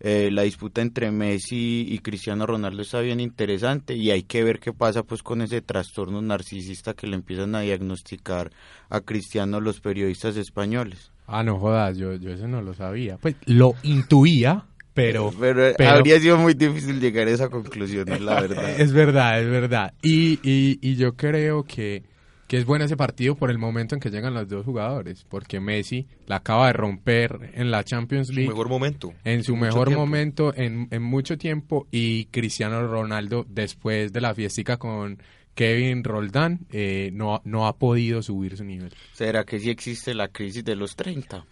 Eh, 0.00 0.30
la 0.30 0.42
disputa 0.42 0.80
entre 0.80 1.10
Messi 1.10 1.86
y 1.88 1.98
Cristiano 1.98 2.46
Ronaldo 2.46 2.82
está 2.82 3.00
bien 3.00 3.18
interesante 3.18 3.94
y 3.94 4.12
hay 4.12 4.22
que 4.22 4.44
ver 4.44 4.60
qué 4.60 4.72
pasa 4.72 5.02
pues 5.02 5.24
con 5.24 5.42
ese 5.42 5.60
trastorno 5.60 6.22
narcisista 6.22 6.94
que 6.94 7.08
le 7.08 7.16
empiezan 7.16 7.56
a 7.56 7.60
diagnosticar 7.60 8.52
a 8.90 9.00
Cristiano 9.00 9.60
los 9.60 9.80
periodistas 9.80 10.36
españoles. 10.36 11.10
Ah, 11.26 11.42
no 11.42 11.58
jodas, 11.58 11.98
yo, 11.98 12.14
yo 12.14 12.30
eso 12.30 12.46
no 12.46 12.62
lo 12.62 12.74
sabía. 12.74 13.18
Pues 13.18 13.34
lo 13.46 13.74
intuía, 13.82 14.66
pero, 14.94 15.32
pero, 15.38 15.74
habría 15.88 16.20
sido 16.20 16.38
muy 16.38 16.54
difícil 16.54 17.00
llegar 17.00 17.26
a 17.26 17.32
esa 17.32 17.48
conclusión, 17.48 18.08
es 18.08 18.20
la 18.20 18.40
verdad. 18.40 18.80
Es 18.80 18.92
verdad, 18.92 19.40
es 19.40 19.50
verdad. 19.50 19.94
Y, 20.00 20.38
y, 20.48 20.78
y 20.80 20.94
yo 20.94 21.14
creo 21.16 21.64
que 21.64 22.04
que 22.48 22.56
es 22.56 22.64
bueno 22.64 22.86
ese 22.86 22.96
partido 22.96 23.36
por 23.36 23.50
el 23.50 23.58
momento 23.58 23.94
en 23.94 24.00
que 24.00 24.10
llegan 24.10 24.32
los 24.32 24.48
dos 24.48 24.64
jugadores, 24.64 25.24
porque 25.28 25.60
Messi 25.60 26.06
la 26.26 26.36
acaba 26.36 26.68
de 26.68 26.72
romper 26.72 27.50
en 27.52 27.70
la 27.70 27.84
Champions 27.84 28.30
League. 28.30 28.44
En 28.44 28.46
su 28.46 28.52
mejor 28.52 28.68
momento. 28.70 29.14
En 29.22 29.44
su 29.44 29.54
mejor 29.54 29.90
momento, 29.90 30.54
en, 30.56 30.88
en, 30.90 31.02
mucho 31.02 31.36
tiempo, 31.36 31.86
y 31.90 32.24
Cristiano 32.26 32.88
Ronaldo, 32.88 33.44
después 33.48 34.14
de 34.14 34.22
la 34.22 34.34
fiestica 34.34 34.78
con 34.78 35.18
Kevin 35.54 36.02
Roldán, 36.02 36.60
eh, 36.72 37.10
no, 37.12 37.42
no 37.44 37.66
ha 37.66 37.76
podido 37.76 38.22
subir 38.22 38.56
su 38.56 38.64
nivel. 38.64 38.94
¿Será 39.12 39.44
que 39.44 39.60
sí 39.60 39.68
existe 39.68 40.14
la 40.14 40.28
crisis 40.28 40.64
de 40.64 40.74
los 40.74 40.96
30? 40.96 41.44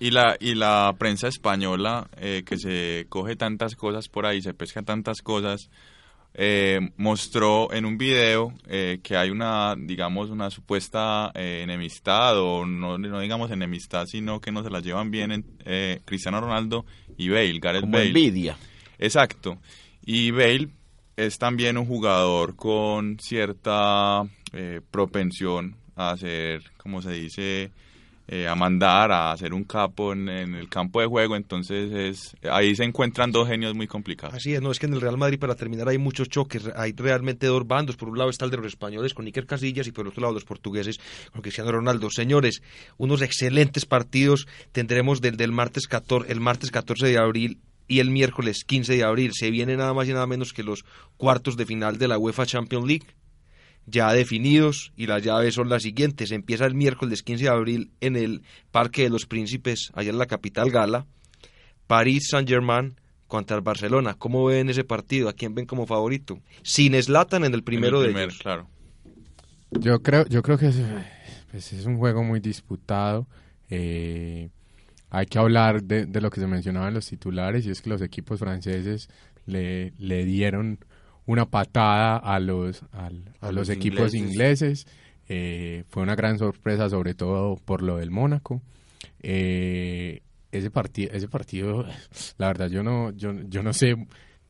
Y 0.00 0.10
la, 0.10 0.36
y 0.40 0.56
la 0.56 0.92
prensa 0.98 1.28
española, 1.28 2.10
eh, 2.16 2.42
que 2.44 2.56
se 2.56 3.06
coge 3.08 3.36
tantas 3.36 3.76
cosas 3.76 4.08
por 4.08 4.26
ahí, 4.26 4.42
se 4.42 4.52
pesca 4.52 4.82
tantas 4.82 5.22
cosas, 5.22 5.70
eh, 6.34 6.80
mostró 6.96 7.72
en 7.72 7.84
un 7.84 7.98
video 7.98 8.52
eh, 8.68 9.00
que 9.02 9.16
hay 9.16 9.30
una, 9.30 9.74
digamos, 9.76 10.30
una 10.30 10.50
supuesta 10.50 11.32
eh, 11.34 11.60
enemistad, 11.62 12.38
o 12.38 12.64
no, 12.64 12.98
no, 12.98 13.20
digamos 13.20 13.50
enemistad, 13.50 14.06
sino 14.06 14.40
que 14.40 14.52
no 14.52 14.62
se 14.62 14.70
la 14.70 14.80
llevan 14.80 15.10
bien 15.10 15.32
en, 15.32 15.44
eh, 15.64 16.00
Cristiano 16.04 16.40
Ronaldo 16.40 16.84
y 17.16 17.28
Bale, 17.28 17.58
Gareth 17.58 17.82
Como 17.82 17.94
Bale. 17.94 18.06
envidia. 18.06 18.56
Exacto. 18.98 19.58
Y 20.04 20.30
Bale 20.30 20.68
es 21.16 21.38
también 21.38 21.76
un 21.76 21.86
jugador 21.86 22.56
con 22.56 23.18
cierta 23.18 24.22
propensión 24.90 25.76
a 25.94 26.10
hacer, 26.10 26.62
como 26.76 27.02
se 27.02 27.12
dice, 27.12 27.70
eh, 28.32 28.46
a 28.46 28.54
mandar, 28.54 29.10
a 29.10 29.32
hacer 29.32 29.52
un 29.52 29.64
capo 29.64 30.12
en, 30.12 30.28
el 30.28 30.68
campo 30.68 31.00
de 31.00 31.08
juego, 31.08 31.34
entonces 31.34 31.90
es 31.92 32.36
ahí 32.48 32.76
se 32.76 32.84
encuentran 32.84 33.32
dos 33.32 33.48
genios 33.48 33.74
muy 33.74 33.88
complicados. 33.88 34.36
Así 34.36 34.54
es, 34.54 34.62
no 34.62 34.70
es 34.70 34.78
que 34.78 34.86
en 34.86 34.92
el 34.92 35.00
Real 35.00 35.18
Madrid 35.18 35.36
para 35.36 35.56
terminar 35.56 35.88
hay 35.88 35.98
muchos 35.98 36.28
choques, 36.28 36.70
hay 36.76 36.92
realmente 36.92 37.48
dos 37.48 37.66
bandos, 37.66 37.96
por 37.96 38.08
un 38.08 38.18
lado 38.18 38.30
está 38.30 38.44
el 38.44 38.52
de 38.52 38.58
los 38.58 38.66
españoles 38.66 39.14
con 39.14 39.26
Iker 39.26 39.46
Casillas 39.46 39.88
y 39.88 39.90
por 39.90 40.06
otro 40.06 40.20
lado 40.20 40.32
los 40.32 40.44
portugueses 40.44 41.00
con 41.32 41.42
Cristiano 41.42 41.72
Ronaldo. 41.72 42.08
Señores, 42.08 42.62
unos 42.98 43.20
excelentes 43.20 43.84
partidos 43.84 44.46
tendremos 44.70 45.20
del, 45.20 45.36
del 45.36 45.50
martes 45.50 45.88
14, 45.88 46.30
el 46.30 46.38
martes 46.38 46.70
14 46.70 47.08
de 47.08 47.18
abril 47.18 47.58
y 47.88 47.98
el 47.98 48.10
miércoles 48.10 48.62
15 48.64 48.94
de 48.94 49.02
abril. 49.02 49.32
Se 49.34 49.50
viene 49.50 49.76
nada 49.76 49.92
más 49.92 50.08
y 50.08 50.12
nada 50.12 50.28
menos 50.28 50.52
que 50.52 50.62
los 50.62 50.84
cuartos 51.16 51.56
de 51.56 51.66
final 51.66 51.98
de 51.98 52.06
la 52.06 52.16
UEFA 52.16 52.46
Champions 52.46 52.86
League 52.86 53.06
ya 53.90 54.12
definidos 54.12 54.92
y 54.96 55.06
las 55.06 55.22
llaves 55.22 55.54
son 55.54 55.68
las 55.68 55.82
siguientes. 55.82 56.30
Empieza 56.30 56.66
el 56.66 56.74
miércoles 56.74 57.22
15 57.22 57.44
de 57.44 57.50
abril 57.50 57.90
en 58.00 58.16
el 58.16 58.42
Parque 58.70 59.02
de 59.02 59.10
los 59.10 59.26
Príncipes, 59.26 59.90
allá 59.94 60.10
en 60.10 60.18
la 60.18 60.26
capital 60.26 60.70
gala. 60.70 61.06
París 61.86 62.28
Saint-Germain 62.30 62.96
contra 63.26 63.56
el 63.56 63.62
Barcelona. 63.62 64.14
¿Cómo 64.14 64.44
ven 64.44 64.70
ese 64.70 64.84
partido? 64.84 65.28
¿A 65.28 65.32
quién 65.32 65.54
ven 65.54 65.66
como 65.66 65.86
favorito? 65.86 66.40
Sin 66.62 67.00
Slatan 67.00 67.44
en 67.44 67.54
el 67.54 67.62
primero 67.62 68.00
de 68.00 68.10
ellos. 68.10 68.38
Claro. 68.38 68.68
Yo 69.70 70.02
creo, 70.02 70.26
yo 70.26 70.42
creo 70.42 70.58
que 70.58 70.68
es, 70.68 70.82
pues 71.50 71.72
es 71.72 71.86
un 71.86 71.96
juego 71.96 72.22
muy 72.24 72.40
disputado. 72.40 73.26
Eh, 73.68 74.50
hay 75.10 75.26
que 75.26 75.38
hablar 75.38 75.82
de, 75.82 76.06
de, 76.06 76.20
lo 76.20 76.30
que 76.30 76.40
se 76.40 76.46
mencionaba 76.46 76.88
en 76.88 76.94
los 76.94 77.06
titulares 77.06 77.66
y 77.66 77.70
es 77.70 77.80
que 77.82 77.90
los 77.90 78.02
equipos 78.02 78.40
franceses 78.40 79.08
le, 79.46 79.92
le 79.98 80.24
dieron 80.24 80.78
una 81.26 81.46
patada 81.46 82.16
a 82.16 82.40
los, 82.40 82.82
a, 82.92 83.50
los, 83.52 83.68
equipos 83.68 84.14
ingleses. 84.14 84.86
Eh, 85.28 85.84
fue 85.88 86.02
una 86.02 86.16
gran 86.16 86.38
sorpresa, 86.38 86.88
sobre 86.88 87.14
todo 87.14 87.56
por 87.56 87.82
lo 87.82 87.98
del 87.98 88.10
Mónaco. 88.10 88.62
Eh, 89.22 90.22
ese 90.50 90.70
partido, 90.70 91.12
ese 91.12 91.28
partido, 91.28 91.84
la 92.38 92.48
verdad, 92.48 92.68
yo 92.68 92.82
no, 92.82 93.12
yo, 93.12 93.32
yo 93.48 93.62
no 93.62 93.72
sé 93.72 93.94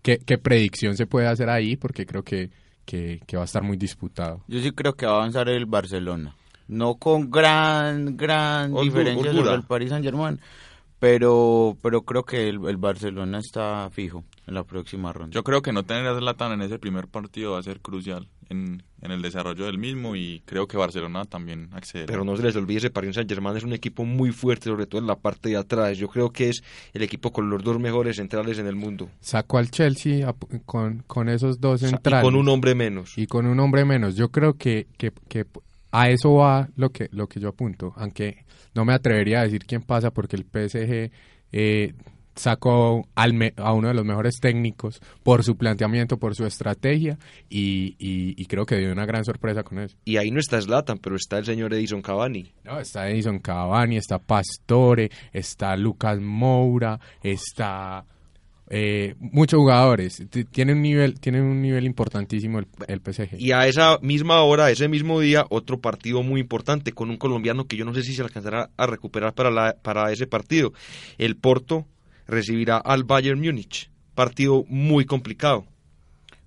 qué, 0.03 0.19
predicción 0.39 0.97
se 0.97 1.07
puede 1.07 1.27
hacer 1.27 1.51
ahí, 1.51 1.77
porque 1.77 2.07
creo 2.07 2.23
que, 2.23 2.51
que, 2.85 3.21
va 3.35 3.43
a 3.43 3.45
estar 3.45 3.63
muy 3.63 3.77
disputado. 3.77 4.43
Yo 4.49 4.61
sí 4.61 4.73
creo 4.73 4.95
que 4.95 5.07
va 5.07 5.13
a 5.13 5.17
avanzar 5.17 5.49
el 5.49 5.67
Barcelona. 5.67 6.35
No 6.69 6.95
con 6.95 7.31
gran, 7.31 8.17
gran 8.17 8.73
diferencia 8.75 9.33
sobre 9.33 9.55
el 9.55 9.65
Paris 9.65 9.91
Saint 9.91 10.05
Germain, 10.05 10.41
pero, 11.01 11.77
pero 11.83 12.03
creo 12.03 12.25
que 12.25 12.49
el, 12.49 12.61
el 12.67 12.77
Barcelona 12.77 13.39
está 13.39 13.89
fijo 13.91 14.23
en 14.47 14.55
la 14.55 14.65
próxima 14.65 15.13
ronda. 15.13 15.35
Yo 15.35 15.43
creo 15.43 15.63
que 15.63 15.73
no 15.73 15.83
tener 15.83 16.07
a 16.07 16.17
Zlatan 16.17 16.53
en 16.53 16.63
ese 16.63 16.79
primer 16.79 17.09
partido 17.09 17.53
va 17.53 17.59
a 17.59 17.63
ser 17.63 17.81
crucial 17.81 18.29
en, 18.51 18.83
en, 19.01 19.11
el 19.11 19.23
desarrollo 19.23 19.65
del 19.65 19.79
mismo 19.79 20.15
y 20.15 20.43
creo 20.45 20.69
que 20.69 20.77
Barcelona 20.77 21.25
también 21.25 21.71
accede. 21.73 22.05
Pero 22.05 22.25
no 22.25 22.37
se 22.37 22.43
les 22.43 22.55
olvide, 22.55 22.79
ese 22.79 22.91
Paris 22.91 23.15
Saint-Germain 23.15 23.57
es 23.57 23.65
un 23.65 23.73
equipo 23.73 24.05
muy 24.05 24.31
fuerte, 24.31 24.65
sobre 24.65 24.87
todo 24.87 25.01
en 25.01 25.07
la 25.07 25.17
parte 25.17 25.49
de 25.49 25.57
atrás. 25.57 25.97
Yo 25.97 26.09
creo 26.09 26.31
que 26.31 26.51
es 26.51 26.63
el 26.93 27.03
equipo 27.03 27.33
con 27.33 27.49
los 27.49 27.65
dos 27.65 27.79
mejores 27.79 28.17
centrales 28.17 28.59
en 28.59 28.67
el 28.67 28.77
mundo. 28.77 29.09
Sacó 29.21 29.57
al 29.57 29.71
Chelsea 29.71 30.31
con, 30.67 31.03
con 31.07 31.31
esos 31.31 31.61
dos 31.61 31.81
centrales. 31.81 32.21
Y 32.21 32.27
con 32.27 32.35
un 32.35 32.49
hombre 32.51 32.75
menos. 32.75 33.17
Y 33.17 33.27
con 33.27 33.47
un 33.47 33.59
hombre 33.59 33.87
menos. 33.87 34.17
Yo 34.17 34.31
creo 34.31 34.59
que, 34.59 34.87
que, 34.99 35.13
que 35.29 35.47
a 35.91 36.11
eso 36.11 36.35
va 36.35 36.69
lo 36.77 36.91
que, 36.91 37.09
lo 37.13 37.27
que 37.27 37.41
yo 37.41 37.49
apunto, 37.49 37.93
aunque 37.97 38.45
no 38.75 38.85
me 38.85 38.95
atrevería 38.95 39.41
a 39.41 39.45
decir 39.45 39.65
quién 39.65 39.83
pasa 39.83 40.11
porque 40.11 40.37
el 40.37 40.45
PSG... 40.45 41.11
Eh, 41.53 41.95
sacó 42.41 43.07
al 43.15 43.53
a 43.57 43.73
uno 43.73 43.89
de 43.89 43.95
los 43.95 44.05
mejores 44.05 44.37
técnicos 44.41 45.01
por 45.23 45.45
su 45.45 45.57
planteamiento, 45.57 46.19
por 46.19 46.35
su 46.35 46.47
estrategia 46.47 47.19
y, 47.49 47.97
y, 47.99 48.47
creo 48.47 48.65
que 48.65 48.77
dio 48.77 48.93
una 48.93 49.07
gran 49.07 49.25
sorpresa 49.25 49.63
con 49.63 49.79
eso. 49.79 49.97
Y 50.05 50.17
ahí 50.17 50.31
no 50.31 50.41
está 50.41 50.61
Zlatan, 50.61 50.99
pero 50.99 51.17
está 51.17 51.39
el 51.39 51.45
señor 51.45 51.75
Edison 51.75 52.03
Cavani. 52.03 52.53
No, 52.65 52.81
está 52.81 53.09
Edison 53.11 53.39
Cavani, 53.39 53.97
está 53.97 54.19
Pastore, 54.19 55.11
está 55.33 55.77
Lucas 55.77 56.19
Moura, 56.21 56.99
está 57.23 58.05
eh, 58.73 59.17
muchos 59.19 59.59
jugadores. 59.59 60.23
Tienen 60.53 60.77
un 60.77 60.83
nivel, 60.83 61.19
tienen 61.19 61.43
un 61.43 61.61
nivel 61.61 61.85
importantísimo 61.85 62.61
el, 62.61 62.69
el, 62.87 63.01
PSG. 63.01 63.35
Y 63.37 63.51
a 63.51 63.67
esa 63.67 63.99
misma 64.01 64.43
hora, 64.43 64.71
ese 64.71 64.87
mismo 64.87 65.19
día, 65.19 65.45
otro 65.51 65.81
partido 65.81 66.23
muy 66.23 66.41
importante 66.41 66.93
con 66.93 67.11
un 67.11 67.17
colombiano 67.17 67.67
que 67.67 67.77
yo 67.77 67.85
no 67.85 67.93
sé 67.93 68.05
si 68.05 68.15
se 68.15 68.23
alcanzará 68.23 68.71
a 68.77 68.87
recuperar 68.87 69.35
para, 69.35 69.51
la, 69.51 69.77
para 69.83 70.13
ese 70.13 70.29
partido. 70.29 70.73
El 71.19 71.37
Porto 71.37 71.85
recibirá 72.29 72.77
al 72.77 73.03
Bayern 73.03 73.41
Múnich. 73.41 73.91
Partido 74.15 74.65
muy 74.69 75.05
complicado. 75.05 75.67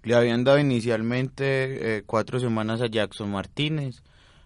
Le 0.03 0.15
habían 0.15 0.45
dado 0.45 0.59
inicialmente 0.59 1.97
eh, 1.97 2.03
cuatro 2.05 2.39
semanas 2.39 2.81
a 2.81 2.87
Jackson 2.87 3.31
Martínez. 3.31 4.01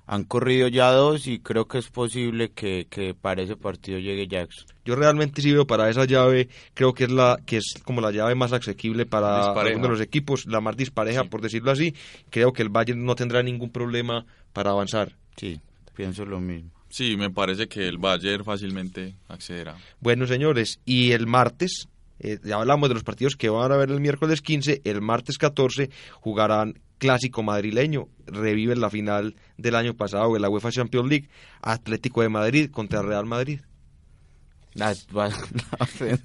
Han 0.07 0.23
corrido 0.23 0.69
ya 0.69 0.91
dos 0.91 1.27
y 1.27 1.39
creo 1.39 1.67
que 1.67 1.77
es 1.77 1.89
posible 1.89 2.49
que, 2.51 2.87
que, 2.89 3.13
para 3.13 3.41
ese 3.41 3.57
partido 3.57 3.99
llegue 3.99 4.27
Jackson. 4.27 4.65
Yo 4.85 4.95
realmente 4.95 5.41
sí 5.41 5.51
veo 5.51 5.67
para 5.67 5.89
esa 5.89 6.05
llave, 6.05 6.47
creo 6.73 6.93
que 6.93 7.03
es 7.03 7.11
la 7.11 7.37
que 7.45 7.57
es 7.57 7.75
como 7.83 7.99
la 7.99 8.11
llave 8.11 8.33
más 8.33 8.53
asequible 8.53 9.05
para 9.05 9.51
uno 9.51 9.83
de 9.83 9.89
los 9.89 10.01
equipos, 10.01 10.45
la 10.45 10.61
más 10.61 10.77
dispareja, 10.77 11.25
por 11.25 11.41
decirlo 11.41 11.71
así. 11.71 11.93
Creo 12.29 12.53
que 12.53 12.61
el 12.61 12.69
Bayern 12.69 13.03
no 13.03 13.15
tendrá 13.15 13.43
ningún 13.43 13.69
problema 13.69 14.25
para 14.53 14.71
avanzar. 14.71 15.17
Sí, 15.35 15.59
pienso 15.93 16.25
lo 16.25 16.39
mismo. 16.39 16.71
Sí, 16.89 17.17
me 17.17 17.29
parece 17.29 17.67
que 17.67 17.87
el 17.87 17.97
Bayern 17.97 18.45
fácilmente 18.45 19.15
accederá. 19.27 19.75
Bueno, 19.99 20.25
señores, 20.25 20.79
y 20.85 21.11
el 21.11 21.27
martes, 21.27 21.89
eh, 22.19 22.39
ya 22.43 22.55
hablamos 22.55 22.89
de 22.89 22.95
los 22.95 23.03
partidos 23.03 23.35
que 23.35 23.49
van 23.49 23.71
a 23.71 23.75
haber 23.75 23.89
el 23.91 23.99
miércoles 23.99 24.41
15, 24.41 24.81
el 24.83 25.01
martes 25.01 25.37
14 25.37 25.89
jugarán 26.19 26.79
clásico 26.97 27.43
madrileño, 27.43 28.07
reviven 28.25 28.81
la 28.81 28.89
final 28.89 29.35
del 29.57 29.75
año 29.75 29.93
pasado 29.95 30.33
de 30.33 30.39
la 30.39 30.49
UEFA 30.49 30.71
Champions 30.71 31.09
League, 31.09 31.29
Atlético 31.61 32.21
de 32.23 32.29
Madrid 32.29 32.71
contra 32.71 33.01
Real 33.03 33.25
Madrid. 33.25 33.59
La- 34.73 34.95
la- 35.13 35.29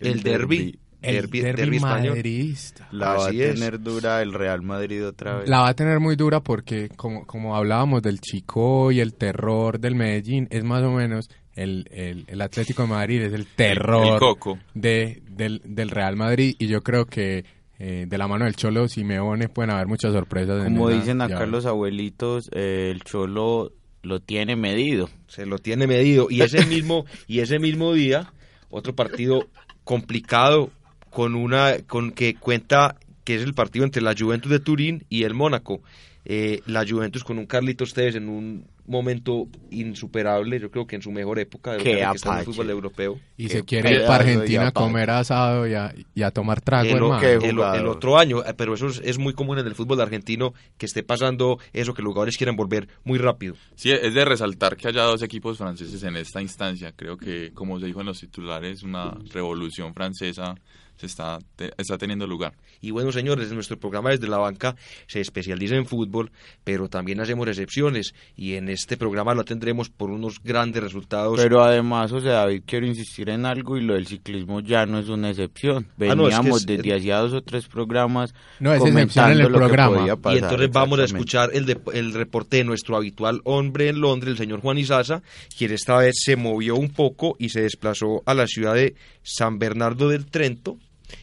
El 0.00 0.22
derbi, 0.22 0.78
El 1.02 1.14
derbi, 1.16 1.40
derbi 1.40 1.60
derbi 1.62 1.76
español. 1.76 2.14
madridista. 2.16 2.88
La 2.90 3.14
va 3.14 3.24
a 3.24 3.28
Así 3.28 3.42
es. 3.42 3.54
tener 3.54 3.80
dura 3.80 4.22
el 4.22 4.32
Real 4.32 4.62
Madrid 4.62 5.06
otra 5.06 5.36
vez. 5.38 5.48
La 5.48 5.60
va 5.60 5.68
a 5.68 5.74
tener 5.74 6.00
muy 6.00 6.16
dura 6.16 6.40
porque, 6.40 6.88
como, 6.96 7.26
como 7.26 7.54
hablábamos 7.56 8.02
del 8.02 8.20
Chico 8.20 8.90
y 8.92 9.00
el 9.00 9.14
terror 9.14 9.78
del 9.78 9.94
Medellín, 9.94 10.48
es 10.50 10.64
más 10.64 10.82
o 10.82 10.90
menos 10.90 11.28
el, 11.62 11.88
el, 11.90 12.24
el 12.26 12.40
Atlético 12.40 12.82
de 12.82 12.88
Madrid, 12.88 13.22
es 13.22 13.32
el 13.32 13.46
terror 13.46 14.14
el 14.14 14.18
coco. 14.18 14.58
de, 14.74 15.22
del, 15.28 15.60
del 15.64 15.90
Real 15.90 16.16
Madrid. 16.16 16.54
Y 16.58 16.66
yo 16.66 16.82
creo 16.82 17.06
que 17.06 17.44
eh, 17.78 18.06
de 18.08 18.18
la 18.18 18.28
mano 18.28 18.44
del 18.44 18.56
Cholo 18.56 18.88
Simeone 18.88 19.48
pueden 19.48 19.70
haber 19.70 19.86
muchas 19.86 20.12
sorpresas. 20.12 20.64
Como 20.64 20.88
dicen 20.90 21.20
acá 21.20 21.34
llave. 21.34 21.46
los 21.46 21.66
abuelitos, 21.66 22.50
eh, 22.52 22.90
el 22.90 23.02
Cholo 23.02 23.72
lo 24.02 24.20
tiene 24.20 24.56
medido. 24.56 25.08
se 25.28 25.46
lo 25.46 25.58
tiene 25.58 25.86
medido 25.86 26.28
y 26.30 26.40
ese 26.40 26.64
mismo 26.66 27.04
y 27.26 27.40
ese 27.40 27.58
mismo 27.58 27.92
día 27.92 28.32
otro 28.70 28.94
partido 28.94 29.46
complicado 29.84 30.70
con 31.10 31.34
una 31.34 31.78
con 31.86 32.12
que 32.12 32.34
cuenta 32.34 32.96
que 33.24 33.34
es 33.36 33.42
el 33.42 33.52
partido 33.52 33.84
entre 33.84 34.02
la 34.02 34.14
Juventus 34.18 34.50
de 34.50 34.60
Turín 34.60 35.04
y 35.10 35.24
el 35.24 35.34
Mónaco 35.34 35.82
Eh, 36.24 36.60
la 36.66 36.84
Juventus 36.86 37.24
con 37.24 37.38
un 37.38 37.46
Carlitos 37.46 37.94
Tevez 37.94 38.14
en 38.14 38.28
un 38.28 38.66
momento 38.86 39.46
insuperable 39.70 40.58
yo 40.60 40.70
creo 40.70 40.86
que 40.86 40.96
en 40.96 41.02
su 41.02 41.10
mejor 41.12 41.38
época 41.38 41.72
de 41.72 41.78
lo 41.78 41.84
Qué 41.84 41.90
que 41.92 42.00
está 42.00 42.08
en 42.10 42.14
el 42.34 42.40
apache. 42.40 42.44
fútbol 42.44 42.70
europeo 42.70 43.18
Y 43.36 43.48
se 43.48 43.64
quiere 43.64 43.92
ir 43.94 44.00
para 44.04 44.16
Argentina 44.24 44.66
a 44.68 44.72
comer 44.72 45.10
asado 45.10 45.66
y 45.66 45.74
a, 45.74 45.94
y 46.14 46.22
a 46.22 46.30
tomar 46.30 46.60
trago, 46.60 46.88
el, 46.90 46.96
hermano. 46.96 47.74
el- 47.74 47.86
otro 47.86 48.18
año, 48.18 48.44
eh, 48.44 48.52
pero 48.54 48.74
eso 48.74 48.88
es, 48.88 49.00
es 49.04 49.18
muy 49.18 49.32
común 49.32 49.58
en 49.58 49.66
el 49.66 49.74
fútbol 49.74 50.00
argentino 50.00 50.52
que 50.76 50.86
esté 50.86 51.02
pasando 51.02 51.58
eso, 51.72 51.94
que 51.94 52.02
los 52.02 52.10
jugadores 52.10 52.36
quieren 52.36 52.56
volver 52.56 52.88
muy 53.04 53.18
rápido. 53.18 53.54
Sí, 53.74 53.90
es 53.90 54.12
de 54.12 54.24
resaltar 54.24 54.76
que 54.76 54.88
haya 54.88 55.02
dos 55.04 55.22
equipos 55.22 55.56
franceses 55.56 56.02
en 56.02 56.16
esta 56.16 56.42
instancia. 56.42 56.92
Creo 56.92 57.16
que, 57.16 57.52
como 57.54 57.78
se 57.80 57.86
dijo 57.86 58.00
en 58.00 58.06
los 58.06 58.20
titulares, 58.20 58.82
una 58.82 59.16
revolución 59.32 59.94
francesa 59.94 60.54
se 61.00 61.06
está, 61.06 61.38
te- 61.56 61.72
está 61.78 61.96
teniendo 61.96 62.26
lugar. 62.26 62.52
Y 62.82 62.90
bueno, 62.90 63.10
señores, 63.10 63.50
nuestro 63.52 63.78
programa 63.78 64.10
desde 64.10 64.28
la 64.28 64.36
banca 64.38 64.76
se 65.06 65.20
especializa 65.20 65.74
en 65.76 65.86
fútbol, 65.86 66.30
pero 66.62 66.88
también 66.88 67.20
hacemos 67.20 67.48
excepciones 67.48 68.14
y 68.36 68.54
en 68.54 68.68
este 68.68 68.96
programa 68.98 69.34
lo 69.34 69.44
tendremos 69.44 69.88
por 69.88 70.10
unos 70.10 70.42
grandes 70.42 70.82
resultados. 70.82 71.40
Pero 71.40 71.62
además, 71.62 72.12
o 72.12 72.20
sea, 72.20 72.32
David, 72.32 72.62
quiero 72.66 72.86
insistir 72.86 73.30
en 73.30 73.46
algo 73.46 73.78
y 73.78 73.82
lo 73.82 73.94
del 73.94 74.06
ciclismo 74.06 74.60
ya 74.60 74.84
no 74.86 74.98
es 74.98 75.08
una 75.08 75.30
excepción. 75.30 75.86
Ah, 76.00 76.14
no, 76.14 76.28
es 76.28 76.34
que 76.34 76.36
Veníamos 76.40 76.60
es- 76.60 76.66
desde 76.66 76.94
hacía 76.94 77.16
dos 77.18 77.32
o 77.32 77.42
tres 77.42 77.66
programas 77.66 78.34
No, 78.58 78.72
es 78.74 78.82
excepción 78.82 79.30
en 79.30 79.38
comentando 79.38 79.46
el 79.46 79.52
lo 79.52 79.58
que 79.58 79.64
programa. 79.66 80.06
y 80.34 80.38
entonces 80.38 80.70
vamos 80.70 80.98
a 81.00 81.04
escuchar 81.04 81.50
el, 81.54 81.64
de- 81.66 81.80
el 81.94 82.12
reporte 82.12 82.58
de 82.58 82.64
nuestro 82.64 82.96
habitual 82.96 83.40
hombre 83.44 83.88
en 83.88 84.00
Londres, 84.00 84.32
el 84.32 84.38
señor 84.38 84.60
Juan 84.60 84.76
Isaza, 84.78 85.22
quien 85.56 85.72
esta 85.72 85.96
vez 85.98 86.14
se 86.22 86.36
movió 86.36 86.76
un 86.76 86.90
poco 86.90 87.36
y 87.38 87.48
se 87.48 87.62
desplazó 87.62 88.22
a 88.26 88.34
la 88.34 88.46
ciudad 88.46 88.74
de 88.74 88.94
San 89.22 89.58
Bernardo 89.58 90.08
del 90.08 90.26
Trento 90.26 90.76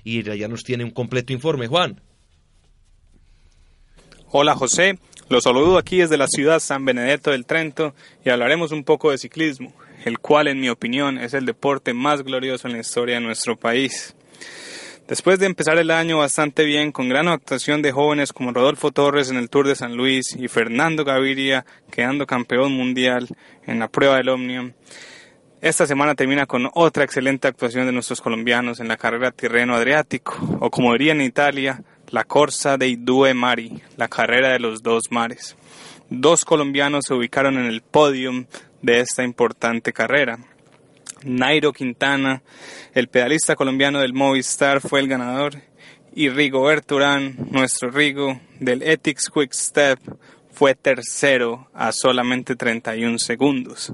y 0.03 0.29
allá 0.29 0.47
nos 0.47 0.63
tiene 0.63 0.83
un 0.83 0.91
completo 0.91 1.33
informe. 1.33 1.67
Juan. 1.67 2.01
Hola 4.29 4.55
José, 4.55 4.99
los 5.29 5.43
saludo 5.43 5.77
aquí 5.77 5.97
desde 5.97 6.17
la 6.17 6.27
ciudad 6.27 6.59
San 6.59 6.83
Benedetto 6.83 7.31
del 7.31 7.45
Trento 7.45 7.95
y 8.25 8.29
hablaremos 8.29 8.71
un 8.71 8.83
poco 8.83 9.11
de 9.11 9.17
ciclismo, 9.17 9.73
el 10.03 10.19
cual 10.19 10.47
en 10.47 10.59
mi 10.59 10.69
opinión 10.69 11.17
es 11.17 11.33
el 11.33 11.45
deporte 11.45 11.93
más 11.93 12.23
glorioso 12.23 12.67
en 12.67 12.73
la 12.73 12.79
historia 12.79 13.15
de 13.15 13.21
nuestro 13.21 13.55
país. 13.57 14.15
Después 15.07 15.39
de 15.39 15.45
empezar 15.45 15.77
el 15.77 15.91
año 15.91 16.17
bastante 16.17 16.65
bien, 16.65 16.91
con 16.91 17.07
gran 17.07 17.29
actuación 17.29 17.81
de 17.81 17.93
jóvenes 17.93 18.33
como 18.33 18.51
Rodolfo 18.51 18.91
Torres 18.91 19.29
en 19.29 19.37
el 19.37 19.49
Tour 19.49 19.65
de 19.65 19.75
San 19.75 19.95
Luis 19.95 20.35
y 20.37 20.49
Fernando 20.49 21.05
Gaviria 21.05 21.65
quedando 21.89 22.27
campeón 22.27 22.73
mundial 22.73 23.29
en 23.65 23.79
la 23.79 23.87
prueba 23.87 24.17
del 24.17 24.27
Omnium, 24.27 24.73
esta 25.61 25.87
semana 25.87 26.13
termina 26.13 26.45
con 26.45 26.69
otra 26.73 27.03
excelente 27.03 27.47
actuación 27.47 27.85
de 27.85 27.91
nuestros 27.91 28.21
colombianos 28.21 28.79
en 28.79 28.87
la 28.87 28.97
carrera 28.97 29.31
Tirreno 29.31 29.75
Adriático, 29.75 30.37
o 30.59 30.69
como 30.69 30.93
diría 30.93 31.13
en 31.13 31.21
Italia, 31.21 31.81
la 32.09 32.23
Corsa 32.23 32.77
dei 32.77 32.95
Due 32.95 33.33
Mari, 33.33 33.81
la 33.97 34.07
carrera 34.07 34.49
de 34.49 34.59
los 34.59 34.83
dos 34.83 35.05
mares. 35.09 35.55
Dos 36.09 36.45
colombianos 36.45 37.05
se 37.07 37.13
ubicaron 37.13 37.57
en 37.57 37.65
el 37.65 37.81
podium 37.81 38.45
de 38.81 38.99
esta 38.99 39.23
importante 39.23 39.93
carrera. 39.93 40.37
Nairo 41.23 41.73
Quintana, 41.73 42.43
el 42.93 43.07
pedalista 43.07 43.55
colombiano 43.55 43.99
del 43.99 44.13
Movistar, 44.13 44.79
fue 44.79 44.99
el 44.99 45.07
ganador, 45.07 45.55
y 46.13 46.29
Rigoberto 46.29 46.95
Urán, 46.95 47.35
nuestro 47.51 47.89
Rigo, 47.89 48.39
del 48.59 48.83
Ethics 48.83 49.29
Quick 49.33 49.53
Step, 49.53 49.99
fue 50.51 50.75
tercero 50.75 51.67
a 51.73 51.91
solamente 51.91 52.55
31 52.55 53.19
segundos. 53.19 53.93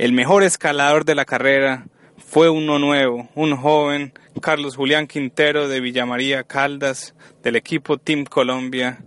El 0.00 0.14
mejor 0.14 0.44
escalador 0.44 1.04
de 1.04 1.14
la 1.14 1.26
carrera 1.26 1.84
fue 2.16 2.48
uno 2.48 2.78
nuevo, 2.78 3.28
un 3.34 3.54
joven, 3.54 4.14
Carlos 4.40 4.74
Julián 4.74 5.06
Quintero 5.06 5.68
de 5.68 5.80
Villamaría 5.80 6.42
Caldas, 6.42 7.14
del 7.42 7.56
equipo 7.56 7.98
Team 7.98 8.24
Colombia, 8.24 9.04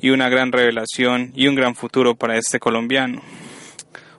y 0.00 0.10
una 0.10 0.28
gran 0.28 0.52
revelación 0.52 1.32
y 1.34 1.48
un 1.48 1.56
gran 1.56 1.74
futuro 1.74 2.14
para 2.14 2.38
este 2.38 2.60
colombiano. 2.60 3.22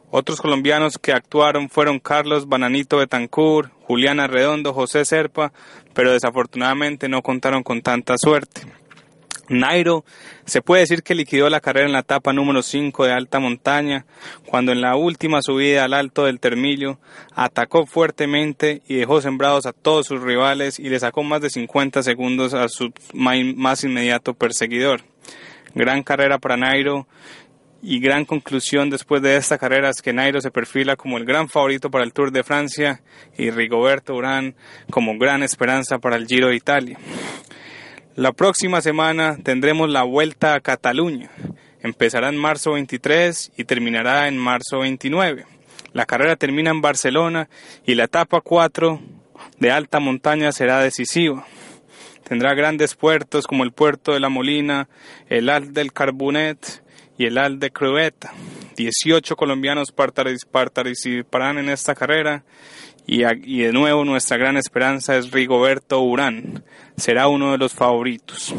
Otros 0.10 0.42
colombianos 0.42 0.98
que 0.98 1.14
actuaron 1.14 1.70
fueron 1.70 2.00
Carlos 2.00 2.50
Bananito 2.50 2.98
Betancourt, 2.98 3.72
Juliana 3.84 4.28
Redondo, 4.28 4.74
José 4.74 5.06
Serpa, 5.06 5.54
pero 5.94 6.12
desafortunadamente 6.12 7.08
no 7.08 7.22
contaron 7.22 7.64
con 7.64 7.82
tanta 7.82 8.18
suerte. 8.18 8.64
Nairo 9.52 10.06
se 10.46 10.62
puede 10.62 10.82
decir 10.82 11.04
que 11.04 11.14
liquidó 11.14 11.50
la 11.50 11.60
carrera 11.60 11.86
en 11.86 11.94
la 11.94 12.00
etapa 12.00 12.32
número 12.32 12.64
5 12.64 13.06
de 13.06 13.12
alta 13.12 13.40
montaña, 13.40 14.06
cuando 14.46 14.72
en 14.72 14.82
la 14.82 14.96
última 14.96 15.42
subida 15.42 15.84
al 15.84 15.94
alto 15.94 16.26
del 16.26 16.40
Termillo 16.40 17.00
atacó 17.36 17.86
fuertemente 17.86 18.82
y 18.88 18.96
dejó 18.96 19.22
sembrados 19.22 19.66
a 19.66 19.74
todos 19.74 20.08
sus 20.08 20.22
rivales 20.22 20.80
y 20.80 20.90
le 20.90 21.00
sacó 21.00 21.24
más 21.24 21.42
de 21.42 21.50
50 21.50 22.02
segundos 22.02 22.54
a 22.54 22.70
su 22.70 22.94
más 23.14 23.84
inmediato 23.84 24.34
perseguidor. 24.34 25.02
Gran 25.76 26.04
carrera 26.04 26.40
para 26.40 26.58
Nairo 26.58 27.08
y 27.82 28.00
gran 28.00 28.26
conclusión 28.26 28.90
después 28.90 29.22
de 29.22 29.36
esta 29.36 29.58
carrera 29.58 29.90
es 29.90 30.02
que 30.02 30.14
Nairo 30.14 30.40
se 30.40 30.52
perfila 30.52 30.96
como 30.96 31.18
el 31.18 31.26
gran 31.26 31.50
favorito 31.50 31.90
para 31.92 32.06
el 32.06 32.14
Tour 32.14 32.32
de 32.32 32.44
Francia 32.44 33.02
y 33.38 33.50
Rigoberto 33.50 34.16
Urán 34.16 34.56
como 34.90 35.18
gran 35.18 35.44
esperanza 35.44 35.98
para 36.00 36.16
el 36.16 36.28
Giro 36.28 36.48
de 36.48 36.56
Italia. 36.56 36.98
La 38.16 38.34
próxima 38.34 38.82
semana 38.82 39.38
tendremos 39.44 39.90
la 39.90 40.04
Vuelta 40.04 40.54
a 40.54 40.60
Cataluña. 40.60 41.30
Empezará 41.82 42.30
en 42.30 42.38
marzo 42.38 42.74
23 42.74 43.54
y 43.58 43.64
terminará 43.64 44.28
en 44.28 44.38
marzo 44.38 44.80
29. 44.80 45.46
La 45.94 46.06
carrera 46.06 46.36
termina 46.36 46.72
en 46.72 46.82
Barcelona 46.82 47.50
y 47.86 47.96
la 47.96 48.06
etapa 48.06 48.42
4 48.42 49.00
de 49.60 49.72
alta 49.72 50.00
montaña 50.00 50.52
será 50.52 50.80
decisiva. 50.80 51.46
Tendrá 52.28 52.54
grandes 52.54 52.96
puertos 52.96 53.48
como 53.48 53.64
el 53.64 53.72
puerto 53.72 54.14
de 54.14 54.20
La 54.20 54.30
Molina, 54.30 54.88
el 55.28 55.50
Alt 55.50 55.72
del 55.72 55.92
Carbonet 55.92 56.84
y 57.18 57.26
el 57.26 57.38
Alt 57.38 57.60
de 57.60 57.72
Crueta. 57.72 58.34
18 58.78 59.36
colombianos 59.36 59.94
particip- 59.94 60.48
participarán 60.50 61.58
en 61.58 61.70
esta 61.70 61.94
carrera 61.94 62.44
y, 63.06 63.24
de 63.24 63.74
nuevo 63.74 64.06
nuestra 64.06 64.38
gran 64.38 64.58
esperanza 64.58 65.18
es 65.18 65.32
Rigoberto 65.32 66.02
Urán. 66.02 66.64
Será 66.98 67.28
uno 67.28 67.52
de 67.52 67.58
los 67.58 67.74
favoritos. 67.74 68.54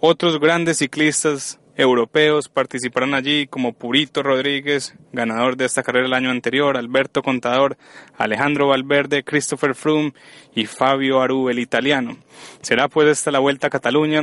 Otros 0.00 0.38
grandes 0.38 0.78
ciclistas 0.78 1.58
europeos 1.76 2.48
participarán 2.48 3.14
allí 3.14 3.46
como 3.46 3.72
Purito 3.72 4.22
Rodríguez, 4.22 4.94
ganador 5.12 5.56
de 5.56 5.64
esta 5.64 5.82
carrera 5.82 6.06
el 6.06 6.14
año 6.14 6.30
anterior, 6.30 6.76
Alberto 6.76 7.22
Contador, 7.22 7.76
Alejandro 8.16 8.68
Valverde, 8.68 9.24
Christopher 9.24 9.74
Froome 9.74 10.12
y 10.54 10.66
Fabio 10.66 11.20
Aru, 11.20 11.48
el 11.48 11.58
italiano. 11.58 12.16
Será 12.62 12.88
pues 12.88 13.08
esta 13.08 13.30
la 13.30 13.40
Vuelta 13.40 13.68
a 13.68 13.70
Cataluña, 13.70 14.22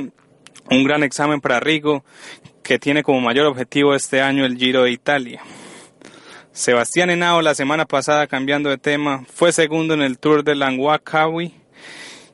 un 0.69 0.83
gran 0.83 1.03
examen 1.03 1.41
para 1.41 1.59
Rigo, 1.59 2.05
que 2.63 2.79
tiene 2.79 3.03
como 3.03 3.19
mayor 3.19 3.47
objetivo 3.47 3.95
este 3.95 4.21
año 4.21 4.45
el 4.45 4.57
Giro 4.57 4.83
de 4.83 4.91
Italia. 4.91 5.41
Sebastián 6.53 7.09
Henao 7.09 7.41
la 7.41 7.55
semana 7.55 7.85
pasada, 7.85 8.27
cambiando 8.27 8.69
de 8.69 8.77
tema, 8.77 9.23
fue 9.33 9.53
segundo 9.53 9.93
en 9.93 10.01
el 10.01 10.19
Tour 10.19 10.43
de 10.43 10.53
Langkawi 10.53 11.53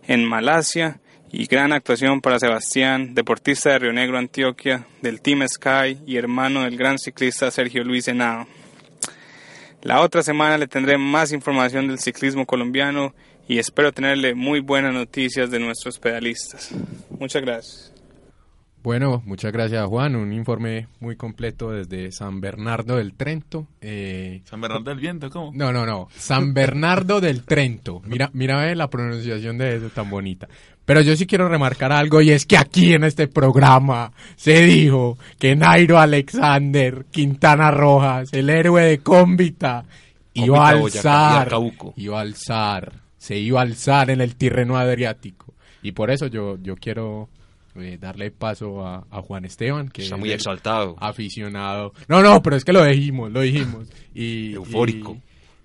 en 0.07 0.26
Malasia 0.26 0.99
y 1.32 1.45
gran 1.45 1.72
actuación 1.72 2.22
para 2.22 2.39
Sebastián, 2.39 3.13
deportista 3.13 3.70
de 3.70 3.80
Río 3.80 3.93
Negro, 3.93 4.18
Antioquia, 4.18 4.88
del 5.03 5.22
Team 5.22 5.47
Sky 5.47 5.99
y 6.07 6.18
hermano 6.18 6.63
del 6.63 6.78
gran 6.78 6.97
ciclista 6.97 7.51
Sergio 7.51 7.84
Luis 7.84 8.07
Henao. 8.07 8.47
La 9.84 10.01
otra 10.01 10.24
semana 10.24 10.57
le 10.57 10.68
tendré 10.68 10.97
más 10.97 11.32
información 11.32 11.88
del 11.88 11.99
ciclismo 11.99 12.47
colombiano 12.47 13.13
y 13.47 13.59
espero 13.59 13.91
tenerle 13.91 14.34
muy 14.34 14.61
buenas 14.61 14.95
noticias 14.95 15.51
de 15.51 15.59
nuestros 15.59 15.99
pedalistas. 15.99 16.72
Muchas 17.20 17.43
gracias. 17.43 17.97
Bueno, 18.88 19.22
muchas 19.26 19.52
gracias 19.52 19.86
Juan, 19.86 20.16
un 20.16 20.32
informe 20.32 20.88
muy 21.02 21.18
completo 21.18 21.72
desde 21.72 22.10
San 22.14 22.40
Bernardo 22.40 22.96
del 22.96 23.16
Trento. 23.16 23.68
Eh, 23.82 24.44
San 24.46 24.62
Bernardo 24.62 24.92
del 24.92 25.00
Viento, 25.02 25.30
¿cómo? 25.30 25.52
No, 25.54 25.74
no, 25.74 25.86
no, 25.86 26.08
San 26.16 26.54
Bernardo 26.54 27.20
del 27.20 27.44
Trento. 27.44 28.02
Mira, 28.06 28.30
mira 28.32 28.74
la 28.76 28.90
pronunciación 28.90 29.58
de 29.58 29.76
eso 29.76 29.90
tan 29.90 30.10
bonita. 30.10 30.48
Pero 30.86 31.02
yo 31.02 31.18
sí 31.18 31.28
quiero 31.28 31.50
remarcar 31.50 31.92
algo 31.92 32.22
y 32.22 32.32
es 32.32 32.46
que 32.46 32.56
aquí 32.56 32.94
en 32.94 33.04
este 33.04 33.28
programa 33.28 34.14
se 34.38 34.62
dijo 34.62 35.18
que 35.38 35.58
Nairo 35.58 36.00
Alexander 36.00 37.08
Quintana 37.12 37.72
Rojas, 37.72 38.32
el 38.32 38.50
héroe 38.50 38.84
de 38.84 39.00
Cómbita, 39.00 39.84
iba 40.34 40.66
a 40.66 40.70
alzar, 40.70 41.52
iba 41.98 42.20
a 42.20 42.22
alzar, 42.22 42.94
se 43.18 43.38
iba 43.38 43.60
a 43.60 43.64
alzar 43.64 44.12
en 44.12 44.22
el 44.22 44.38
Tirreno 44.38 44.78
Adriático. 44.78 45.56
Y 45.82 45.92
por 45.92 46.10
eso 46.10 46.28
yo, 46.28 46.58
yo 46.62 46.78
quiero 46.78 47.28
eh, 47.80 47.98
darle 48.00 48.32
paso 48.32 48.86
a, 48.86 49.06
Juan 49.22 49.46
Esteban, 49.46 49.90
que 49.90 50.04
está 50.04 50.18
muy 50.18 50.32
exaltado. 50.32 50.96
Aficionado. 51.00 51.94
No, 52.08 52.22
no, 52.22 52.42
pero 52.42 52.56
es 52.56 52.66
que 52.66 52.74
lo 52.74 52.84
dijimos, 52.84 53.32
lo 53.32 53.42
dijimos. 53.42 53.90
Y, 54.14 54.54
Eufórico. 54.54 55.18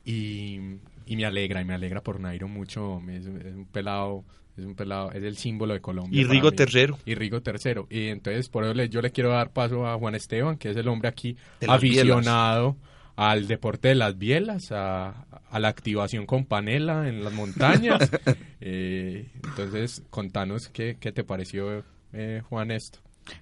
Y, 0.05 0.59
y, 1.07 1.17
me 1.17 1.25
alegra, 1.25 1.61
y 1.61 1.65
me 1.65 1.75
alegra 1.75 2.03
por 2.03 2.21
Nairo 2.21 2.49
mucho. 2.49 3.01
Es, 3.09 3.27
un 3.27 3.67
pelado 3.71 4.25
es 4.57 4.65
un 4.67 4.75
pelado, 4.75 5.11
es 5.13 5.23
el 5.23 5.37
símbolo 5.37 5.73
de 5.73 5.81
Colombia. 5.81 6.21
Y 6.21 6.25
Rigo 6.25 6.53
tercero. 6.53 6.99
Y 7.07 7.15
Rigo 7.15 7.41
tercero. 7.41 7.87
Y 7.89 8.09
entonces 8.09 8.49
por 8.49 8.65
eso 8.65 8.75
yo 8.85 9.01
le 9.01 9.11
quiero 9.11 9.31
dar 9.31 9.51
paso 9.51 9.87
a 9.87 9.97
Juan 9.97 10.15
Esteban, 10.15 10.59
que 10.59 10.71
es 10.71 10.77
el 10.77 10.89
hombre 10.89 11.09
aquí 11.09 11.37
aficionado 11.67 12.77
al 13.17 13.47
deporte 13.47 13.89
de 13.89 13.95
las 13.95 14.19
bielas, 14.19 14.73
a, 14.73 15.27
la 15.53 15.69
activación 15.69 16.27
con 16.27 16.45
panela 16.45 17.09
en 17.09 17.25
las 17.25 17.33
montañas. 17.33 18.11
Eh, 18.65 19.27
entonces, 19.43 20.05
contanos 20.09 20.69
qué, 20.69 20.97
qué 21.01 21.11
te 21.11 21.25
pareció 21.25 21.83
eh, 22.13 22.43
Juan, 22.49 22.71
esto? 22.71 22.99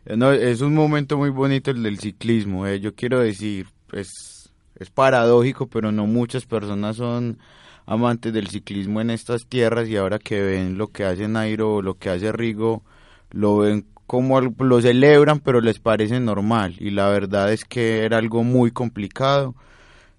Eh, 0.06 0.16
no, 0.16 0.32
es 0.32 0.60
un 0.60 0.74
momento 0.74 1.16
muy 1.18 1.30
bonito 1.30 1.70
el 1.70 1.82
del 1.82 1.98
ciclismo. 1.98 2.66
Eh. 2.66 2.80
Yo 2.80 2.94
quiero 2.94 3.20
decir, 3.20 3.66
pues, 3.86 4.50
es 4.76 4.90
paradójico, 4.90 5.66
pero 5.66 5.92
no 5.92 6.06
muchas 6.06 6.46
personas 6.46 6.96
son 6.96 7.38
amantes 7.86 8.32
del 8.32 8.48
ciclismo 8.48 9.00
en 9.00 9.10
estas 9.10 9.46
tierras 9.46 9.88
y 9.88 9.96
ahora 9.96 10.18
que 10.18 10.40
ven 10.40 10.78
lo 10.78 10.88
que 10.88 11.04
hace 11.04 11.26
Nairo 11.28 11.76
o 11.76 11.82
lo 11.82 11.94
que 11.94 12.10
hace 12.10 12.30
Rigo, 12.30 12.82
lo 13.30 13.58
ven 13.58 13.86
como 14.06 14.40
lo 14.40 14.80
celebran, 14.80 15.40
pero 15.40 15.60
les 15.60 15.78
parece 15.78 16.18
normal. 16.20 16.74
Y 16.78 16.90
la 16.90 17.08
verdad 17.08 17.52
es 17.52 17.64
que 17.64 18.04
era 18.04 18.18
algo 18.18 18.42
muy 18.42 18.70
complicado 18.72 19.54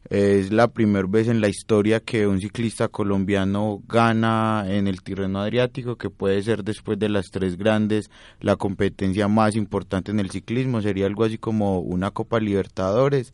es 0.10 0.52
la 0.52 0.68
primera 0.68 1.08
vez 1.08 1.28
en 1.28 1.42
la 1.42 1.48
historia 1.48 2.00
que 2.00 2.28
un 2.28 2.40
ciclista 2.40 2.88
colombiano 2.88 3.82
gana 3.88 4.66
en 4.68 4.88
el 4.88 5.02
Tirreno 5.02 5.40
Adriático, 5.40 5.96
que 5.96 6.10
puede 6.10 6.42
ser 6.44 6.64
después 6.64 7.00
de 7.00 7.10
las 7.10 7.32
tres 7.32 7.58
grandes 7.58 8.10
la 8.40 8.56
competencia 8.56 9.28
más 9.28 9.56
importante 9.56 10.12
en 10.12 10.20
el 10.20 10.30
ciclismo. 10.30 10.82
Sería 10.82 11.06
algo 11.06 11.24
así 11.24 11.38
como 11.38 11.80
una 11.80 12.12
Copa 12.12 12.40
Libertadores 12.40 13.34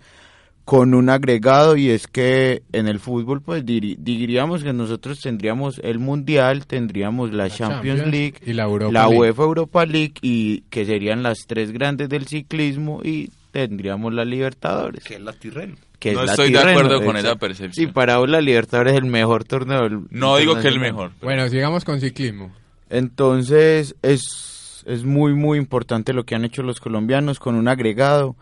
con 0.66 0.94
un 0.94 1.10
agregado 1.10 1.78
y 1.78 1.90
es 1.92 2.08
que 2.08 2.62
en 2.74 2.90
el 2.90 3.00
fútbol 3.00 3.42
pues 3.42 3.66
diríamos 3.66 4.66
que 4.66 4.74
nosotros 4.74 5.22
tendríamos 5.22 5.80
el 5.82 5.98
Mundial, 5.98 6.68
tendríamos 6.68 7.32
la, 7.32 7.50
Champions, 7.50 8.06
League, 8.06 8.36
y 8.46 8.52
la, 8.52 8.68
UEFA 8.68 9.44
Europa 9.44 9.86
League 9.86 10.16
y 10.22 10.64
que 10.70 10.86
serían 10.86 11.24
las 11.24 11.48
tres 11.48 11.72
grandes 11.72 12.10
del 12.10 12.28
ciclismo 12.28 13.00
y 13.02 13.32
tendríamos 13.52 14.14
la 14.14 14.26
Libertadores. 14.26 15.06
Que 15.06 15.16
es 15.16 15.22
la 15.22 15.32
Tirreno 15.32 15.78
no 16.06 16.24
estoy 16.24 16.52
de 16.52 16.60
acuerdo 16.60 17.04
con 17.04 17.18
esa 17.18 17.36
percepción. 17.36 17.74
Sí, 17.74 17.92
para 17.92 18.18
vos 18.18 18.30
la 18.30 18.42
Libertadores 18.42 18.94
es 18.94 19.00
el 19.00 19.06
mejor 19.06 19.44
torneo. 19.44 19.90
no 20.10 20.38
digo 20.38 20.60
que 20.60 20.68
el 20.68 20.80
mejor. 20.80 21.12
Bueno, 21.22 21.48
sigamos 21.50 21.84
con 21.84 22.00
ciclismo. 22.00 22.52
Entonces 22.90 23.96
es, 24.02 24.84
es 24.86 25.04
muy, 25.04 25.34
muy 25.34 25.58
importante 25.58 26.14
lo 26.14 26.26
que 26.26 26.36
han 26.36 26.46
hecho 26.46 26.64
los 26.64 26.80
colombianos 26.80 27.40
con 27.40 27.56
un 27.56 27.68
agregado. 27.68 28.36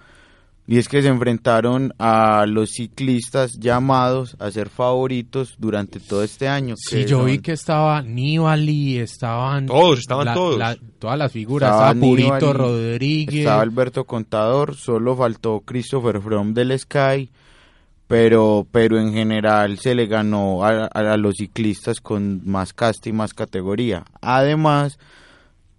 Y 0.68 0.80
es 0.80 0.88
que 0.88 1.04
se 1.04 1.10
enfrentaron 1.10 1.94
a 2.00 2.48
los 2.48 2.72
ciclistas 2.72 3.60
llamados 3.60 4.36
a 4.40 4.50
ser 4.50 4.70
favoritos 4.70 5.54
durante 5.60 6.00
todo 6.00 6.24
este 6.24 6.48
año. 6.48 6.74
Sí, 6.76 7.06
yo 7.06 7.24
vi 7.24 7.38
que 7.38 7.52
estaba 7.52 8.02
Nibali, 8.02 8.98
estaban... 8.98 9.68
Todos, 9.68 10.00
estaban 10.00 10.34
todos. 10.34 10.80
todas 10.98 11.20
las 11.20 11.32
figuras, 11.32 11.70
estaba, 11.70 11.94
Purito 11.94 12.52
Rodríguez. 12.52 13.42
Estaba 13.42 13.62
Alberto 13.62 14.06
Contador, 14.06 14.76
solo 14.76 15.16
faltó 15.16 15.62
Christopher 15.64 16.20
From 16.20 16.56
del 16.56 16.78
Sky, 16.80 17.30
pero, 18.08 18.68
pero 18.72 19.00
en 19.00 19.14
general 19.14 19.80
se 19.80 19.96
le 19.96 20.06
ganó 20.06 20.64
a, 20.64 20.86
a 20.86 21.18
los 21.18 21.36
ciclistas 21.36 22.00
con 22.00 22.42
más 22.46 22.74
casta 22.74 23.10
y 23.10 23.14
más 23.14 23.34
categoría. 23.34 24.06
Además 24.22 25.00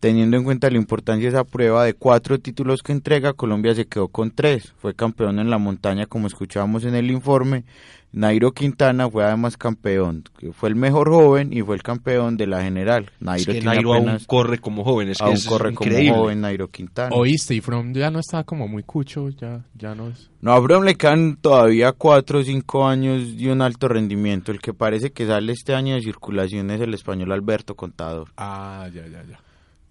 Teniendo 0.01 0.37
en 0.37 0.45
cuenta 0.45 0.71
la 0.71 0.77
importancia 0.77 1.23
de 1.23 1.37
esa 1.37 1.45
prueba 1.45 1.85
de 1.85 1.95
cuatro 1.95 2.39
títulos 2.39 2.83
que 2.83 2.93
entrega, 2.93 3.33
Colombia 3.33 3.75
se 3.75 3.87
quedó 3.87 4.09
con 4.09 4.31
tres. 4.31 4.75
Fue 4.77 4.95
campeón 4.95 5.39
en 5.39 5.49
la 5.49 5.59
montaña, 5.59 6.07
como 6.07 6.27
escuchábamos 6.27 6.85
en 6.85 6.95
el 6.95 7.11
informe. 7.11 7.65
Nairo 8.13 8.53
Quintana 8.53 9.11
fue 9.11 9.25
además 9.25 9.57
campeón. 9.57 10.25
Fue 10.53 10.69
el 10.69 10.75
mejor 10.75 11.11
joven 11.11 11.53
y 11.53 11.61
fue 11.63 11.77
el 11.77 11.83
campeón 11.83 12.37
de 12.37 12.47
la 12.47 12.63
general. 12.63 13.11
Nairo, 13.21 13.53
es 13.53 13.59
que 13.59 13.65
Nairo 13.65 13.95
aún 13.95 14.19
corre 14.27 14.59
como 14.59 14.85
joven. 14.85 15.11
Es 15.11 15.19
que 15.19 15.25
aún 15.25 15.41
corre 15.47 15.75
como 15.75 15.91
joven 15.91 16.41
Nairo 16.41 16.69
Quintana. 16.69 17.15
Oíste, 17.15 17.55
y 17.55 17.61
From 17.61 17.93
ya 17.93 18.11
no 18.11 18.21
está 18.21 18.45
como 18.45 18.69
muy 18.69 18.85
cucho, 18.85 19.29
ya, 19.31 19.65
ya 19.75 19.95
no 19.95 20.09
es. 20.09 20.31
No, 20.41 20.53
a 20.53 20.63
From 20.63 20.85
le 20.85 20.95
quedan 20.95 21.37
todavía 21.37 21.93
cuatro 21.93 22.39
o 22.39 22.43
cinco 22.43 22.87
años 22.87 23.23
y 23.37 23.49
un 23.49 23.61
alto 23.61 23.89
rendimiento. 23.89 24.51
El 24.51 24.61
que 24.61 24.73
parece 24.73 25.11
que 25.11 25.27
sale 25.27 25.53
este 25.53 25.75
año 25.75 25.95
de 25.95 26.01
circulación 26.01 26.71
es 26.71 26.81
el 26.81 26.95
español 26.95 27.33
Alberto 27.33 27.75
Contador. 27.75 28.29
Ah, 28.37 28.89
ya, 28.95 29.07
ya, 29.07 29.25
ya. 29.25 29.41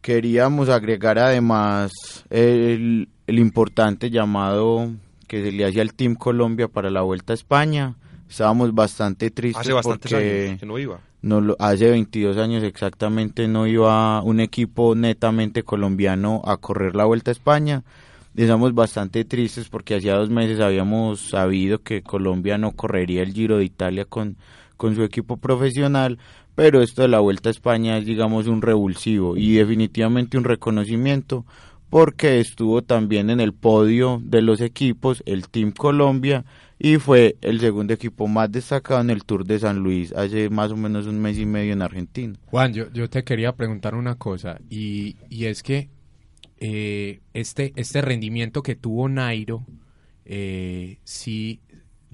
Queríamos 0.05 0.69
agregar 0.69 1.17
además 1.17 1.91
el, 2.29 3.09
importante 3.25 4.11
llamado 4.11 4.91
que 5.27 5.41
se 5.41 5.51
le 5.51 5.65
hacía 5.65 5.81
al 5.81 5.95
Team 5.95 6.13
Colombia 6.13 6.67
para 6.67 6.91
la 6.91 7.01
Vuelta 7.01 7.33
a 7.33 7.35
España. 7.35 7.95
Estábamos 8.29 8.75
bastante 8.75 9.31
tristes 9.31 9.61
hace 9.61 9.73
porque 9.81 10.15
años 10.15 10.59
que 10.59 10.65
no 10.67 10.77
iba. 10.77 10.99
No, 11.23 11.55
hace 11.57 11.89
22 11.89 12.37
años 12.37 12.61
exactamente 12.61 13.47
no 13.47 13.65
iba 13.65 14.21
un 14.21 14.41
equipo 14.41 14.93
netamente 14.93 15.63
colombiano 15.63 16.43
a 16.45 16.57
correr 16.57 16.95
la 16.95 17.05
Vuelta 17.05 17.31
a 17.31 17.33
España. 17.33 17.83
Estamos 18.35 18.75
bastante 18.75 19.25
tristes 19.25 19.69
porque 19.69 19.95
hacía 19.95 20.13
dos 20.13 20.29
meses 20.29 20.59
habíamos 20.59 21.19
sabido 21.19 21.81
que 21.81 22.03
Colombia 22.03 22.59
no 22.59 22.73
correría 22.73 23.23
el 23.23 23.33
Giro 23.33 23.57
de 23.57 23.65
Italia 23.65 24.05
con, 24.05 24.37
con 24.77 24.93
su 24.93 25.01
equipo 25.01 25.37
profesional, 25.37 26.19
pero 26.55 26.81
esto 26.81 27.01
de 27.03 27.09
la 27.09 27.19
Vuelta 27.19 27.49
a 27.49 27.51
España 27.51 27.97
es 27.97 28.05
digamos 28.05 28.47
un 28.47 28.61
revulsivo 28.61 29.37
y 29.37 29.53
definitivamente 29.53 30.37
un 30.37 30.43
reconocimiento 30.43 31.45
porque 31.89 32.39
estuvo 32.39 32.81
también 32.81 33.29
en 33.29 33.39
el 33.39 33.53
podio 33.53 34.21
de 34.23 34.41
los 34.41 34.61
equipos 34.61 35.21
el 35.25 35.47
Team 35.49 35.71
Colombia 35.71 36.45
y 36.79 36.97
fue 36.97 37.37
el 37.41 37.59
segundo 37.59 37.93
equipo 37.93 38.27
más 38.27 38.51
destacado 38.51 39.01
en 39.01 39.09
el 39.09 39.23
Tour 39.23 39.45
de 39.45 39.59
San 39.59 39.79
Luis 39.79 40.11
hace 40.13 40.49
más 40.49 40.71
o 40.71 40.77
menos 40.77 41.07
un 41.07 41.21
mes 41.21 41.37
y 41.37 41.45
medio 41.45 41.73
en 41.73 41.81
Argentina. 41.81 42.37
Juan, 42.45 42.73
yo, 42.73 42.91
yo 42.91 43.09
te 43.09 43.23
quería 43.23 43.53
preguntar 43.53 43.95
una 43.95 44.15
cosa 44.15 44.59
y, 44.69 45.15
y 45.29 45.45
es 45.45 45.63
que 45.63 45.89
eh, 46.57 47.21
este, 47.33 47.73
este 47.75 48.01
rendimiento 48.01 48.63
que 48.63 48.75
tuvo 48.75 49.09
Nairo, 49.09 49.65
eh, 50.25 50.97
sí 51.03 51.59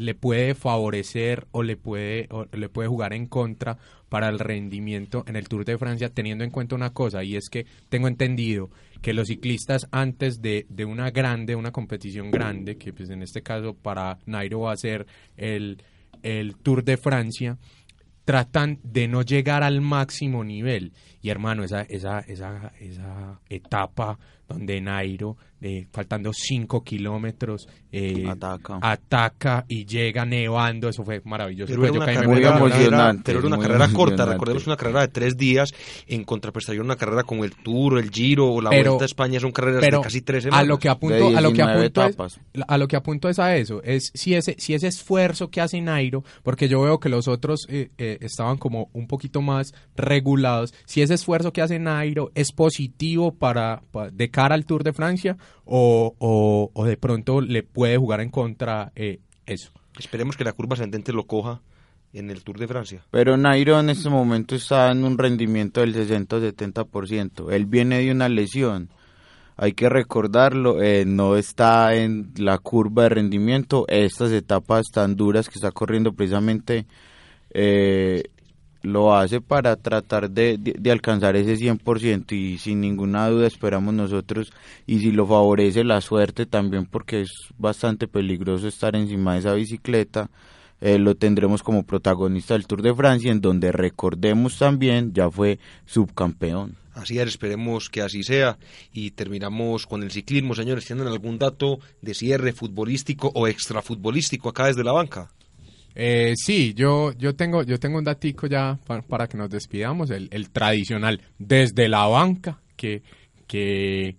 le 0.02 0.16
puede 0.16 0.56
favorecer 0.56 1.48
o 1.52 1.64
le 1.64 1.78
puede, 1.78 2.28
o 2.32 2.46
le 2.52 2.70
puede 2.70 2.90
jugar 2.90 3.14
en 3.14 3.28
contra 3.28 3.78
para 4.10 4.30
el 4.30 4.40
rendimiento 4.40 5.24
en 5.28 5.36
el 5.36 5.48
Tour 5.48 5.64
de 5.64 5.78
Francia, 5.78 6.10
teniendo 6.10 6.44
en 6.44 6.50
cuenta 6.50 6.76
una 6.76 6.92
cosa, 6.92 7.24
y 7.24 7.36
es 7.36 7.50
que 7.50 7.66
tengo 7.88 8.08
entendido 8.08 8.70
que 9.02 9.14
los 9.14 9.28
ciclistas 9.28 9.88
antes 9.92 10.42
de, 10.42 10.66
de 10.70 10.86
una 10.86 11.12
grande, 11.12 11.56
una 11.56 11.72
competición 11.72 12.32
grande, 12.32 12.78
que 12.78 12.94
pues 12.94 13.10
en 13.10 13.22
este 13.22 13.42
caso 13.42 13.74
para 13.74 14.18
Nairo 14.26 14.62
va 14.62 14.74
a 14.74 14.78
ser 14.78 15.06
el, 15.38 15.82
el 16.24 16.56
Tour 16.58 16.84
de 16.84 16.98
Francia, 16.98 17.58
tratan 18.26 18.80
de 18.84 19.08
no 19.08 19.22
llegar 19.22 19.64
al 19.64 19.82
máximo 19.82 20.44
nivel. 20.44 20.94
Y 21.22 21.30
hermano, 21.30 21.64
esa, 21.64 21.82
esa, 21.82 22.20
esa, 22.22 22.74
esa 22.80 23.40
etapa 23.50 24.20
donde 24.54 24.82
Nairo 24.82 25.38
eh, 25.64 25.86
faltando 25.92 26.32
5 26.34 26.84
kilómetros, 26.84 27.68
eh, 27.92 28.26
ataca. 28.82 29.64
y 29.68 29.86
llega 29.86 30.26
nevando, 30.26 30.90
eso 30.90 31.04
fue 31.06 31.22
maravilloso. 31.24 31.72
Pero, 31.72 31.84
era, 31.84 31.94
una 31.94 32.06
carrera, 32.06 32.28
muy 32.28 32.72
emocionante, 32.72 33.22
pero 33.26 33.40
era 33.40 33.48
una 33.48 33.60
carrera 33.60 33.90
corta, 33.90 34.26
recordemos 34.26 34.66
una 34.66 34.76
carrera 34.76 35.02
de 35.02 35.10
tres 35.10 35.38
días, 35.38 35.72
en 36.08 36.24
contraprestación 36.24 36.84
una 36.84 36.96
carrera 36.96 37.22
como 37.22 37.46
el 37.46 37.56
Tour, 37.56 38.00
el 38.00 38.10
Giro 38.10 38.52
o 38.52 38.60
la 38.60 38.72
Vuelta 38.72 39.04
a 39.04 39.06
España, 39.06 39.40
son 39.40 39.52
carreras 39.52 39.82
de 39.82 40.02
casi 40.02 40.22
tres 40.22 40.46
semanas. 40.46 40.66
A 40.66 40.68
lo 40.68 40.80
que 40.80 40.90
apunto, 40.90 41.28
a 41.28 41.42
lo 41.42 41.54
que 41.54 41.62
apunto, 41.62 42.06
es, 42.08 42.18
a 42.68 42.78
lo 42.80 42.88
que 42.88 42.96
apunto 42.96 43.30
es 43.30 43.38
a 43.38 43.56
eso, 43.56 43.84
es 43.84 44.10
si 44.16 44.34
ese, 44.34 44.56
si 44.58 44.74
ese 44.74 44.88
esfuerzo 44.88 45.52
que 45.52 45.62
hace 45.62 45.80
Nairo, 45.80 46.24
porque 46.42 46.70
yo 46.70 46.82
veo 46.82 47.00
que 47.00 47.10
los 47.10 47.28
otros 47.28 47.68
eh, 47.70 47.92
estaban 48.00 48.58
como 48.58 48.90
un 48.94 49.06
poquito 49.06 49.44
más 49.44 49.76
regulados, 49.96 50.74
si 50.86 51.04
ese 51.04 51.14
esfuerzo 51.14 51.54
que 51.54 51.62
hace 51.62 51.78
Nairo 51.78 52.32
es 52.34 52.52
positivo 52.52 53.32
para 53.32 53.84
de 54.12 54.32
cara 54.42 54.56
al 54.56 54.66
Tour 54.66 54.84
de 54.84 54.92
Francia, 54.92 55.38
o, 55.66 56.16
o, 56.74 56.86
de 56.86 56.98
pronto 56.98 57.42
le 57.42 57.62
puede 57.62 57.96
jugar 57.98 58.22
en 58.22 58.32
contra 58.32 58.92
eh, 58.96 59.20
eso. 59.46 59.72
Esperemos 60.00 60.36
que 60.36 60.44
la 60.44 60.54
curva 60.54 60.74
ascendente 60.74 61.14
lo 61.14 61.28
coja 61.28 61.62
en 62.12 62.32
el 62.32 62.44
Tour 62.44 62.58
de 62.58 62.68
Francia. 62.68 63.06
Pero 63.12 63.38
Nairo 63.38 63.80
en 63.80 63.92
este 63.92 64.10
momento 64.10 64.56
está 64.56 64.92
en 64.92 65.04
un 65.04 65.20
rendimiento 65.20 65.82
del 65.82 65.94
60 65.94 66.40
70%. 66.40 67.52
Él 67.52 67.68
viene 67.68 68.00
de 68.00 68.12
una 68.12 68.30
lesión. 68.30 68.90
hay 69.58 69.74
que 69.74 69.90
recordarlo, 69.90 70.82
eh, 70.82 71.06
no 71.06 71.36
está 71.36 71.94
en 71.94 72.32
la 72.38 72.58
curva 72.58 73.04
de 73.04 73.10
rendimiento, 73.10 73.86
estas 73.90 74.32
etapas 74.32 74.88
tan 74.92 75.16
duras 75.16 75.50
que 75.50 75.60
está 75.60 75.72
corriendo 75.72 76.14
precisamente 76.14 76.88
eh, 77.52 78.24
lo 78.84 79.16
hace 79.16 79.42
para 79.42 79.76
tratar 79.76 80.30
de, 80.30 80.58
de, 80.58 80.92
alcanzar 80.92 81.36
ese 81.36 81.56
100% 81.56 82.32
y 82.32 82.58
sin 82.58 82.82
ninguna 82.82 83.28
duda 83.30 83.48
esperamos 83.48 83.94
nosotros 83.94 84.52
y 84.88 85.00
si 85.00 85.12
lo 85.12 85.28
favorece 85.28 85.84
la 85.84 86.02
suerte 86.02 86.46
también 86.46 86.86
porque 86.86 87.22
es 87.22 87.32
bastante 87.58 88.08
peligroso 88.08 88.68
estar 88.68 88.96
encima 88.96 89.34
de 89.34 89.40
esa 89.40 89.54
bicicleta 89.54 90.30
eh, 90.80 90.98
lo 90.98 91.16
tendremos 91.16 91.62
como 91.62 91.84
protagonista 91.84 92.56
del 92.56 92.66
Tour 92.66 92.82
de 92.82 92.96
Francia 92.96 93.32
en 93.32 93.42
donde 93.42 93.72
recordemos 93.72 94.58
también 94.58 95.14
ya 95.14 95.30
fue 95.30 95.60
subcampeón 95.86 96.82
Así 96.94 97.20
es, 97.20 97.28
esperemos 97.30 97.90
que 97.90 98.02
así 98.02 98.24
sea. 98.24 98.58
Y 98.92 99.12
terminamos 99.12 99.88
con 99.88 100.04
el 100.04 100.12
ciclismo, 100.12 100.56
señores. 100.56 100.86
¿Tienen 100.86 101.08
algún 101.08 101.38
dato 101.40 101.80
de 102.02 102.14
cierre 102.14 102.52
futbolístico 102.52 103.32
o 103.34 103.48
extrafutbolístico 103.48 104.50
acá 104.50 104.68
desde 104.68 104.84
la 104.84 104.92
banca? 104.92 105.32
Eh, 105.96 106.34
sí, 106.36 106.74
yo, 106.74 107.14
yo, 107.18 107.36
tengo, 107.36 107.64
yo 107.64 107.80
tengo 107.80 107.98
un 107.98 108.04
datico 108.04 108.48
ya 108.48 108.80
para, 108.86 109.28
que 109.28 109.38
nos 109.38 109.50
despidamos, 109.50 110.10
el, 110.10 110.50
tradicional, 110.52 111.22
desde 111.38 111.90
la 111.90 112.08
banca, 112.08 112.62
que, 112.76 113.04
que 113.48 114.16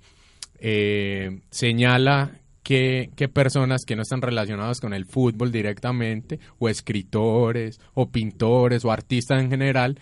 eh, 0.59 1.41
señala 1.51 2.39
que, 2.63 3.11
que, 3.17 3.29
personas 3.29 3.83
que 3.87 3.97
no 3.97 4.03
están 4.03 4.23
relacionadas 4.23 4.81
con 4.81 4.93
el 4.93 5.07
fútbol 5.07 5.51
directamente, 5.51 6.39
o 6.59 6.69
escritores, 6.69 7.81
o 7.95 8.09
pintores, 8.09 8.85
o 8.85 8.93
artistas 8.93 9.43
en 9.43 9.51
general, 9.51 9.99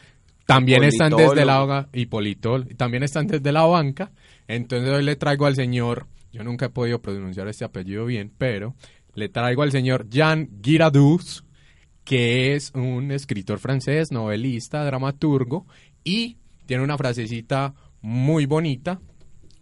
también 0.47 0.83
están 0.83 1.15
desde 1.17 1.45
la 1.45 1.61
banca, 1.61 1.89
y 1.93 2.07
Politol, 2.07 2.67
también 2.77 3.05
están 3.05 3.29
desde 3.29 3.53
la 3.53 3.65
banca. 3.65 4.11
Entonces 4.49 4.91
hoy 4.91 5.05
le 5.05 5.15
traigo 5.15 5.47
al 5.47 5.55
señor, 5.55 6.07
yo 6.33 6.43
nunca 6.43 6.67
he 6.67 6.71
podido 6.71 7.01
pronunciar 7.01 7.47
este 7.47 7.65
apellido 7.65 8.05
bien, 8.05 8.33
pero 8.37 8.75
le 9.15 9.29
traigo 9.29 9.63
al 9.63 9.71
señor 9.71 10.09
Jean 10.09 10.49
Girardus, 10.61 11.45
que 12.05 12.55
es 12.55 12.73
un 12.75 13.13
escritor 13.13 13.59
francés, 13.59 14.11
novelista, 14.11 14.85
dramaturgo, 14.85 15.67
y 16.05 16.39
tiene 16.67 16.83
una 16.83 16.99
frasecita 16.99 17.75
muy 18.01 18.47
bonita, 18.47 19.01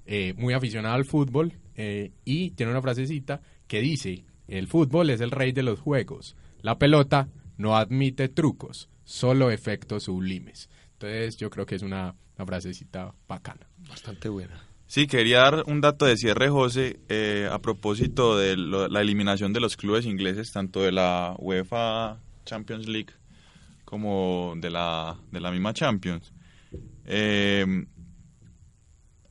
eh, 0.06 0.34
muy 0.36 0.54
aficionada 0.54 0.94
al 0.94 1.04
fútbol, 1.04 1.54
eh, 1.74 2.12
y 2.24 2.50
tiene 2.50 2.72
una 2.72 2.82
frasecita 2.82 3.40
que 3.66 3.80
dice, 3.80 4.24
el 4.46 4.66
fútbol 4.66 5.10
es 5.10 5.20
el 5.20 5.30
rey 5.30 5.52
de 5.52 5.62
los 5.62 5.80
juegos, 5.80 6.36
la 6.62 6.78
pelota 6.78 7.28
no 7.56 7.76
admite 7.76 8.28
trucos, 8.28 8.88
solo 9.04 9.50
efectos 9.50 10.04
sublimes. 10.04 10.68
Entonces 10.92 11.36
yo 11.36 11.50
creo 11.50 11.66
que 11.66 11.76
es 11.76 11.82
una, 11.82 12.14
frasecita 12.36 13.12
bacana. 13.26 13.68
Bastante 13.88 14.28
buena. 14.28 14.62
Sí, 14.86 15.06
quería 15.06 15.38
dar 15.38 15.64
un 15.66 15.80
dato 15.80 16.06
de 16.06 16.16
cierre, 16.16 16.48
José, 16.48 17.00
eh, 17.08 17.48
a 17.50 17.58
propósito 17.58 18.38
de 18.38 18.56
la 18.56 19.00
eliminación 19.00 19.52
de 19.52 19.60
los 19.60 19.76
clubes 19.76 20.06
ingleses, 20.06 20.52
tanto 20.52 20.82
de 20.82 20.92
la 20.92 21.34
UEFA 21.38 22.20
Champions 22.48 22.88
League 22.88 23.12
como 23.84 24.54
de 24.56 24.70
la, 24.70 25.16
de 25.30 25.40
la 25.40 25.50
misma 25.50 25.72
Champions. 25.72 26.32
Eh, 27.04 27.86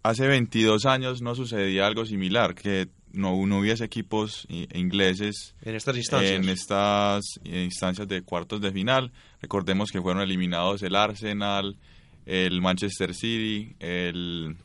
hace 0.03 0.27
22 0.27 0.85
años 0.85 1.21
no 1.21 1.35
sucedía 1.35 1.85
algo 1.85 2.05
similar, 2.05 2.55
que 2.55 2.89
no, 3.11 3.33
hubiese 3.33 3.83
equipos 3.83 4.45
ingleses 4.49 5.55
en 5.61 5.75
estas 5.75 5.97
instancias. 5.97 6.31
En 6.31 6.49
estas 6.49 7.23
instancias 7.43 8.07
de 8.07 8.21
cuartos 8.21 8.61
de 8.61 8.71
final. 8.71 9.11
Recordemos 9.41 9.91
que 9.91 10.01
fueron 10.01 10.21
eliminados 10.21 10.83
el 10.83 10.95
Arsenal, 10.95 11.77
el 12.25 12.61
Manchester 12.61 13.13
City, 13.13 13.75
el, 13.79 14.55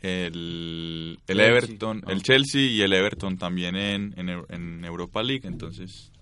el, 0.00 1.18
el 1.26 1.40
Everton, 1.40 2.02
el 2.06 2.22
Chelsea 2.22 2.62
y 2.62 2.82
el 2.82 2.92
Everton 2.92 3.36
también 3.36 3.76
en, 3.76 4.14
en, 4.16 4.84
Europa 4.84 5.22
League. 5.22 5.46
Entonces, 5.46 6.12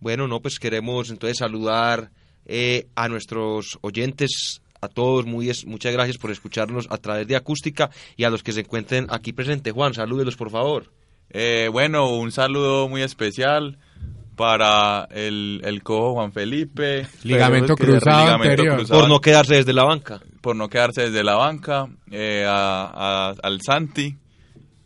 Bueno, 0.00 0.28
no, 0.28 0.40
pues 0.40 0.58
queremos 0.58 1.10
entonces 1.10 1.38
saludar 1.38 2.10
eh, 2.46 2.86
a 2.94 3.08
nuestros 3.08 3.78
oyentes 3.82 4.62
a 4.80 4.88
todos, 4.88 5.26
muy, 5.26 5.50
muchas 5.66 5.92
gracias 5.92 6.18
por 6.18 6.30
escucharnos 6.30 6.86
a 6.90 6.98
través 6.98 7.26
de 7.26 7.36
acústica 7.36 7.90
y 8.16 8.24
a 8.24 8.30
los 8.30 8.42
que 8.42 8.52
se 8.52 8.60
encuentren 8.60 9.06
aquí 9.10 9.32
presentes. 9.32 9.72
Juan, 9.72 9.94
salúdelos 9.94 10.36
por 10.36 10.50
favor. 10.50 10.92
Eh, 11.30 11.68
bueno, 11.70 12.10
un 12.10 12.32
saludo 12.32 12.88
muy 12.88 13.02
especial 13.02 13.78
para 14.36 15.08
el, 15.10 15.60
el 15.64 15.82
cojo 15.82 16.14
Juan 16.14 16.32
Felipe. 16.32 17.06
Ligamento, 17.24 17.74
cruzado, 17.74 18.38
Por 18.88 19.08
no 19.08 19.20
quedarse 19.20 19.56
desde 19.56 19.72
la 19.72 19.84
banca. 19.84 20.20
Por 20.40 20.54
no 20.54 20.68
quedarse 20.68 21.02
desde 21.02 21.24
la 21.24 21.34
banca. 21.34 21.88
Eh, 22.10 22.46
al 22.46 23.60
Santi 23.60 24.16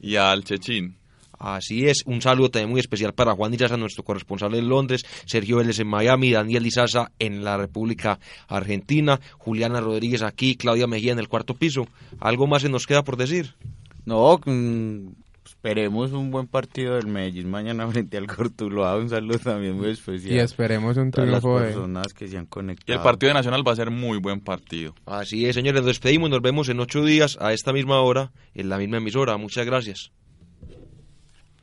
y 0.01 0.17
al 0.17 0.43
Chechín. 0.43 0.97
Así 1.43 1.89
es, 1.89 2.05
un 2.07 2.23
saludo 2.23 2.51
también 2.51 2.71
muy 2.71 2.79
especial 2.79 3.15
para 3.15 3.33
Juan 3.35 3.51
Dizaza, 3.51 3.77
nuestro 3.77 4.05
corresponsal 4.05 4.55
en 4.55 4.69
Londres, 4.69 5.05
Sergio 5.27 5.57
Vélez 5.57 5.81
en 5.81 5.89
Miami, 5.89 6.31
Daniel 6.31 6.63
Dizaza 6.63 7.11
en 7.19 7.43
la 7.43 7.57
República 7.57 8.21
Argentina, 8.47 9.19
Juliana 9.39 9.81
Rodríguez 9.81 10.23
aquí, 10.23 10.55
Claudia 10.55 10.87
Mejía 10.87 11.11
en 11.11 11.19
el 11.19 11.27
cuarto 11.27 11.55
piso. 11.55 11.89
¿Algo 12.21 12.47
más 12.47 12.63
se 12.63 12.69
nos 12.69 12.87
queda 12.87 13.03
por 13.03 13.17
decir? 13.17 13.57
No, 14.05 14.39
mm, 14.45 15.09
esperemos 15.45 16.13
un 16.13 16.31
buen 16.31 16.47
partido 16.47 16.95
del 16.95 17.09
Medellín 17.09 17.51
mañana 17.51 17.89
frente 17.91 18.19
al 18.19 18.29
Cortuloa. 18.29 18.97
Un 18.97 19.09
saludo 19.09 19.41
también 19.41 19.77
muy 19.77 19.91
especial. 19.91 20.33
Y 20.33 20.39
esperemos 20.39 20.97
un 20.97 21.11
triunfo 21.11 21.59
de 21.59 21.67
personas 21.67 22.13
que 22.15 22.29
se 22.29 22.39
han 22.39 22.47
conectado. 22.47 22.93
Y 22.93 22.97
el 22.97 23.03
partido 23.03 23.31
de 23.31 23.35
Nacional 23.35 23.67
va 23.67 23.73
a 23.73 23.77
ser 23.77 23.91
muy 23.91 24.19
buen 24.19 24.41
partido. 24.41 24.95
Así 25.07 25.47
es, 25.47 25.57
señores. 25.57 25.81
Nos 25.81 25.87
despedimos. 25.87 26.31
Nos 26.31 26.41
vemos 26.41 26.69
en 26.69 26.79
ocho 26.79 27.05
días 27.05 27.37
a 27.41 27.53
esta 27.53 27.73
misma 27.73 28.01
hora 28.01 28.31
en 28.55 28.69
la 28.69 28.79
misma 28.79 28.99
emisora. 28.99 29.37
Muchas 29.37 29.67
gracias. 29.67 30.13